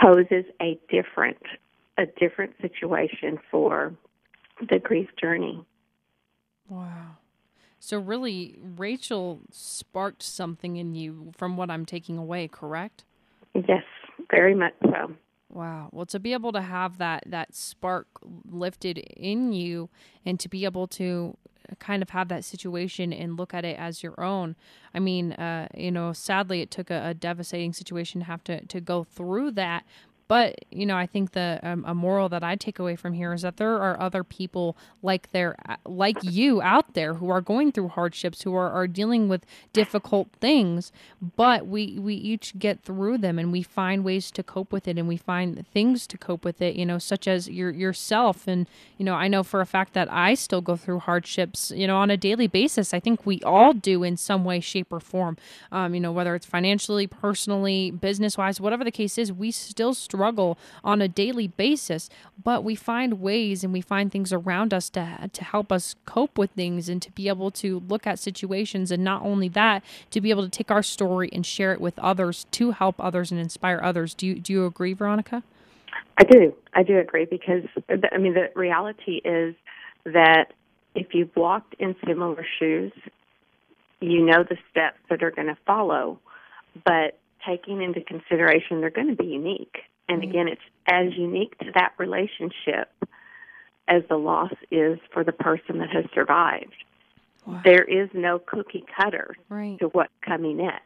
poses 0.00 0.44
a 0.60 0.78
different 0.90 1.38
a 1.98 2.06
different 2.18 2.52
situation 2.60 3.38
for 3.50 3.94
the 4.68 4.78
grief 4.78 5.08
journey. 5.20 5.64
Wow. 6.68 7.16
So 7.78 7.98
really, 7.98 8.58
Rachel 8.76 9.40
sparked 9.50 10.22
something 10.22 10.76
in 10.76 10.94
you 10.94 11.32
from 11.36 11.56
what 11.56 11.70
I'm 11.70 11.86
taking 11.86 12.18
away, 12.18 12.48
correct? 12.48 13.04
Yes, 13.54 13.84
very 14.30 14.54
much 14.54 14.74
so. 14.82 15.14
Wow. 15.48 15.88
Well, 15.92 16.06
to 16.06 16.18
be 16.18 16.32
able 16.32 16.52
to 16.52 16.60
have 16.60 16.98
that 16.98 17.24
that 17.26 17.54
spark 17.54 18.08
lifted 18.50 18.98
in 18.98 19.52
you 19.52 19.88
and 20.24 20.38
to 20.40 20.48
be 20.48 20.64
able 20.64 20.86
to 20.88 21.36
kind 21.78 22.02
of 22.02 22.10
have 22.10 22.28
that 22.28 22.44
situation 22.44 23.12
and 23.12 23.36
look 23.36 23.54
at 23.54 23.64
it 23.64 23.78
as 23.78 24.02
your 24.02 24.18
own. 24.20 24.56
I 24.94 24.98
mean, 24.98 25.32
uh, 25.32 25.68
you 25.74 25.90
know, 25.90 26.12
sadly 26.12 26.60
it 26.60 26.70
took 26.70 26.90
a, 26.90 27.08
a 27.08 27.14
devastating 27.14 27.72
situation 27.72 28.20
to 28.20 28.26
have 28.26 28.44
to 28.44 28.64
to 28.66 28.80
go 28.80 29.04
through 29.04 29.52
that, 29.52 29.84
but 30.28 30.56
you 30.70 30.86
know, 30.86 30.96
I 30.96 31.06
think 31.06 31.32
the 31.32 31.60
um, 31.62 31.84
a 31.86 31.94
moral 31.94 32.28
that 32.30 32.42
I 32.42 32.56
take 32.56 32.78
away 32.78 32.96
from 32.96 33.12
here 33.12 33.32
is 33.32 33.42
that 33.42 33.58
there 33.58 33.80
are 33.80 33.98
other 34.00 34.24
people 34.24 34.76
like 35.02 35.30
there, 35.30 35.56
like 35.84 36.16
you 36.22 36.60
out 36.60 36.94
there, 36.94 37.14
who 37.14 37.28
are 37.30 37.40
going 37.40 37.70
through 37.70 37.88
hardships, 37.88 38.42
who 38.42 38.54
are, 38.54 38.70
are 38.70 38.88
dealing 38.88 39.28
with 39.28 39.46
difficult 39.72 40.28
things. 40.40 40.90
But 41.36 41.66
we 41.66 41.98
we 41.98 42.14
each 42.14 42.58
get 42.58 42.82
through 42.82 43.18
them, 43.18 43.38
and 43.38 43.52
we 43.52 43.62
find 43.62 44.04
ways 44.04 44.32
to 44.32 44.42
cope 44.42 44.72
with 44.72 44.88
it, 44.88 44.98
and 44.98 45.06
we 45.06 45.16
find 45.16 45.64
things 45.68 46.06
to 46.08 46.18
cope 46.18 46.44
with 46.44 46.60
it. 46.60 46.74
You 46.74 46.86
know, 46.86 46.98
such 46.98 47.28
as 47.28 47.48
your 47.48 47.70
yourself, 47.70 48.48
and 48.48 48.66
you 48.98 49.04
know, 49.04 49.14
I 49.14 49.28
know 49.28 49.44
for 49.44 49.60
a 49.60 49.66
fact 49.66 49.92
that 49.94 50.12
I 50.12 50.34
still 50.34 50.60
go 50.60 50.76
through 50.76 51.00
hardships. 51.00 51.70
You 51.70 51.86
know, 51.86 51.98
on 51.98 52.10
a 52.10 52.16
daily 52.16 52.48
basis. 52.48 52.92
I 52.92 52.98
think 52.98 53.24
we 53.24 53.40
all 53.42 53.74
do 53.74 54.02
in 54.02 54.16
some 54.16 54.44
way, 54.44 54.58
shape, 54.58 54.92
or 54.92 55.00
form. 55.00 55.36
Um, 55.70 55.94
you 55.94 56.00
know, 56.00 56.10
whether 56.10 56.34
it's 56.34 56.46
financially, 56.46 57.06
personally, 57.06 57.92
business 57.92 58.36
wise, 58.36 58.60
whatever 58.60 58.82
the 58.82 58.90
case 58.90 59.18
is, 59.18 59.32
we 59.32 59.52
still 59.52 59.94
struggle 59.94 60.15
on 60.84 61.02
a 61.02 61.08
daily 61.08 61.48
basis, 61.48 62.08
but 62.42 62.64
we 62.64 62.74
find 62.74 63.20
ways 63.20 63.62
and 63.62 63.72
we 63.72 63.80
find 63.80 64.10
things 64.10 64.32
around 64.32 64.72
us 64.72 64.90
to 64.90 65.30
to 65.32 65.44
help 65.44 65.70
us 65.70 65.94
cope 66.04 66.38
with 66.38 66.50
things 66.52 66.88
and 66.88 67.00
to 67.02 67.10
be 67.12 67.28
able 67.28 67.50
to 67.50 67.80
look 67.88 68.06
at 68.06 68.18
situations 68.18 68.90
and 68.90 69.04
not 69.04 69.22
only 69.22 69.48
that, 69.48 69.82
to 70.10 70.20
be 70.20 70.30
able 70.30 70.42
to 70.42 70.48
take 70.48 70.70
our 70.70 70.82
story 70.82 71.28
and 71.32 71.44
share 71.44 71.72
it 71.72 71.80
with 71.80 71.98
others 71.98 72.46
to 72.52 72.72
help 72.72 72.96
others 72.98 73.30
and 73.30 73.40
inspire 73.40 73.80
others. 73.82 74.14
Do 74.14 74.26
you 74.26 74.34
do 74.36 74.52
you 74.52 74.66
agree, 74.66 74.92
Veronica? 74.92 75.42
I 76.18 76.24
do. 76.24 76.54
I 76.74 76.82
do 76.82 76.98
agree 76.98 77.26
because 77.26 77.64
I 78.12 78.18
mean 78.18 78.34
the 78.34 78.50
reality 78.54 79.20
is 79.24 79.54
that 80.04 80.52
if 80.94 81.08
you've 81.12 81.34
walked 81.36 81.74
in 81.78 81.94
similar 82.06 82.44
shoes, 82.58 82.92
you 84.00 84.24
know 84.24 84.42
the 84.42 84.56
steps 84.70 84.98
that 85.10 85.22
are 85.22 85.30
going 85.30 85.48
to 85.48 85.58
follow, 85.66 86.18
but 86.84 87.18
taking 87.46 87.82
into 87.82 88.00
consideration 88.00 88.80
they're 88.80 88.90
going 88.90 89.08
to 89.08 89.16
be 89.16 89.28
unique. 89.28 89.76
And 90.08 90.22
again, 90.22 90.48
it's 90.48 90.60
as 90.86 91.14
unique 91.16 91.58
to 91.58 91.66
that 91.74 91.92
relationship 91.98 92.90
as 93.88 94.02
the 94.08 94.16
loss 94.16 94.52
is 94.70 94.98
for 95.12 95.24
the 95.24 95.32
person 95.32 95.78
that 95.78 95.90
has 95.90 96.04
survived. 96.14 96.74
There 97.64 97.84
is 97.84 98.08
no 98.12 98.40
cookie 98.40 98.84
cutter 99.00 99.36
Right. 99.48 99.78
to 99.78 99.86
what's 99.86 100.12
coming 100.20 100.56
next. 100.56 100.82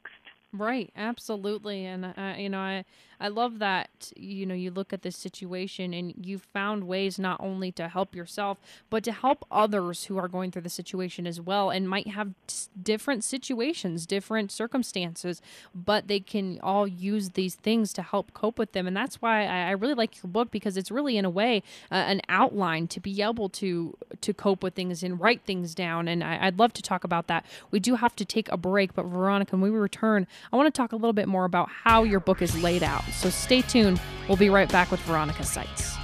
Right, 0.52 0.90
absolutely, 0.96 1.86
and 1.86 2.04
uh, 2.04 2.34
you 2.36 2.48
know, 2.48 2.58
I 2.58 2.84
I 3.20 3.28
love 3.28 3.58
that 3.58 4.12
you 4.16 4.46
know 4.46 4.54
you 4.54 4.70
look 4.70 4.92
at 4.92 5.02
this 5.02 5.16
situation 5.16 5.92
and 5.92 6.14
you 6.24 6.38
found 6.38 6.84
ways 6.84 7.18
not 7.18 7.40
only 7.40 7.70
to 7.72 7.88
help 7.88 8.14
yourself 8.14 8.58
but 8.88 9.04
to 9.04 9.12
help 9.12 9.44
others 9.50 10.04
who 10.04 10.18
are 10.18 10.28
going 10.28 10.50
through 10.50 10.62
the 10.62 10.70
situation 10.70 11.26
as 11.26 11.40
well 11.40 11.70
and 11.70 11.88
might 11.88 12.08
have 12.08 12.34
different 12.80 13.24
situations, 13.24 14.06
different 14.06 14.50
circumstances, 14.50 15.42
but 15.74 16.08
they 16.08 16.20
can 16.20 16.58
all 16.62 16.86
use 16.86 17.30
these 17.30 17.54
things 17.54 17.92
to 17.92 18.02
help 18.02 18.32
cope 18.32 18.58
with 18.58 18.72
them, 18.72 18.86
and 18.86 18.96
that's 18.96 19.20
why 19.20 19.46
I, 19.46 19.68
I 19.68 19.70
really 19.72 19.94
like 19.94 20.22
your 20.22 20.30
book 20.30 20.50
because 20.50 20.76
it's 20.76 20.90
really 20.90 21.16
in 21.16 21.24
a 21.24 21.30
way 21.30 21.62
uh, 21.90 21.94
an 21.94 22.20
outline 22.28 22.88
to 22.88 23.00
be 23.00 23.22
able 23.22 23.48
to 23.50 23.96
to 24.20 24.34
cope 24.34 24.62
with 24.62 24.74
things 24.74 25.02
and 25.02 25.20
write 25.20 25.42
things 25.42 25.74
down, 25.74 26.08
and 26.08 26.22
I, 26.24 26.46
I'd 26.46 26.58
love 26.58 26.72
to 26.74 26.82
talk 26.82 27.04
about 27.04 27.26
that. 27.26 27.44
We 27.70 27.80
do 27.80 27.96
have 27.96 28.16
to 28.16 28.24
take 28.24 28.50
a 28.50 28.56
break, 28.56 28.94
but 28.94 29.04
Veronica, 29.06 29.56
when 29.56 29.72
we 29.72 29.78
return, 29.78 30.26
I 30.52 30.56
want 30.56 30.72
to 30.72 30.76
talk 30.76 30.92
a 30.92 30.96
little 30.96 31.12
bit 31.12 31.28
more 31.28 31.44
about 31.44 31.68
how 31.84 32.02
your 32.02 32.20
book 32.20 32.42
is 32.42 32.60
laid 32.62 32.82
out. 32.82 33.04
So 33.12 33.30
stay 33.30 33.62
tuned. 33.62 34.00
We'll 34.28 34.36
be 34.36 34.50
right 34.50 34.70
back 34.70 34.90
with 34.90 35.00
Veronica 35.00 35.44
Seitz. 35.44 35.96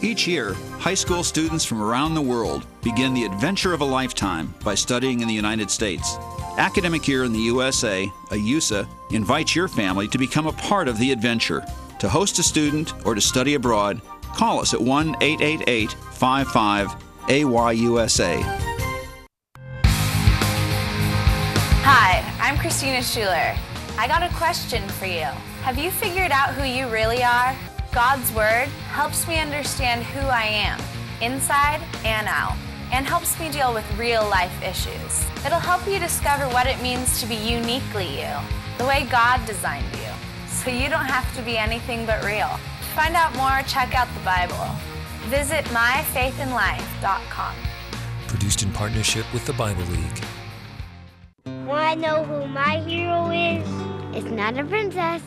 Each 0.00 0.28
year, 0.28 0.54
high 0.78 0.94
school 0.94 1.24
students 1.24 1.64
from 1.64 1.82
around 1.82 2.14
the 2.14 2.22
world 2.22 2.66
begin 2.84 3.14
the 3.14 3.24
adventure 3.24 3.74
of 3.74 3.80
a 3.80 3.84
lifetime 3.84 4.54
by 4.64 4.76
studying 4.76 5.20
in 5.20 5.28
the 5.28 5.34
United 5.34 5.70
States. 5.70 6.16
Academic 6.56 7.08
Year 7.08 7.24
in 7.24 7.32
the 7.32 7.40
USA, 7.40 8.06
AYUSA, 8.30 8.88
invites 9.10 9.56
your 9.56 9.66
family 9.66 10.06
to 10.08 10.16
become 10.16 10.46
a 10.46 10.52
part 10.52 10.86
of 10.86 10.98
the 10.98 11.10
adventure. 11.10 11.64
To 11.98 12.08
host 12.08 12.38
a 12.38 12.44
student 12.44 12.94
or 13.04 13.16
to 13.16 13.20
study 13.20 13.54
abroad, 13.54 14.00
call 14.38 14.60
us 14.60 14.72
at 14.72 14.80
1 14.80 15.16
888 15.20 15.92
55 16.12 16.86
AYUSA. 17.26 18.40
Hi, 21.82 22.22
I'm 22.40 22.56
Christina 22.56 23.02
Schuler. 23.02 23.56
I 23.98 24.06
got 24.06 24.22
a 24.22 24.32
question 24.36 24.88
for 24.90 25.06
you. 25.06 25.26
Have 25.62 25.76
you 25.76 25.90
figured 25.90 26.30
out 26.30 26.54
who 26.54 26.64
you 26.64 26.88
really 26.88 27.22
are? 27.24 27.56
God's 27.92 28.32
Word 28.32 28.68
helps 28.92 29.26
me 29.26 29.40
understand 29.40 30.04
who 30.04 30.20
I 30.20 30.44
am, 30.44 30.80
inside 31.20 31.82
and 32.04 32.28
out. 32.28 32.56
and 32.90 33.06
helps 33.06 33.38
me 33.38 33.50
deal 33.50 33.74
with 33.74 33.84
real 33.98 34.22
life 34.30 34.62
issues. 34.62 35.26
It'll 35.44 35.60
help 35.60 35.86
you 35.86 35.98
discover 35.98 36.44
what 36.54 36.66
it 36.66 36.80
means 36.80 37.20
to 37.20 37.26
be 37.26 37.34
uniquely 37.34 38.08
you, 38.18 38.32
the 38.78 38.86
way 38.86 39.06
God 39.10 39.44
designed 39.44 39.92
you, 39.92 40.10
so 40.46 40.70
you 40.70 40.88
don't 40.88 41.04
have 41.04 41.28
to 41.36 41.42
be 41.42 41.58
anything 41.58 42.06
but 42.06 42.24
real. 42.24 42.48
To 42.98 43.04
find 43.04 43.14
out 43.14 43.32
more, 43.36 43.62
check 43.68 43.94
out 43.94 44.08
the 44.12 44.24
Bible. 44.24 44.74
Visit 45.28 45.64
myfaithinlife.com. 45.66 47.54
Produced 48.26 48.64
in 48.64 48.72
partnership 48.72 49.24
with 49.32 49.46
the 49.46 49.52
Bible 49.52 49.84
League. 49.84 50.24
Want 51.64 51.94
to 51.94 52.06
know 52.08 52.24
who 52.24 52.48
my 52.48 52.80
hero 52.80 53.30
is? 53.30 53.68
It's 54.16 54.32
not 54.32 54.58
a 54.58 54.64
princess. 54.64 55.22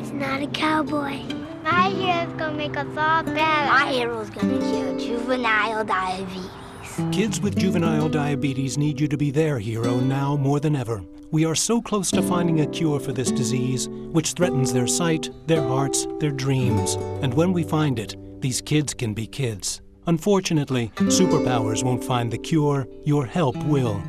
It's 0.00 0.12
not 0.12 0.40
a 0.40 0.46
cowboy. 0.46 1.20
My 1.62 1.90
hero's 1.90 2.32
gonna 2.38 2.56
make 2.56 2.74
us 2.74 2.86
all 2.96 3.22
better. 3.22 3.34
My 3.34 3.92
hero's 3.92 4.30
gonna 4.30 4.58
cure 4.58 4.98
juvenile 4.98 5.84
diabetes. 5.84 6.63
Kids 7.10 7.40
with 7.40 7.58
juvenile 7.58 8.08
diabetes 8.08 8.78
need 8.78 9.00
you 9.00 9.08
to 9.08 9.16
be 9.16 9.32
their 9.32 9.58
hero 9.58 9.98
now 9.98 10.36
more 10.36 10.60
than 10.60 10.76
ever. 10.76 11.02
We 11.32 11.44
are 11.44 11.56
so 11.56 11.82
close 11.82 12.08
to 12.12 12.22
finding 12.22 12.60
a 12.60 12.66
cure 12.68 13.00
for 13.00 13.12
this 13.12 13.32
disease, 13.32 13.88
which 13.88 14.34
threatens 14.34 14.72
their 14.72 14.86
sight, 14.86 15.28
their 15.48 15.62
hearts, 15.62 16.06
their 16.20 16.30
dreams. 16.30 16.94
And 17.20 17.34
when 17.34 17.52
we 17.52 17.64
find 17.64 17.98
it, 17.98 18.14
these 18.40 18.60
kids 18.60 18.94
can 18.94 19.12
be 19.12 19.26
kids. 19.26 19.80
Unfortunately, 20.06 20.92
superpowers 20.96 21.82
won't 21.82 22.04
find 22.04 22.30
the 22.30 22.38
cure. 22.38 22.86
Your 23.04 23.26
help 23.26 23.56
will. 23.64 24.00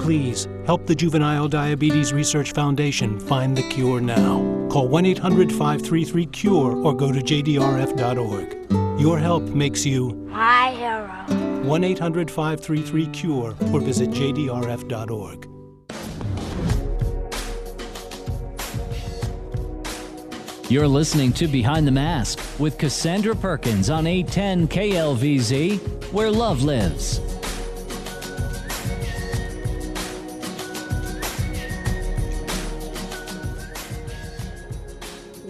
Please 0.00 0.48
help 0.64 0.86
the 0.86 0.94
Juvenile 0.94 1.48
Diabetes 1.48 2.14
Research 2.14 2.52
Foundation 2.52 3.20
find 3.20 3.54
the 3.54 3.68
cure 3.68 4.00
now. 4.00 4.38
Call 4.70 4.88
1 4.88 5.04
800 5.04 5.50
533 5.50 6.26
CURE 6.26 6.76
or 6.76 6.94
go 6.94 7.12
to 7.12 7.20
jdrf.org. 7.20 8.98
Your 8.98 9.18
help 9.18 9.42
makes 9.42 9.84
you 9.84 10.14
My 10.30 10.70
hero. 10.70 11.39
1 11.70 11.84
800 11.84 12.28
533 12.28 13.06
CURE 13.12 13.54
or 13.72 13.80
visit 13.80 14.10
jdrf.org. 14.10 15.48
You're 20.68 20.88
listening 20.88 21.32
to 21.34 21.46
Behind 21.46 21.86
the 21.86 21.92
Mask 21.92 22.40
with 22.58 22.76
Cassandra 22.76 23.36
Perkins 23.36 23.88
on 23.88 24.08
810 24.08 24.66
KLVZ, 24.66 26.12
where 26.12 26.32
love 26.32 26.64
lives. 26.64 27.20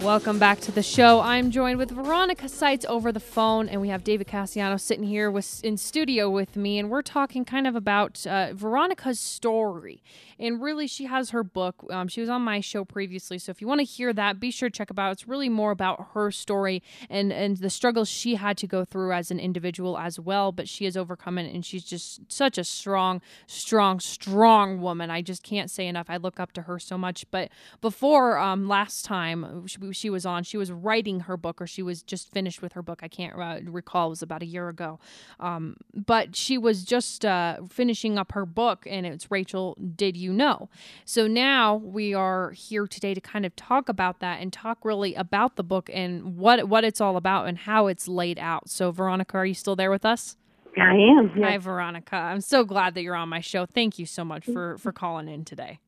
Welcome 0.01 0.39
back 0.39 0.59
to 0.61 0.71
the 0.71 0.81
show. 0.81 1.19
I'm 1.19 1.51
joined 1.51 1.77
with 1.77 1.91
Veronica 1.91 2.49
Seitz 2.49 2.85
over 2.85 3.11
the 3.11 3.19
phone, 3.19 3.69
and 3.69 3.79
we 3.79 3.89
have 3.89 4.03
David 4.03 4.27
Cassiano 4.27 4.79
sitting 4.79 5.03
here 5.03 5.29
with, 5.29 5.63
in 5.63 5.77
studio 5.77 6.27
with 6.27 6.55
me, 6.55 6.79
and 6.79 6.89
we're 6.89 7.03
talking 7.03 7.45
kind 7.45 7.67
of 7.67 7.75
about 7.75 8.25
uh, 8.25 8.51
Veronica's 8.53 9.19
story. 9.19 10.01
And 10.39 10.59
really, 10.59 10.87
she 10.87 11.05
has 11.05 11.29
her 11.29 11.43
book. 11.43 11.85
Um, 11.91 12.07
she 12.07 12.19
was 12.19 12.31
on 12.31 12.41
my 12.41 12.61
show 12.61 12.83
previously, 12.83 13.37
so 13.37 13.51
if 13.51 13.61
you 13.61 13.67
want 13.67 13.77
to 13.77 13.85
hear 13.85 14.11
that, 14.11 14.39
be 14.39 14.49
sure 14.49 14.69
to 14.69 14.75
check 14.75 14.89
it 14.89 14.97
out. 14.97 15.11
It's 15.11 15.27
really 15.27 15.49
more 15.49 15.69
about 15.69 16.07
her 16.15 16.31
story 16.31 16.81
and 17.07 17.31
and 17.31 17.57
the 17.57 17.69
struggles 17.69 18.09
she 18.09 18.35
had 18.35 18.57
to 18.57 18.65
go 18.65 18.83
through 18.83 19.13
as 19.13 19.29
an 19.29 19.39
individual 19.39 19.99
as 19.99 20.19
well. 20.19 20.51
But 20.51 20.67
she 20.67 20.85
has 20.85 20.97
overcome 20.97 21.37
it, 21.37 21.53
and 21.53 21.63
she's 21.63 21.83
just 21.83 22.21
such 22.27 22.57
a 22.57 22.63
strong, 22.63 23.21
strong, 23.45 23.99
strong 23.99 24.81
woman. 24.81 25.11
I 25.11 25.21
just 25.21 25.43
can't 25.43 25.69
say 25.69 25.85
enough. 25.85 26.07
I 26.09 26.17
look 26.17 26.39
up 26.39 26.53
to 26.53 26.63
her 26.63 26.79
so 26.79 26.97
much. 26.97 27.23
But 27.29 27.49
before 27.81 28.39
um, 28.39 28.67
last 28.67 29.05
time 29.05 29.67
she, 29.67 29.77
she 29.93 30.09
was 30.09 30.25
on, 30.25 30.43
she 30.43 30.57
was 30.57 30.71
writing 30.71 31.21
her 31.21 31.37
book, 31.37 31.61
or 31.61 31.67
she 31.67 31.83
was 31.83 32.01
just 32.01 32.31
finished 32.31 32.61
with 32.61 32.73
her 32.73 32.81
book. 32.81 33.01
I 33.03 33.07
can't 33.07 33.37
uh, 33.37 33.59
recall. 33.65 34.07
It 34.07 34.09
was 34.11 34.21
about 34.21 34.41
a 34.41 34.45
year 34.45 34.69
ago. 34.69 34.99
Um, 35.39 35.77
but 35.93 36.35
she 36.35 36.57
was 36.57 36.83
just 36.83 37.25
uh, 37.25 37.61
finishing 37.69 38.17
up 38.17 38.31
her 38.33 38.45
book, 38.45 38.85
and 38.89 39.05
it's 39.05 39.29
Rachel. 39.31 39.77
Did 39.95 40.17
you 40.17 40.33
know? 40.33 40.69
So 41.05 41.27
now 41.27 41.75
we 41.75 42.13
are 42.13 42.51
here 42.51 42.87
today 42.87 43.13
to 43.13 43.21
kind 43.21 43.45
of 43.45 43.55
talk 43.55 43.89
about 43.89 44.19
that 44.19 44.41
and 44.41 44.51
talk 44.51 44.83
really 44.83 45.15
about 45.15 45.55
the 45.55 45.63
book 45.63 45.89
and 45.93 46.37
what 46.37 46.67
what 46.67 46.83
it's 46.83 47.01
all 47.01 47.17
about 47.17 47.47
and 47.47 47.57
how 47.57 47.87
it's 47.87 48.07
laid 48.07 48.39
out. 48.39 48.69
So 48.69 48.91
Veronica, 48.91 49.37
are 49.37 49.45
you 49.45 49.53
still 49.53 49.75
there 49.75 49.91
with 49.91 50.05
us? 50.05 50.37
I 50.77 50.93
am. 50.93 51.31
Hi, 51.41 51.57
Veronica. 51.57 52.15
I'm 52.15 52.41
so 52.41 52.63
glad 52.63 52.95
that 52.95 53.01
you're 53.01 53.15
on 53.15 53.29
my 53.29 53.41
show. 53.41 53.65
Thank 53.65 53.99
you 53.99 54.05
so 54.05 54.23
much 54.23 54.45
for 54.45 54.77
for 54.77 54.91
calling 54.91 55.27
in 55.27 55.45
today. 55.45 55.79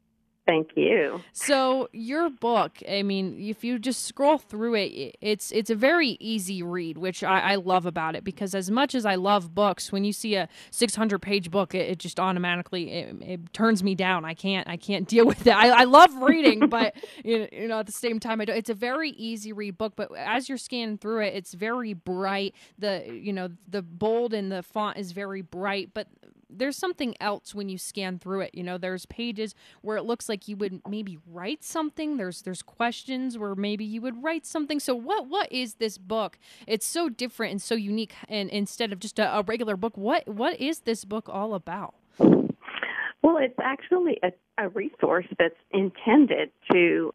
Thank 0.45 0.71
you. 0.75 1.21
So 1.31 1.87
your 1.93 2.29
book, 2.29 2.79
I 2.89 3.01
mean, 3.01 3.39
if 3.39 3.63
you 3.63 3.79
just 3.79 4.03
scroll 4.03 4.37
through 4.37 4.75
it, 4.75 5.15
it's 5.21 5.53
it's 5.53 5.69
a 5.69 5.75
very 5.75 6.17
easy 6.19 6.61
read, 6.61 6.97
which 6.97 7.23
I, 7.23 7.39
I 7.39 7.55
love 7.55 7.85
about 7.85 8.15
it 8.17 8.25
because 8.25 8.53
as 8.53 8.69
much 8.69 8.93
as 8.93 9.05
I 9.05 9.15
love 9.15 9.55
books, 9.55 9.89
when 9.89 10.03
you 10.03 10.11
see 10.11 10.35
a 10.35 10.49
600 10.71 11.19
page 11.19 11.49
book, 11.49 11.73
it, 11.73 11.91
it 11.91 11.99
just 11.99 12.19
automatically 12.19 12.91
it, 12.91 13.15
it 13.21 13.53
turns 13.53 13.83
me 13.83 13.95
down. 13.95 14.25
I 14.25 14.33
can't 14.33 14.67
I 14.67 14.75
can't 14.75 15.07
deal 15.13 15.25
with 15.25 15.47
it. 15.47 15.55
I, 15.55 15.69
I 15.69 15.83
love 15.85 16.13
reading, 16.15 16.67
but 16.69 16.93
you 17.23 17.47
know 17.69 17.79
at 17.79 17.85
the 17.85 17.93
same 17.93 18.19
time, 18.19 18.41
I 18.41 18.45
don't. 18.45 18.57
It's 18.57 18.69
a 18.69 18.75
very 18.75 19.11
easy 19.11 19.53
read 19.53 19.77
book, 19.77 19.93
but 19.95 20.09
as 20.17 20.49
you're 20.49 20.57
scanning 20.57 20.97
through 20.97 21.21
it, 21.21 21.35
it's 21.35 21.53
very 21.53 21.93
bright. 21.93 22.53
The 22.77 23.05
you 23.09 23.31
know 23.31 23.47
the 23.69 23.81
bold 23.81 24.33
and 24.33 24.51
the 24.51 24.61
font 24.61 24.97
is 24.97 25.13
very 25.13 25.41
bright, 25.41 25.91
but 25.93 26.07
there's 26.55 26.77
something 26.77 27.15
else 27.19 27.53
when 27.53 27.69
you 27.69 27.77
scan 27.77 28.19
through 28.19 28.41
it. 28.41 28.51
You 28.53 28.63
know, 28.63 28.77
there's 28.77 29.05
pages 29.05 29.55
where 29.81 29.97
it 29.97 30.03
looks 30.03 30.29
like 30.29 30.47
you 30.47 30.55
would 30.57 30.81
maybe 30.87 31.17
write 31.27 31.63
something. 31.63 32.17
There's 32.17 32.41
there's 32.41 32.61
questions 32.61 33.37
where 33.37 33.55
maybe 33.55 33.85
you 33.85 34.01
would 34.01 34.23
write 34.23 34.45
something. 34.45 34.79
So 34.79 34.95
what 34.95 35.27
what 35.27 35.51
is 35.51 35.75
this 35.75 35.97
book? 35.97 36.37
It's 36.67 36.85
so 36.85 37.09
different 37.09 37.51
and 37.51 37.61
so 37.61 37.75
unique. 37.75 38.13
And 38.29 38.49
instead 38.49 38.91
of 38.91 38.99
just 38.99 39.19
a, 39.19 39.37
a 39.37 39.41
regular 39.43 39.75
book, 39.75 39.97
what 39.97 40.27
what 40.27 40.59
is 40.59 40.81
this 40.81 41.05
book 41.05 41.27
all 41.29 41.53
about? 41.53 41.95
Well, 42.19 43.37
it's 43.37 43.59
actually 43.61 44.19
a, 44.21 44.31
a 44.57 44.69
resource 44.69 45.27
that's 45.39 45.55
intended 45.71 46.51
to. 46.71 47.13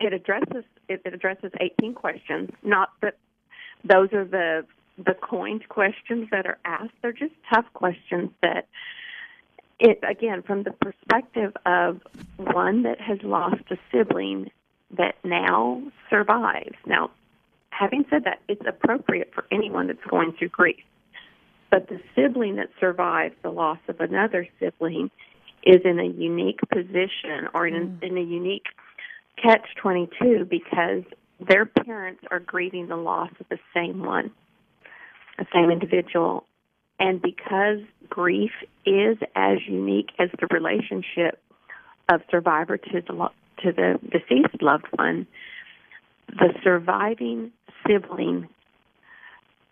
It 0.00 0.12
addresses 0.12 0.64
it, 0.88 1.02
addresses 1.04 1.52
18 1.60 1.94
questions. 1.94 2.50
Not 2.62 2.90
that 3.02 3.16
those 3.84 4.12
are 4.12 4.24
the 4.24 4.66
the 4.98 5.14
coined 5.14 5.68
questions 5.68 6.28
that 6.30 6.46
are 6.46 6.58
asked. 6.64 6.92
They're 7.02 7.12
just 7.12 7.34
tough 7.52 7.66
questions 7.74 8.30
that 8.42 8.66
it 9.78 10.00
again 10.08 10.42
from 10.42 10.62
the 10.62 10.70
perspective 10.70 11.54
of 11.66 12.00
one 12.36 12.84
that 12.84 13.00
has 13.00 13.18
lost 13.22 13.62
a 13.70 13.76
sibling 13.92 14.50
that 14.96 15.16
now 15.24 15.82
survives. 16.08 16.76
Now, 16.86 17.10
having 17.70 18.04
said 18.08 18.24
that, 18.24 18.40
it's 18.48 18.62
appropriate 18.66 19.32
for 19.34 19.44
anyone 19.50 19.88
that's 19.88 20.04
going 20.08 20.32
through 20.32 20.48
grief. 20.48 20.82
But 21.70 21.88
the 21.88 22.00
sibling 22.14 22.56
that 22.56 22.70
survives 22.80 23.34
the 23.42 23.50
loss 23.50 23.78
of 23.88 24.00
another 24.00 24.48
sibling 24.58 25.10
is 25.64 25.82
in 25.84 25.98
a 25.98 26.04
unique 26.04 26.60
position 26.72 27.48
or 27.52 27.66
in, 27.66 27.98
mm. 27.98 28.02
in 28.02 28.16
a 28.16 28.22
unique 28.22 28.66
catch 29.42 29.66
22 29.82 30.46
because 30.48 31.02
their 31.46 31.66
parents 31.66 32.22
are 32.30 32.40
grieving 32.40 32.86
the 32.86 32.96
loss 32.96 33.30
of 33.40 33.46
the 33.50 33.58
same 33.74 34.02
one, 34.02 34.30
the 35.38 35.46
same 35.52 35.70
individual. 35.70 36.44
And 36.98 37.20
because 37.20 37.80
grief 38.08 38.52
is 38.84 39.18
as 39.34 39.58
unique 39.66 40.10
as 40.18 40.30
the 40.40 40.46
relationship 40.50 41.40
of 42.08 42.22
survivor 42.30 42.76
to 42.76 43.02
the 43.06 43.12
lo- 43.12 43.32
to 43.62 43.72
the 43.72 43.98
deceased 44.10 44.62
loved 44.62 44.86
one, 44.92 45.26
the 46.28 46.54
surviving 46.62 47.52
sibling 47.86 48.48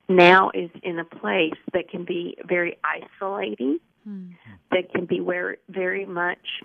now 0.09 0.51
is 0.53 0.71
in 0.83 0.99
a 0.99 1.05
place 1.05 1.59
that 1.73 1.89
can 1.89 2.05
be 2.05 2.37
very 2.47 2.77
isolating, 2.85 3.79
hmm. 4.05 4.33
that 4.71 4.93
can 4.93 5.07
be 5.07 5.21
where 5.21 5.57
very 5.69 6.05
much 6.05 6.63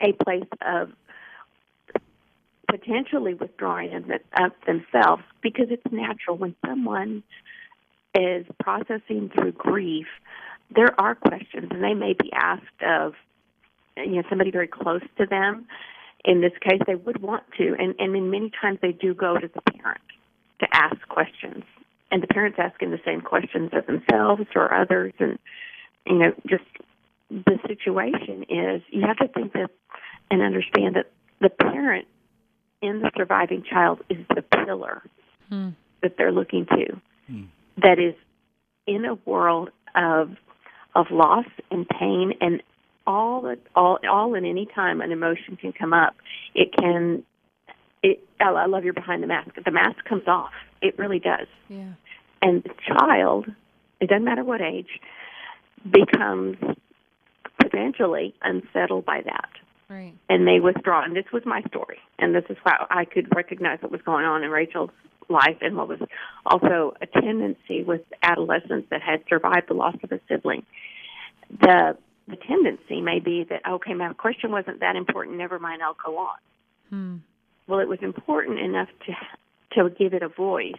a 0.00 0.12
place 0.24 0.48
of 0.66 0.90
potentially 2.68 3.34
withdrawing 3.34 3.92
of, 3.94 4.04
of 4.38 4.52
themselves 4.66 5.22
because 5.42 5.66
it's 5.70 5.92
natural 5.92 6.36
when 6.36 6.54
someone 6.66 7.22
is 8.14 8.46
processing 8.58 9.30
through 9.34 9.52
grief. 9.52 10.06
There 10.74 10.98
are 11.00 11.14
questions, 11.14 11.68
and 11.70 11.82
they 11.82 11.94
may 11.94 12.14
be 12.14 12.32
asked 12.32 12.82
of 12.86 13.14
you 13.96 14.16
know 14.16 14.22
somebody 14.28 14.50
very 14.50 14.68
close 14.68 15.02
to 15.18 15.26
them. 15.26 15.66
In 16.24 16.40
this 16.40 16.52
case, 16.60 16.80
they 16.86 16.94
would 16.94 17.22
want 17.22 17.44
to, 17.58 17.74
and 17.78 17.94
and 17.98 18.14
in 18.16 18.30
many 18.30 18.50
times 18.60 18.78
they 18.82 18.92
do 18.92 19.14
go 19.14 19.36
to 19.38 19.48
the 19.48 19.62
parent 19.72 20.00
to 20.60 20.68
ask 20.72 20.96
questions, 21.08 21.64
and 22.10 22.22
the 22.22 22.26
parents 22.26 22.58
asking 22.60 22.90
the 22.90 23.00
same 23.04 23.20
questions 23.20 23.70
of 23.72 23.86
themselves 23.86 24.44
or 24.54 24.72
others, 24.72 25.12
and 25.18 25.38
you 26.06 26.18
know 26.18 26.32
just 26.48 26.64
the 27.30 27.58
situation 27.66 28.44
is 28.48 28.82
you 28.90 29.02
have 29.06 29.16
to 29.18 29.28
think 29.28 29.52
that 29.52 29.70
and 30.30 30.42
understand 30.42 30.96
that 30.96 31.10
the 31.40 31.48
parent 31.48 32.06
in 32.82 33.00
the 33.00 33.10
surviving 33.16 33.62
child 33.62 34.00
is 34.08 34.18
the 34.34 34.42
pillar 34.42 35.02
Hmm. 35.48 35.70
that 36.00 36.16
they're 36.16 36.30
looking 36.30 36.64
to 36.66 37.00
that 37.82 37.98
is 37.98 38.14
in 38.86 39.04
a 39.04 39.14
world 39.28 39.70
of 39.94 40.30
of 40.94 41.06
loss 41.10 41.46
and 41.70 41.88
pain 41.88 42.32
and 42.40 42.62
all 43.06 43.42
that 43.42 43.58
all 43.74 43.98
all 44.10 44.34
in 44.34 44.44
any 44.44 44.66
time 44.66 45.00
an 45.00 45.12
emotion 45.12 45.56
can 45.56 45.72
come 45.72 45.92
up 45.92 46.14
it 46.54 46.74
can 46.76 47.22
it 48.02 48.22
oh, 48.40 48.54
I 48.54 48.66
love 48.66 48.84
your 48.84 48.92
behind 48.94 49.22
the 49.22 49.26
mask 49.26 49.50
the 49.64 49.70
mask 49.70 50.04
comes 50.04 50.24
off 50.26 50.50
it 50.82 50.98
really 50.98 51.18
does 51.18 51.46
Yeah. 51.68 51.92
and 52.42 52.62
the 52.62 52.74
child 52.86 53.46
it 54.00 54.08
doesn't 54.08 54.24
matter 54.24 54.44
what 54.44 54.60
age 54.60 55.00
becomes 55.88 56.56
potentially 57.60 58.34
unsettled 58.42 59.04
by 59.04 59.20
that 59.24 59.50
Right. 59.88 60.14
and 60.28 60.46
they 60.46 60.60
withdraw. 60.60 61.02
And 61.02 61.16
this 61.16 61.24
was 61.32 61.42
my 61.44 61.62
story, 61.62 61.98
and 62.20 62.32
this 62.32 62.44
is 62.48 62.56
how 62.64 62.86
I 62.90 63.04
could 63.04 63.26
recognize 63.34 63.82
what 63.82 63.90
was 63.90 64.00
going 64.02 64.24
on 64.24 64.44
in 64.44 64.50
Rachel's 64.50 64.90
life, 65.30 65.58
and 65.60 65.76
what 65.76 65.88
was 65.88 66.00
also 66.44 66.94
a 67.00 67.06
tendency 67.06 67.82
with 67.82 68.02
adolescents 68.22 68.88
that 68.90 69.02
had 69.02 69.22
survived 69.28 69.68
the 69.68 69.74
loss 69.74 69.94
of 70.02 70.12
a 70.12 70.20
sibling. 70.28 70.64
The 71.60 71.96
the 72.28 72.36
tendency 72.36 73.00
may 73.00 73.18
be 73.18 73.44
that 73.50 73.62
okay, 73.68 73.94
my 73.94 74.12
question 74.12 74.52
wasn't 74.52 74.80
that 74.80 74.96
important. 74.96 75.36
Never 75.36 75.58
mind, 75.58 75.82
I'll 75.82 75.96
go 76.04 76.18
on. 76.18 76.36
Hmm. 76.88 77.16
Well, 77.66 77.80
it 77.80 77.88
was 77.88 78.00
important 78.02 78.58
enough 78.58 78.88
to 79.06 79.12
to 79.80 79.90
give 79.90 80.14
it 80.14 80.22
a 80.22 80.28
voice, 80.28 80.74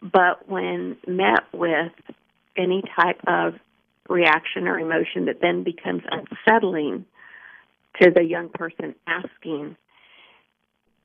but 0.00 0.48
when 0.48 0.96
met 1.06 1.42
with 1.52 1.92
any 2.56 2.82
type 2.96 3.20
of 3.26 3.54
reaction 4.08 4.66
or 4.66 4.78
emotion 4.78 5.26
that 5.26 5.40
then 5.40 5.62
becomes 5.62 6.02
unsettling 6.10 7.04
to 8.00 8.10
the 8.10 8.22
young 8.22 8.48
person 8.48 8.94
asking, 9.06 9.76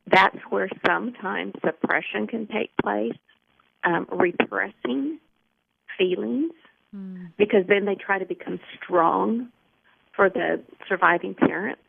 that's 0.08 0.38
where 0.50 0.70
sometimes 0.86 1.54
suppression 1.64 2.28
can 2.28 2.48
take 2.48 2.72
place, 2.82 3.18
um, 3.84 4.08
repressing 4.12 5.20
feelings, 5.98 6.52
because 7.38 7.66
then 7.68 7.86
they 7.86 7.96
try 7.96 8.20
to 8.20 8.26
become 8.26 8.60
strong 8.82 9.50
for 10.16 10.30
the 10.30 10.62
surviving 10.88 11.34
parents. 11.34 11.82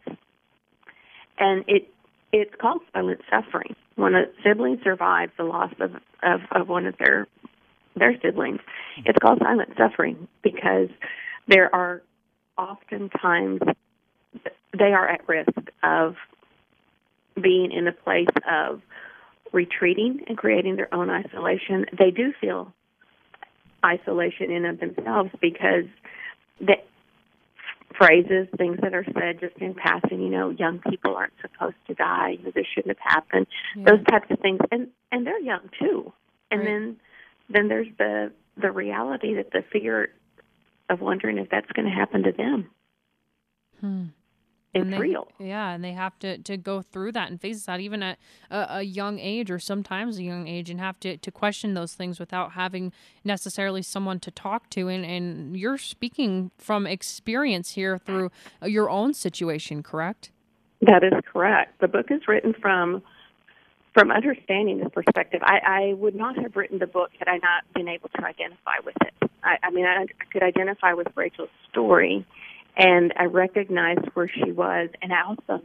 And 1.38 1.64
it 1.68 1.88
it's 2.32 2.54
called 2.60 2.82
silent 2.92 3.20
suffering. 3.30 3.76
When 3.94 4.14
a 4.14 4.24
sibling 4.44 4.80
survives 4.82 5.32
the 5.38 5.44
loss 5.44 5.72
of, 5.80 5.94
of, 6.22 6.40
of 6.50 6.68
one 6.68 6.86
of 6.86 6.96
their 6.98 7.28
their 7.94 8.18
siblings, 8.20 8.60
it's 9.04 9.18
called 9.18 9.38
silent 9.42 9.70
suffering 9.76 10.28
because 10.42 10.88
there 11.48 11.74
are 11.74 12.02
oftentimes 12.58 13.60
they 14.78 14.92
are 14.92 15.08
at 15.08 15.26
risk 15.28 15.70
of 15.82 16.16
being 17.40 17.72
in 17.72 17.86
a 17.86 17.92
place 17.92 18.28
of 18.50 18.80
retreating 19.52 20.20
and 20.26 20.36
creating 20.36 20.76
their 20.76 20.92
own 20.94 21.10
isolation. 21.10 21.86
They 21.98 22.10
do 22.10 22.32
feel 22.40 22.72
isolation 23.84 24.50
in 24.50 24.64
of 24.64 24.80
themselves 24.80 25.30
because 25.40 25.84
the 26.60 26.74
phrases, 27.96 28.48
things 28.56 28.78
that 28.82 28.94
are 28.94 29.04
said 29.04 29.40
just 29.40 29.56
in 29.58 29.74
passing, 29.74 30.20
you 30.20 30.28
know, 30.28 30.50
young 30.50 30.80
people 30.90 31.16
aren't 31.16 31.32
supposed 31.40 31.76
to 31.86 31.94
die, 31.94 32.36
you 32.38 32.44
know, 32.44 32.50
this 32.54 32.66
shouldn't 32.74 32.96
have 32.98 33.14
happened. 33.16 33.46
Those 33.76 34.04
types 34.10 34.26
of 34.30 34.38
things. 34.40 34.60
And 34.70 34.88
and 35.12 35.26
they're 35.26 35.40
young 35.40 35.70
too. 35.78 36.12
And 36.50 36.60
Right. 36.60 36.66
then 36.66 36.96
then 37.48 37.68
there's 37.68 37.88
the 37.98 38.32
the 38.56 38.70
reality 38.70 39.34
that 39.34 39.50
the 39.52 39.62
fear 39.72 40.10
of 40.88 41.00
wondering 41.00 41.38
if 41.38 41.48
that's 41.50 41.70
going 41.72 41.86
to 41.86 41.94
happen 41.94 42.22
to 42.24 42.32
them. 42.32 42.70
Hmm. 43.80 44.04
It's 44.82 44.90
they- 44.90 44.98
real. 44.98 45.28
Yeah, 45.38 45.70
and 45.70 45.82
they 45.82 45.92
have 45.92 46.18
to, 46.20 46.38
to 46.38 46.56
go 46.56 46.82
through 46.82 47.12
that 47.12 47.30
and 47.30 47.40
face 47.40 47.64
that 47.64 47.80
even 47.80 48.02
at 48.02 48.18
a, 48.50 48.78
a 48.78 48.82
young 48.82 49.18
age 49.18 49.50
or 49.50 49.58
sometimes 49.58 50.18
a 50.18 50.22
young 50.22 50.48
age 50.48 50.70
and 50.70 50.80
have 50.80 50.98
to, 51.00 51.16
to 51.16 51.30
question 51.30 51.74
those 51.74 51.94
things 51.94 52.18
without 52.18 52.52
having 52.52 52.92
necessarily 53.24 53.82
someone 53.82 54.20
to 54.20 54.30
talk 54.30 54.70
to. 54.70 54.88
And, 54.88 55.04
and 55.04 55.56
you're 55.56 55.78
speaking 55.78 56.50
from 56.58 56.86
experience 56.86 57.72
here 57.72 57.98
through 57.98 58.30
your 58.62 58.90
own 58.90 59.14
situation, 59.14 59.82
correct? 59.82 60.30
That 60.82 61.02
is 61.02 61.12
correct. 61.32 61.80
The 61.80 61.88
book 61.88 62.06
is 62.10 62.28
written 62.28 62.54
from 62.60 63.02
from 63.94 64.10
understanding 64.10 64.76
this 64.76 64.88
perspective. 64.92 65.40
I, 65.42 65.58
I 65.64 65.92
would 65.94 66.14
not 66.14 66.36
have 66.36 66.54
written 66.54 66.78
the 66.78 66.86
book 66.86 67.12
had 67.18 67.28
I 67.28 67.38
not 67.38 67.64
been 67.74 67.88
able 67.88 68.10
to 68.10 68.26
identify 68.26 68.74
with 68.84 68.94
it. 69.00 69.30
I, 69.42 69.56
I 69.62 69.70
mean, 69.70 69.86
I, 69.86 70.02
I 70.02 70.06
could 70.30 70.42
identify 70.42 70.92
with 70.92 71.06
Rachel's 71.14 71.48
story, 71.70 72.26
and 72.76 73.12
I 73.16 73.24
recognized 73.24 74.06
where 74.14 74.28
she 74.28 74.52
was, 74.52 74.90
and 75.02 75.12
I 75.12 75.22
also 75.22 75.62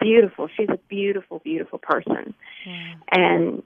beautiful. 0.00 0.48
She's 0.56 0.68
a 0.68 0.78
beautiful, 0.88 1.40
beautiful 1.40 1.78
person, 1.78 2.34
and 3.10 3.62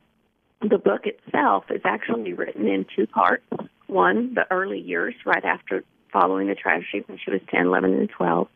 the 0.61 0.79
book 0.79 1.03
itself 1.05 1.65
is 1.71 1.83
actually 1.85 2.33
written 2.33 2.67
in 2.67 2.85
two 2.97 3.07
parts. 3.07 3.45
One, 3.87 4.35
the 4.35 4.45
early 4.51 4.81
years, 4.81 5.15
right 5.25 5.45
after 5.45 5.85
following 6.13 6.49
the 6.49 6.55
tragedy 6.55 7.03
when 7.07 7.19
she 7.25 7.31
was 7.31 7.41
10, 7.51 7.67
11, 7.67 7.95
and 7.95 8.11
12. 8.11 8.49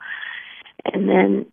And 0.85 1.09
then 1.09 1.47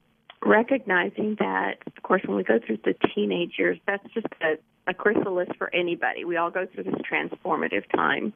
recognizing 0.43 1.35
that, 1.39 1.75
of 1.85 2.03
course, 2.03 2.21
when 2.25 2.37
we 2.37 2.43
go 2.43 2.59
through 2.65 2.79
the 2.83 2.95
teenage 3.13 3.53
years, 3.57 3.77
that's 3.85 4.03
just 4.13 4.27
a, 4.41 4.57
a 4.89 4.93
chrysalis 4.93 5.49
for 5.57 5.73
anybody. 5.73 6.25
We 6.25 6.37
all 6.37 6.51
go 6.51 6.65
through 6.65 6.85
this 6.85 6.95
transformative 7.11 7.89
time, 7.95 8.33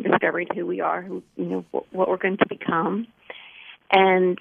discovering 0.00 0.48
who 0.54 0.66
we 0.66 0.80
are, 0.80 1.02
who 1.02 1.22
you 1.36 1.44
know, 1.44 1.64
what, 1.70 1.92
what 1.92 2.08
we're 2.08 2.16
going 2.16 2.38
to 2.38 2.48
become. 2.48 3.06
And 3.92 4.38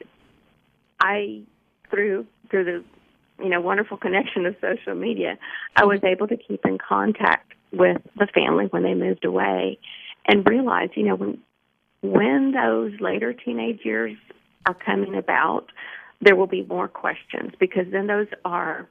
I, 0.99 1.41
through 1.89 2.26
through 2.49 2.64
the 2.66 2.84
you 3.43 3.49
know 3.49 3.62
wonderful 3.62 3.97
connection 3.97 4.45
of 4.45 4.56
social 4.62 4.95
media, 4.95 5.38
I 5.76 5.86
was 5.86 5.99
able 6.04 6.28
to 6.28 6.38
keep 6.38 6.66
in 6.66 6.78
contact 6.78 7.54
with 7.72 8.02
the 8.18 8.28
family 8.34 8.66
when 8.66 8.84
they 8.84 8.93
moved 8.93 9.26
away, 9.26 9.78
and 10.28 10.47
realize 10.47 10.89
you 10.95 11.04
know 11.04 11.16
when 11.16 11.38
when 12.02 12.52
those 12.52 12.93
later 12.99 13.34
teenage 13.34 13.82
years 13.84 14.18
are 14.66 14.74
coming 14.74 15.16
about, 15.16 15.68
there 16.22 16.36
will 16.36 16.47
be 16.47 16.64
more 16.64 16.88
questions 16.88 17.52
because 17.60 17.86
then 17.91 18.08
those 18.08 18.28
are 18.45 18.88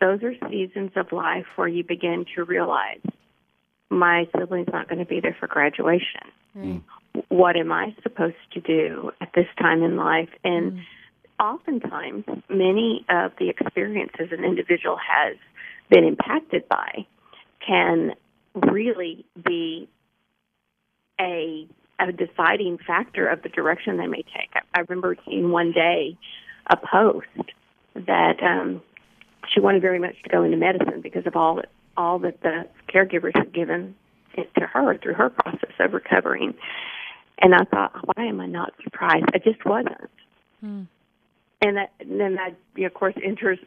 those 0.00 0.22
are 0.22 0.34
seasons 0.48 0.92
of 0.96 1.12
life 1.12 1.46
where 1.56 1.68
you 1.68 1.82
begin 1.82 2.24
to 2.36 2.44
realize 2.44 3.00
my 3.90 4.28
sibling's 4.38 4.68
not 4.72 4.88
going 4.88 4.98
to 4.98 5.04
be 5.04 5.20
there 5.20 5.36
for 5.38 5.46
graduation. 5.46 6.20
Mm. 6.56 6.82
What 7.28 7.56
am 7.56 7.72
I 7.72 7.94
supposed 8.02 8.36
to 8.52 8.60
do 8.60 9.10
at 9.20 9.30
this 9.34 9.46
time 9.58 9.82
in 9.82 9.96
life? 9.96 10.28
And 10.44 10.80
oftentimes, 11.40 12.24
many 12.48 13.04
of 13.08 13.32
the 13.38 13.48
experiences 13.48 14.28
an 14.30 14.44
individual 14.44 14.96
has 14.96 15.36
been 15.90 16.04
impacted 16.04 16.68
by 16.68 17.06
can 17.66 18.14
really 18.54 19.24
be 19.44 19.88
a 21.20 21.66
a 22.00 22.12
deciding 22.12 22.78
factor 22.86 23.26
of 23.26 23.42
the 23.42 23.48
direction 23.48 23.96
they 23.96 24.06
may 24.06 24.22
take. 24.22 24.50
I, 24.54 24.60
I 24.72 24.80
remember 24.82 25.16
seeing 25.26 25.50
one 25.50 25.72
day 25.72 26.16
a 26.70 26.76
post 26.76 27.26
that 27.94 28.40
um, 28.40 28.82
she 29.52 29.60
wanted 29.60 29.82
very 29.82 29.98
much 29.98 30.14
to 30.22 30.28
go 30.30 30.44
into 30.44 30.56
medicine 30.56 31.00
because 31.00 31.26
of 31.26 31.34
all 31.34 31.56
that 31.56 31.70
all 31.96 32.20
that 32.20 32.40
the 32.42 32.68
caregivers 32.88 33.36
had 33.36 33.52
given 33.52 33.96
it 34.34 34.48
to 34.54 34.66
her 34.66 34.96
through 34.98 35.14
her 35.14 35.30
process 35.30 35.72
of 35.80 35.92
recovering. 35.92 36.54
And 37.40 37.54
I 37.54 37.64
thought, 37.64 37.92
why 38.04 38.26
am 38.26 38.40
I 38.40 38.46
not 38.46 38.72
surprised? 38.82 39.26
I 39.34 39.38
just 39.38 39.64
wasn't. 39.64 40.10
Hmm. 40.60 40.82
And, 41.60 41.76
that, 41.76 41.92
and 42.00 42.20
then 42.20 42.38
I, 42.38 42.54
you 42.76 42.82
know, 42.82 42.86
of 42.86 42.94
course, 42.94 43.14
intros, 43.14 43.58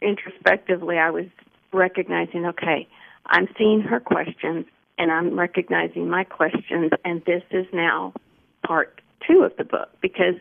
introspectively, 0.00 0.98
I 0.98 1.10
was 1.10 1.26
recognizing, 1.72 2.46
okay, 2.46 2.88
I'm 3.26 3.48
seeing 3.58 3.82
her 3.82 4.00
questions 4.00 4.66
and 4.98 5.12
I'm 5.12 5.38
recognizing 5.38 6.08
my 6.10 6.24
questions, 6.24 6.90
and 7.04 7.24
this 7.24 7.42
is 7.50 7.66
now 7.72 8.12
part 8.66 9.00
two 9.26 9.42
of 9.42 9.56
the 9.56 9.64
book 9.64 9.90
because 10.00 10.34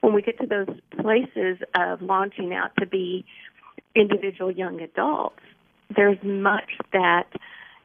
when 0.00 0.14
we 0.14 0.22
get 0.22 0.38
to 0.40 0.46
those 0.46 0.68
places 1.00 1.58
of 1.74 2.00
launching 2.00 2.54
out 2.54 2.70
to 2.78 2.86
be 2.86 3.24
individual 3.94 4.50
young 4.50 4.80
adults, 4.80 5.40
there's 5.94 6.18
much 6.22 6.70
that 6.92 7.26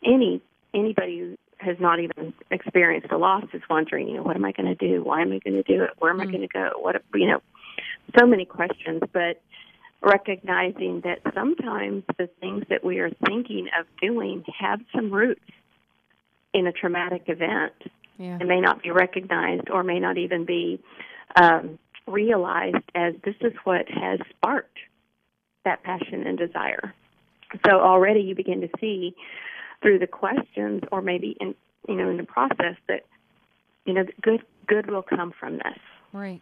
any 0.06 0.42
anybody 0.74 1.20
who 1.20 1.38
has 1.64 1.78
not 1.80 2.00
even 2.00 2.34
experienced 2.52 3.12
a 3.12 3.18
loss 3.18 3.46
is 3.54 3.62
wondering, 3.70 4.08
you 4.08 4.16
know, 4.16 4.24
what 4.24 4.36
am 4.36 4.46
I 4.46 4.52
going 4.52 4.76
to 4.76 4.76
do? 4.76 5.04
Why 5.04 5.22
am 5.22 5.32
I 5.32 5.40
going 5.40 5.62
to 5.62 5.64
do 5.64 5.84
it? 5.84 5.92
Where 6.00 6.12
am 6.12 6.22
I 6.22 6.26
going 6.26 6.42
to 6.42 6.48
go? 6.48 6.72
What 6.80 7.02
you 7.14 7.28
know, 7.28 7.42
so 8.20 8.26
many 8.26 8.46
questions, 8.46 9.02
but 9.12 9.42
recognizing 10.02 11.02
that 11.02 11.20
sometimes 11.34 12.04
the 12.18 12.28
things 12.42 12.66
that 12.70 12.84
we 12.84 13.00
are 13.00 13.10
thinking 13.26 13.68
of 13.80 13.86
doing 14.02 14.44
have 14.60 14.82
some 14.94 15.12
roots 15.12 15.42
in 16.54 16.68
a 16.68 16.72
traumatic 16.72 17.24
event 17.28 17.74
Yeah. 18.18 18.38
and 18.40 18.48
may 18.48 18.60
not 18.60 18.84
be 18.84 18.92
recognized 18.92 19.70
or 19.70 19.84
may 19.84 20.00
not 20.00 20.18
even 20.18 20.46
be 20.46 20.80
um, 21.36 21.80
realized 22.06 22.84
as 22.94 23.14
this 23.24 23.36
is 23.42 23.54
what 23.64 23.88
has 23.90 24.20
sparked 24.30 24.78
that 25.64 25.84
passion 25.84 26.28
and 26.28 26.38
desire. 26.38 26.94
So 27.66 27.80
already 27.80 28.22
you 28.22 28.36
begin 28.36 28.62
to 28.62 28.70
see 28.80 29.16
through 29.84 30.00
the 30.00 30.08
questions 30.08 30.82
or 30.92 31.04
maybe 31.04 31.38
in 31.40 31.54
you 31.88 31.96
know 31.96 32.10
in 32.10 32.18
the 32.18 32.24
process 32.24 32.76
that 32.88 33.06
you 33.86 33.94
know 33.94 34.06
good 34.22 34.42
good 34.66 34.90
will 34.90 35.04
come 35.04 35.32
from 35.40 35.58
this. 35.58 35.78
Right. 36.12 36.42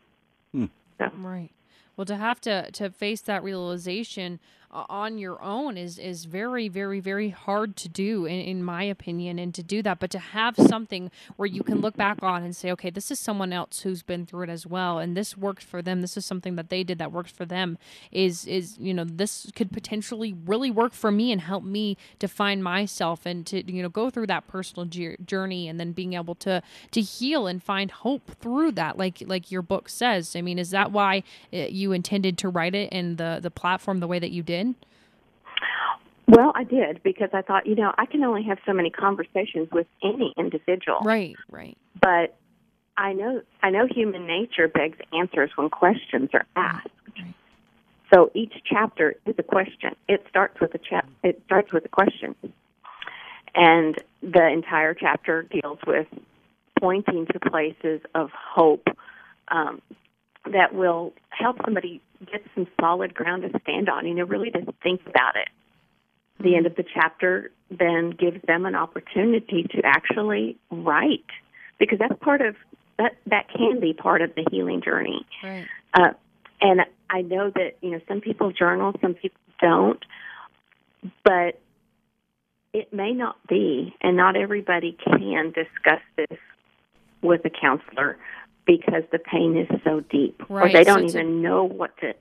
Hmm. 0.54 0.68
So. 0.98 1.10
Right. 1.18 1.50
Well, 1.98 2.06
to 2.06 2.16
have 2.16 2.39
to 2.42 2.72
to 2.72 2.89
face 2.89 3.22
that 3.22 3.44
realization, 3.44 4.39
on 4.72 5.17
your 5.17 5.41
own 5.41 5.78
is 5.78 5.99
is 5.99 6.26
very 6.26 6.67
very 6.69 6.99
very 6.99 7.30
hard 7.30 7.76
to 7.76 7.89
do 7.89 8.26
in, 8.26 8.39
in 8.39 8.63
my 8.63 8.84
opinion 8.84 9.38
and 9.38 9.53
to 9.53 9.63
do 9.63 9.82
that. 9.82 9.99
But 9.99 10.11
to 10.11 10.19
have 10.19 10.55
something 10.55 11.11
where 11.36 11.47
you 11.47 11.63
can 11.63 11.82
look 11.82 11.97
back 11.97 12.24
on 12.24 12.43
and 12.43 12.55
say 12.55 12.72
okay 12.72 12.89
this 12.89 13.11
is 13.11 13.19
someone 13.19 13.51
else 13.51 13.82
who's 13.82 14.03
been 14.03 14.26
through 14.26 14.43
it 14.43 14.49
as 14.49 14.65
well 14.65 14.99
and 14.99 15.15
this 15.15 15.38
worked 15.38 15.63
for 15.63 15.82
them. 15.82 16.01
This 16.01 16.15
is 16.15 16.26
something 16.26 16.55
that 16.55 16.69
they 16.69 16.84
did 16.84 16.97
that 16.99 17.11
worked 17.11 17.32
for 17.32 17.45
them 17.45 17.78
is 18.11 18.47
is 18.47 18.78
you 18.80 18.93
know 18.93 19.03
this 19.03 19.51
could 19.55 19.72
potentially 19.72 20.34
really 20.45 20.72
work 20.72 20.93
for 20.93 21.11
me 21.11 21.32
and 21.32 21.41
help 21.41 21.63
me 21.63 21.97
to 22.19 22.28
find 22.28 22.63
myself 22.63 23.26
and 23.26 23.45
to 23.47 23.69
you 23.72 23.84
know 23.84 23.89
go 23.89 24.09
through 24.09 24.28
that 24.28 24.47
personal 24.47 24.86
jour- 24.86 25.17
journey 25.26 25.67
and 25.67 25.80
then 25.80 25.91
being 25.91 26.13
able 26.13 26.36
to 26.36 26.61
to 26.91 27.01
heal 27.01 27.47
and 27.47 27.61
find 27.61 27.91
hope 27.91 28.32
through 28.39 28.72
that 28.72 28.97
like 28.97 29.22
like 29.26 29.51
your 29.51 29.61
book 29.61 29.89
says. 29.89 30.36
I 30.36 30.41
mean 30.41 30.57
is 30.57 30.72
that 30.72 30.91
why 30.91 31.24
uh, 31.53 31.57
you 31.57 31.91
intended 31.91 32.38
to 32.39 32.49
write 32.49 32.74
it 32.76 32.91
in 32.93 33.17
the 33.17 33.39
the 33.41 33.51
platform 33.51 33.99
the 33.99 34.07
way 34.07 34.19
that 34.19 34.32
you 34.32 34.43
did 34.43 34.61
Well, 36.28 36.53
I 36.55 36.64
did 36.64 37.03
because 37.03 37.30
I 37.34 37.41
thought, 37.41 37.68
you 37.68 37.76
know, 37.76 37.93
I 37.97 38.05
can 38.05 38.24
only 38.24 38.43
have 38.43 38.57
so 38.66 38.72
many 38.74 38.89
conversations 38.89 39.68
with 39.72 39.88
any 40.01 40.34
individual. 40.38 40.99
Right, 41.03 41.36
right. 41.49 41.78
But 42.01 42.38
I 42.95 43.14
know 43.14 43.41
I 43.62 43.70
know 43.70 43.86
human 43.86 44.28
nature 44.28 44.68
begs 44.68 44.97
answers 45.12 45.51
when 45.55 45.70
questions 45.70 46.30
are 46.34 46.45
asked. 46.55 46.88
So 48.14 48.30
each 48.34 48.53
chapter 48.66 49.16
is 49.26 49.36
a 49.38 49.43
question. 49.43 49.95
It 50.07 50.26
starts 50.30 50.59
with 50.59 50.76
a 50.76 50.78
chap. 50.78 51.07
It 51.24 51.41
starts 51.45 51.72
with 51.72 51.86
a 51.86 51.89
question, 51.89 52.36
and 53.55 53.95
the 54.22 54.47
entire 54.47 54.93
chapter 54.93 55.43
deals 55.43 55.80
with 55.88 56.07
pointing 56.80 57.26
to 57.28 57.39
places 57.39 58.01
of 58.14 58.30
hope 58.34 58.88
um, 59.47 59.82
that 60.51 60.74
will 60.74 61.14
help 61.30 61.57
somebody 61.64 62.01
get 62.32 62.43
some 62.55 62.67
solid 62.80 63.13
ground 63.13 63.43
to 63.43 63.59
stand 63.61 63.89
on. 63.89 64.05
You 64.05 64.15
know, 64.15 64.24
really 64.24 64.51
to 64.51 64.74
think 64.84 65.01
about 65.07 65.36
it. 65.36 65.49
The 66.39 66.55
end 66.55 66.65
of 66.65 66.76
the 66.76 66.84
chapter 66.93 67.51
then 67.69 68.11
gives 68.11 68.41
them 68.47 68.65
an 68.65 68.76
opportunity 68.76 69.63
to 69.72 69.82
actually 69.84 70.57
write, 70.72 71.26
because 71.80 71.99
that's 71.99 72.19
part 72.22 72.41
of 72.41 72.55
that. 72.97 73.17
That 73.28 73.47
can 73.49 73.80
be 73.80 73.93
part 73.93 74.22
of 74.22 74.34
the 74.36 74.45
healing 74.51 74.82
journey. 74.82 75.26
Right. 75.43 75.65
Uh, 75.93 76.11
and 76.59 76.82
I 77.09 77.22
know 77.22 77.49
that 77.49 77.78
you 77.82 77.91
know 77.91 78.01
some 78.07 78.22
people 78.22 78.51
journal, 78.51 78.93
some 79.01 79.13
people 79.13 79.39
don't, 79.61 80.03
but 81.24 81.59
it 82.74 82.93
may 82.93 83.13
not 83.13 83.36
be, 83.47 83.93
and 84.01 84.15
not 84.15 84.36
everybody 84.36 84.97
can 85.03 85.51
discuss 85.51 86.01
this 86.15 86.39
with 87.22 87.45
a 87.45 87.49
counselor 87.49 88.17
because 88.66 89.03
the 89.12 89.20
pain 89.20 89.57
is 89.57 89.68
so 89.84 90.01
deep, 90.01 90.41
or 90.49 90.70
they 90.70 90.84
don't 90.84 91.01
to- 91.01 91.05
even 91.07 91.41
know 91.41 91.64
what 91.64 91.95
to 91.97 92.14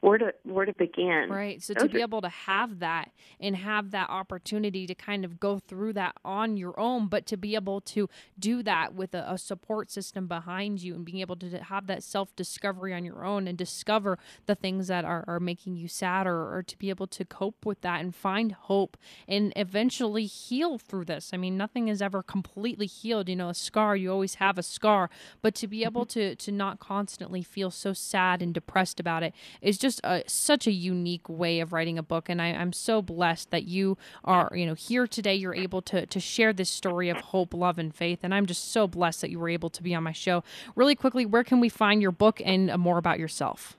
where 0.00 0.18
to 0.18 0.32
where 0.44 0.66
to 0.66 0.74
begin. 0.74 1.28
Right. 1.30 1.62
So 1.62 1.74
Those 1.74 1.84
to 1.84 1.88
be 1.88 2.00
are- 2.00 2.02
able 2.02 2.20
to 2.20 2.28
have 2.28 2.80
that 2.80 3.10
and 3.40 3.56
have 3.56 3.90
that 3.92 4.10
opportunity 4.10 4.86
to 4.86 4.94
kind 4.94 5.24
of 5.24 5.40
go 5.40 5.58
through 5.58 5.94
that 5.94 6.16
on 6.24 6.56
your 6.56 6.78
own, 6.78 7.08
but 7.08 7.26
to 7.26 7.36
be 7.36 7.54
able 7.54 7.80
to 7.82 8.08
do 8.38 8.62
that 8.62 8.94
with 8.94 9.14
a, 9.14 9.24
a 9.30 9.38
support 9.38 9.90
system 9.90 10.26
behind 10.26 10.82
you 10.82 10.94
and 10.94 11.04
being 11.04 11.20
able 11.20 11.36
to 11.36 11.58
have 11.58 11.86
that 11.86 12.02
self 12.02 12.34
discovery 12.36 12.92
on 12.92 13.04
your 13.04 13.24
own 13.24 13.48
and 13.48 13.56
discover 13.56 14.18
the 14.46 14.54
things 14.54 14.88
that 14.88 15.04
are, 15.04 15.24
are 15.26 15.40
making 15.40 15.76
you 15.76 15.88
sad 15.88 16.26
or, 16.26 16.54
or 16.54 16.62
to 16.62 16.78
be 16.78 16.90
able 16.90 17.06
to 17.06 17.24
cope 17.24 17.64
with 17.64 17.80
that 17.80 18.00
and 18.00 18.14
find 18.14 18.52
hope 18.52 18.96
and 19.26 19.52
eventually 19.56 20.26
heal 20.26 20.78
through 20.78 21.06
this. 21.06 21.30
I 21.32 21.36
mean, 21.36 21.56
nothing 21.56 21.88
is 21.88 22.02
ever 22.02 22.22
completely 22.22 22.86
healed. 22.86 23.28
You 23.28 23.36
know, 23.36 23.48
a 23.48 23.54
scar, 23.54 23.96
you 23.96 24.12
always 24.12 24.36
have 24.36 24.58
a 24.58 24.62
scar, 24.62 25.08
but 25.42 25.54
to 25.56 25.66
be 25.66 25.78
mm-hmm. 25.78 25.86
able 25.86 26.06
to, 26.06 26.36
to 26.36 26.52
not 26.52 26.80
constantly 26.80 27.42
feel 27.42 27.70
so 27.70 27.92
sad 27.92 28.42
and 28.42 28.52
depressed 28.52 29.00
about 29.00 29.22
it 29.22 29.34
is 29.60 29.78
just 29.78 29.85
a, 30.04 30.22
such 30.26 30.66
a 30.66 30.72
unique 30.72 31.28
way 31.28 31.60
of 31.60 31.72
writing 31.72 31.98
a 31.98 32.02
book. 32.02 32.28
And 32.28 32.40
I, 32.40 32.48
I'm 32.48 32.72
so 32.72 33.02
blessed 33.02 33.50
that 33.50 33.64
you 33.64 33.96
are, 34.24 34.50
you 34.54 34.66
know, 34.66 34.74
here 34.74 35.06
today. 35.06 35.34
You're 35.34 35.54
able 35.54 35.82
to, 35.82 36.06
to 36.06 36.20
share 36.20 36.52
this 36.52 36.70
story 36.70 37.08
of 37.08 37.18
hope, 37.18 37.54
love, 37.54 37.78
and 37.78 37.94
faith. 37.94 38.20
And 38.22 38.34
I'm 38.34 38.46
just 38.46 38.72
so 38.72 38.86
blessed 38.86 39.20
that 39.22 39.30
you 39.30 39.38
were 39.38 39.48
able 39.48 39.70
to 39.70 39.82
be 39.82 39.94
on 39.94 40.02
my 40.02 40.12
show. 40.12 40.44
Really 40.74 40.94
quickly, 40.94 41.26
where 41.26 41.44
can 41.44 41.60
we 41.60 41.68
find 41.68 42.02
your 42.02 42.12
book 42.12 42.40
and 42.44 42.76
more 42.78 42.98
about 42.98 43.18
yourself? 43.18 43.76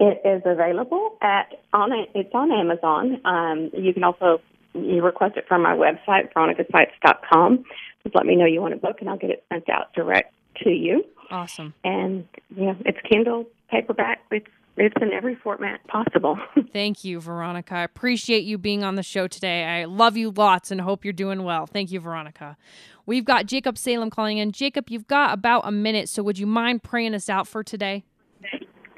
It 0.00 0.20
is 0.24 0.42
available 0.44 1.16
at 1.20 1.54
on 1.72 1.92
it. 1.92 2.10
It's 2.14 2.32
on 2.32 2.52
Amazon. 2.52 3.20
Um, 3.24 3.70
you 3.76 3.92
can 3.92 4.04
also 4.04 4.40
you 4.74 5.02
request 5.02 5.36
it 5.36 5.46
from 5.48 5.62
my 5.62 5.74
website, 5.74 6.32
veronicasites.com. 6.32 7.64
Just 8.04 8.14
let 8.14 8.26
me 8.26 8.36
know 8.36 8.46
you 8.46 8.60
want 8.60 8.74
a 8.74 8.76
book, 8.76 8.98
and 9.00 9.10
I'll 9.10 9.18
get 9.18 9.30
it 9.30 9.44
sent 9.52 9.68
out 9.68 9.92
direct 9.94 10.32
to 10.62 10.70
you. 10.70 11.04
Awesome. 11.30 11.74
And 11.84 12.26
yeah, 12.54 12.74
it's 12.86 12.98
Kindle, 13.10 13.46
paperback. 13.70 14.20
It's 14.30 14.46
it's 14.78 14.94
in 15.00 15.12
every 15.12 15.34
format 15.34 15.84
possible. 15.86 16.38
Thank 16.72 17.04
you, 17.04 17.20
Veronica. 17.20 17.74
I 17.74 17.82
appreciate 17.82 18.44
you 18.44 18.58
being 18.58 18.84
on 18.84 18.94
the 18.94 19.02
show 19.02 19.26
today. 19.26 19.64
I 19.64 19.84
love 19.84 20.16
you 20.16 20.30
lots 20.30 20.70
and 20.70 20.80
hope 20.80 21.04
you're 21.04 21.12
doing 21.12 21.42
well. 21.42 21.66
Thank 21.66 21.90
you, 21.90 22.00
Veronica. 22.00 22.56
We've 23.04 23.24
got 23.24 23.46
Jacob 23.46 23.76
Salem 23.76 24.10
calling 24.10 24.38
in. 24.38 24.52
Jacob, 24.52 24.90
you've 24.90 25.06
got 25.06 25.32
about 25.32 25.62
a 25.64 25.72
minute, 25.72 26.08
so 26.08 26.22
would 26.22 26.38
you 26.38 26.46
mind 26.46 26.82
praying 26.82 27.14
us 27.14 27.28
out 27.28 27.48
for 27.48 27.64
today? 27.64 28.04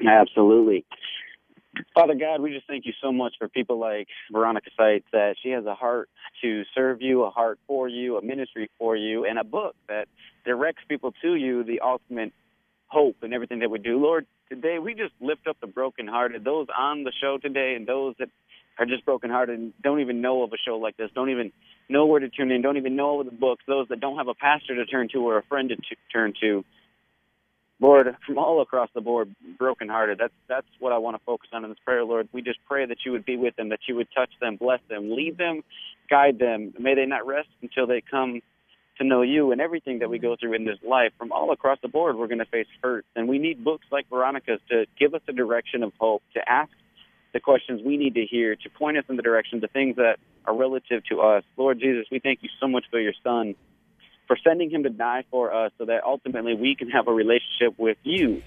Absolutely. 0.07 0.85
Father 1.95 2.15
God, 2.15 2.41
we 2.41 2.51
just 2.51 2.67
thank 2.67 2.85
you 2.85 2.93
so 3.01 3.11
much 3.11 3.33
for 3.39 3.47
people 3.47 3.79
like 3.79 4.07
Veronica 4.31 4.69
Sites 4.77 5.05
that 5.13 5.35
she 5.41 5.49
has 5.49 5.65
a 5.65 5.73
heart 5.73 6.09
to 6.41 6.63
serve 6.75 7.01
you, 7.01 7.23
a 7.23 7.29
heart 7.29 7.59
for 7.65 7.87
you, 7.87 8.17
a 8.17 8.21
ministry 8.21 8.69
for 8.77 8.95
you, 8.95 9.25
and 9.25 9.39
a 9.39 9.43
book 9.43 9.75
that 9.87 10.07
directs 10.45 10.83
people 10.87 11.13
to 11.21 11.35
you, 11.35 11.63
the 11.63 11.79
ultimate 11.79 12.33
hope 12.91 13.23
in 13.23 13.33
everything 13.33 13.59
that 13.59 13.71
we 13.71 13.79
do. 13.79 13.99
Lord, 13.99 14.27
today 14.49 14.77
we 14.77 14.93
just 14.93 15.13
lift 15.21 15.47
up 15.47 15.57
the 15.61 15.67
brokenhearted, 15.67 16.43
those 16.43 16.67
on 16.77 17.03
the 17.03 17.13
show 17.21 17.37
today 17.41 17.73
and 17.75 17.87
those 17.87 18.15
that 18.19 18.29
are 18.77 18.85
just 18.85 19.05
brokenhearted 19.05 19.57
and 19.57 19.73
don't 19.81 20.01
even 20.01 20.21
know 20.21 20.43
of 20.43 20.51
a 20.51 20.57
show 20.57 20.77
like 20.77 20.97
this, 20.97 21.09
don't 21.15 21.29
even 21.29 21.51
know 21.89 22.05
where 22.05 22.19
to 22.19 22.29
tune 22.29 22.51
in, 22.51 22.61
don't 22.61 22.77
even 22.77 22.95
know 22.95 23.21
of 23.21 23.25
the 23.25 23.31
books, 23.31 23.63
those 23.65 23.87
that 23.89 24.01
don't 24.01 24.17
have 24.17 24.27
a 24.27 24.33
pastor 24.33 24.75
to 24.75 24.85
turn 24.85 25.07
to 25.13 25.19
or 25.19 25.37
a 25.37 25.43
friend 25.43 25.69
to 25.69 25.75
t- 25.77 25.97
turn 26.11 26.33
to. 26.41 26.65
Lord, 27.79 28.15
from 28.27 28.37
all 28.37 28.61
across 28.61 28.89
the 28.93 29.01
board, 29.01 29.33
brokenhearted. 29.57 30.19
That's 30.19 30.33
that's 30.47 30.67
what 30.79 30.91
I 30.91 30.99
want 30.99 31.17
to 31.17 31.23
focus 31.25 31.49
on 31.51 31.63
in 31.63 31.71
this 31.71 31.79
prayer, 31.83 32.03
Lord. 32.03 32.29
We 32.31 32.43
just 32.43 32.59
pray 32.67 32.85
that 32.85 32.97
you 33.03 33.11
would 33.11 33.25
be 33.25 33.37
with 33.37 33.55
them, 33.55 33.69
that 33.69 33.79
you 33.87 33.95
would 33.95 34.07
touch 34.13 34.29
them, 34.39 34.57
bless 34.57 34.81
them, 34.87 35.15
lead 35.15 35.37
them, 35.39 35.63
guide 36.07 36.37
them. 36.37 36.73
May 36.79 36.93
they 36.93 37.07
not 37.07 37.25
rest 37.25 37.49
until 37.63 37.87
they 37.87 38.01
come 38.01 38.41
to 38.97 39.03
know 39.03 39.21
you 39.21 39.51
and 39.51 39.61
everything 39.61 39.99
that 39.99 40.09
we 40.09 40.17
mm-hmm. 40.17 40.27
go 40.27 40.35
through 40.39 40.53
in 40.53 40.65
this 40.65 40.77
life. 40.87 41.11
From 41.17 41.31
all 41.31 41.51
across 41.51 41.79
the 41.81 41.87
board, 41.87 42.17
we're 42.17 42.27
going 42.27 42.39
to 42.39 42.45
face 42.45 42.67
hurt, 42.83 43.05
and 43.15 43.27
we 43.27 43.39
need 43.39 43.63
books 43.63 43.85
like 43.91 44.09
Veronica's 44.09 44.59
to 44.69 44.85
give 44.99 45.13
us 45.13 45.21
a 45.27 45.33
direction 45.33 45.83
of 45.83 45.93
hope, 45.99 46.23
to 46.33 46.41
ask 46.49 46.71
the 47.33 47.39
questions 47.39 47.81
we 47.83 47.97
need 47.97 48.15
to 48.15 48.25
hear, 48.25 48.55
to 48.55 48.69
point 48.69 48.97
us 48.97 49.05
in 49.09 49.15
the 49.15 49.23
direction, 49.23 49.59
the 49.61 49.67
things 49.67 49.95
that 49.95 50.17
are 50.45 50.55
relative 50.55 51.03
to 51.05 51.21
us. 51.21 51.43
Lord 51.55 51.79
Jesus, 51.79 52.05
we 52.11 52.19
thank 52.19 52.43
you 52.43 52.49
so 52.59 52.67
much 52.67 52.85
for 52.91 52.99
your 52.99 53.13
Son 53.23 53.55
for 54.31 54.37
sending 54.47 54.69
him 54.69 54.83
to 54.83 54.89
die 54.89 55.25
for 55.29 55.53
us 55.53 55.73
so 55.77 55.83
that 55.83 56.05
ultimately 56.05 56.53
we 56.53 56.73
can 56.73 56.89
have 56.89 57.09
a 57.09 57.13
relationship 57.13 57.77
with 57.77 57.97
you. 58.03 58.41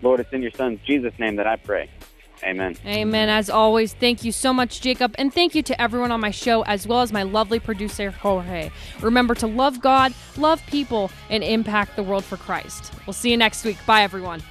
Lord, 0.00 0.20
it's 0.20 0.32
in 0.32 0.40
your 0.40 0.52
son's 0.52 0.80
Jesus' 0.86 1.12
name 1.18 1.36
that 1.36 1.46
I 1.46 1.56
pray. 1.56 1.90
Amen. 2.42 2.76
Amen. 2.86 3.28
As 3.28 3.50
always, 3.50 3.94
thank 3.94 4.24
you 4.24 4.32
so 4.32 4.52
much, 4.52 4.80
Jacob. 4.80 5.14
And 5.18 5.32
thank 5.32 5.54
you 5.54 5.62
to 5.62 5.80
everyone 5.80 6.12
on 6.12 6.20
my 6.20 6.30
show, 6.30 6.62
as 6.62 6.86
well 6.86 7.00
as 7.00 7.12
my 7.12 7.22
lovely 7.22 7.60
producer, 7.60 8.10
Jorge. 8.10 8.70
Remember 9.00 9.34
to 9.36 9.46
love 9.46 9.80
God, 9.80 10.12
love 10.36 10.64
people, 10.66 11.10
and 11.30 11.42
impact 11.42 11.96
the 11.96 12.02
world 12.02 12.24
for 12.24 12.36
Christ. 12.36 12.92
We'll 13.06 13.14
see 13.14 13.30
you 13.30 13.36
next 13.36 13.64
week. 13.64 13.78
Bye, 13.86 14.02
everyone. 14.02 14.42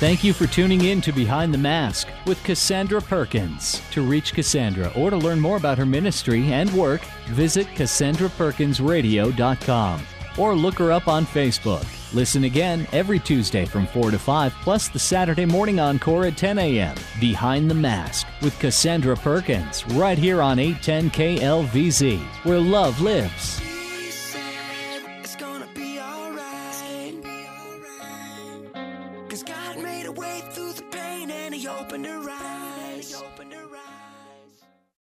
Thank 0.00 0.24
you 0.24 0.32
for 0.32 0.46
tuning 0.46 0.86
in 0.86 1.02
to 1.02 1.12
Behind 1.12 1.52
the 1.52 1.58
Mask 1.58 2.08
with 2.24 2.42
Cassandra 2.42 3.02
Perkins. 3.02 3.82
To 3.90 4.00
reach 4.00 4.32
Cassandra 4.32 4.90
or 4.96 5.10
to 5.10 5.16
learn 5.18 5.38
more 5.38 5.58
about 5.58 5.76
her 5.76 5.84
ministry 5.84 6.54
and 6.54 6.72
work, 6.72 7.02
visit 7.26 7.66
CassandraPerkinsRadio.com 7.74 10.00
or 10.38 10.54
look 10.54 10.78
her 10.78 10.92
up 10.92 11.08
on 11.08 11.26
Facebook. 11.26 11.86
Listen 12.12 12.44
again 12.44 12.86
every 12.92 13.18
Tuesday 13.18 13.64
from 13.64 13.86
4 13.86 14.10
to 14.10 14.18
5, 14.18 14.52
plus 14.62 14.88
the 14.88 14.98
Saturday 14.98 15.46
morning 15.46 15.78
encore 15.78 16.26
at 16.26 16.36
10 16.36 16.58
a.m. 16.58 16.96
Behind 17.20 17.70
the 17.70 17.74
Mask 17.74 18.26
with 18.42 18.58
Cassandra 18.58 19.16
Perkins, 19.16 19.86
right 19.88 20.18
here 20.18 20.42
on 20.42 20.58
810 20.58 21.10
KLVZ, 21.10 22.18
where 22.44 22.58
love 22.58 23.00
lives. 23.00 23.69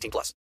18 0.00 0.10
plus. 0.10 0.34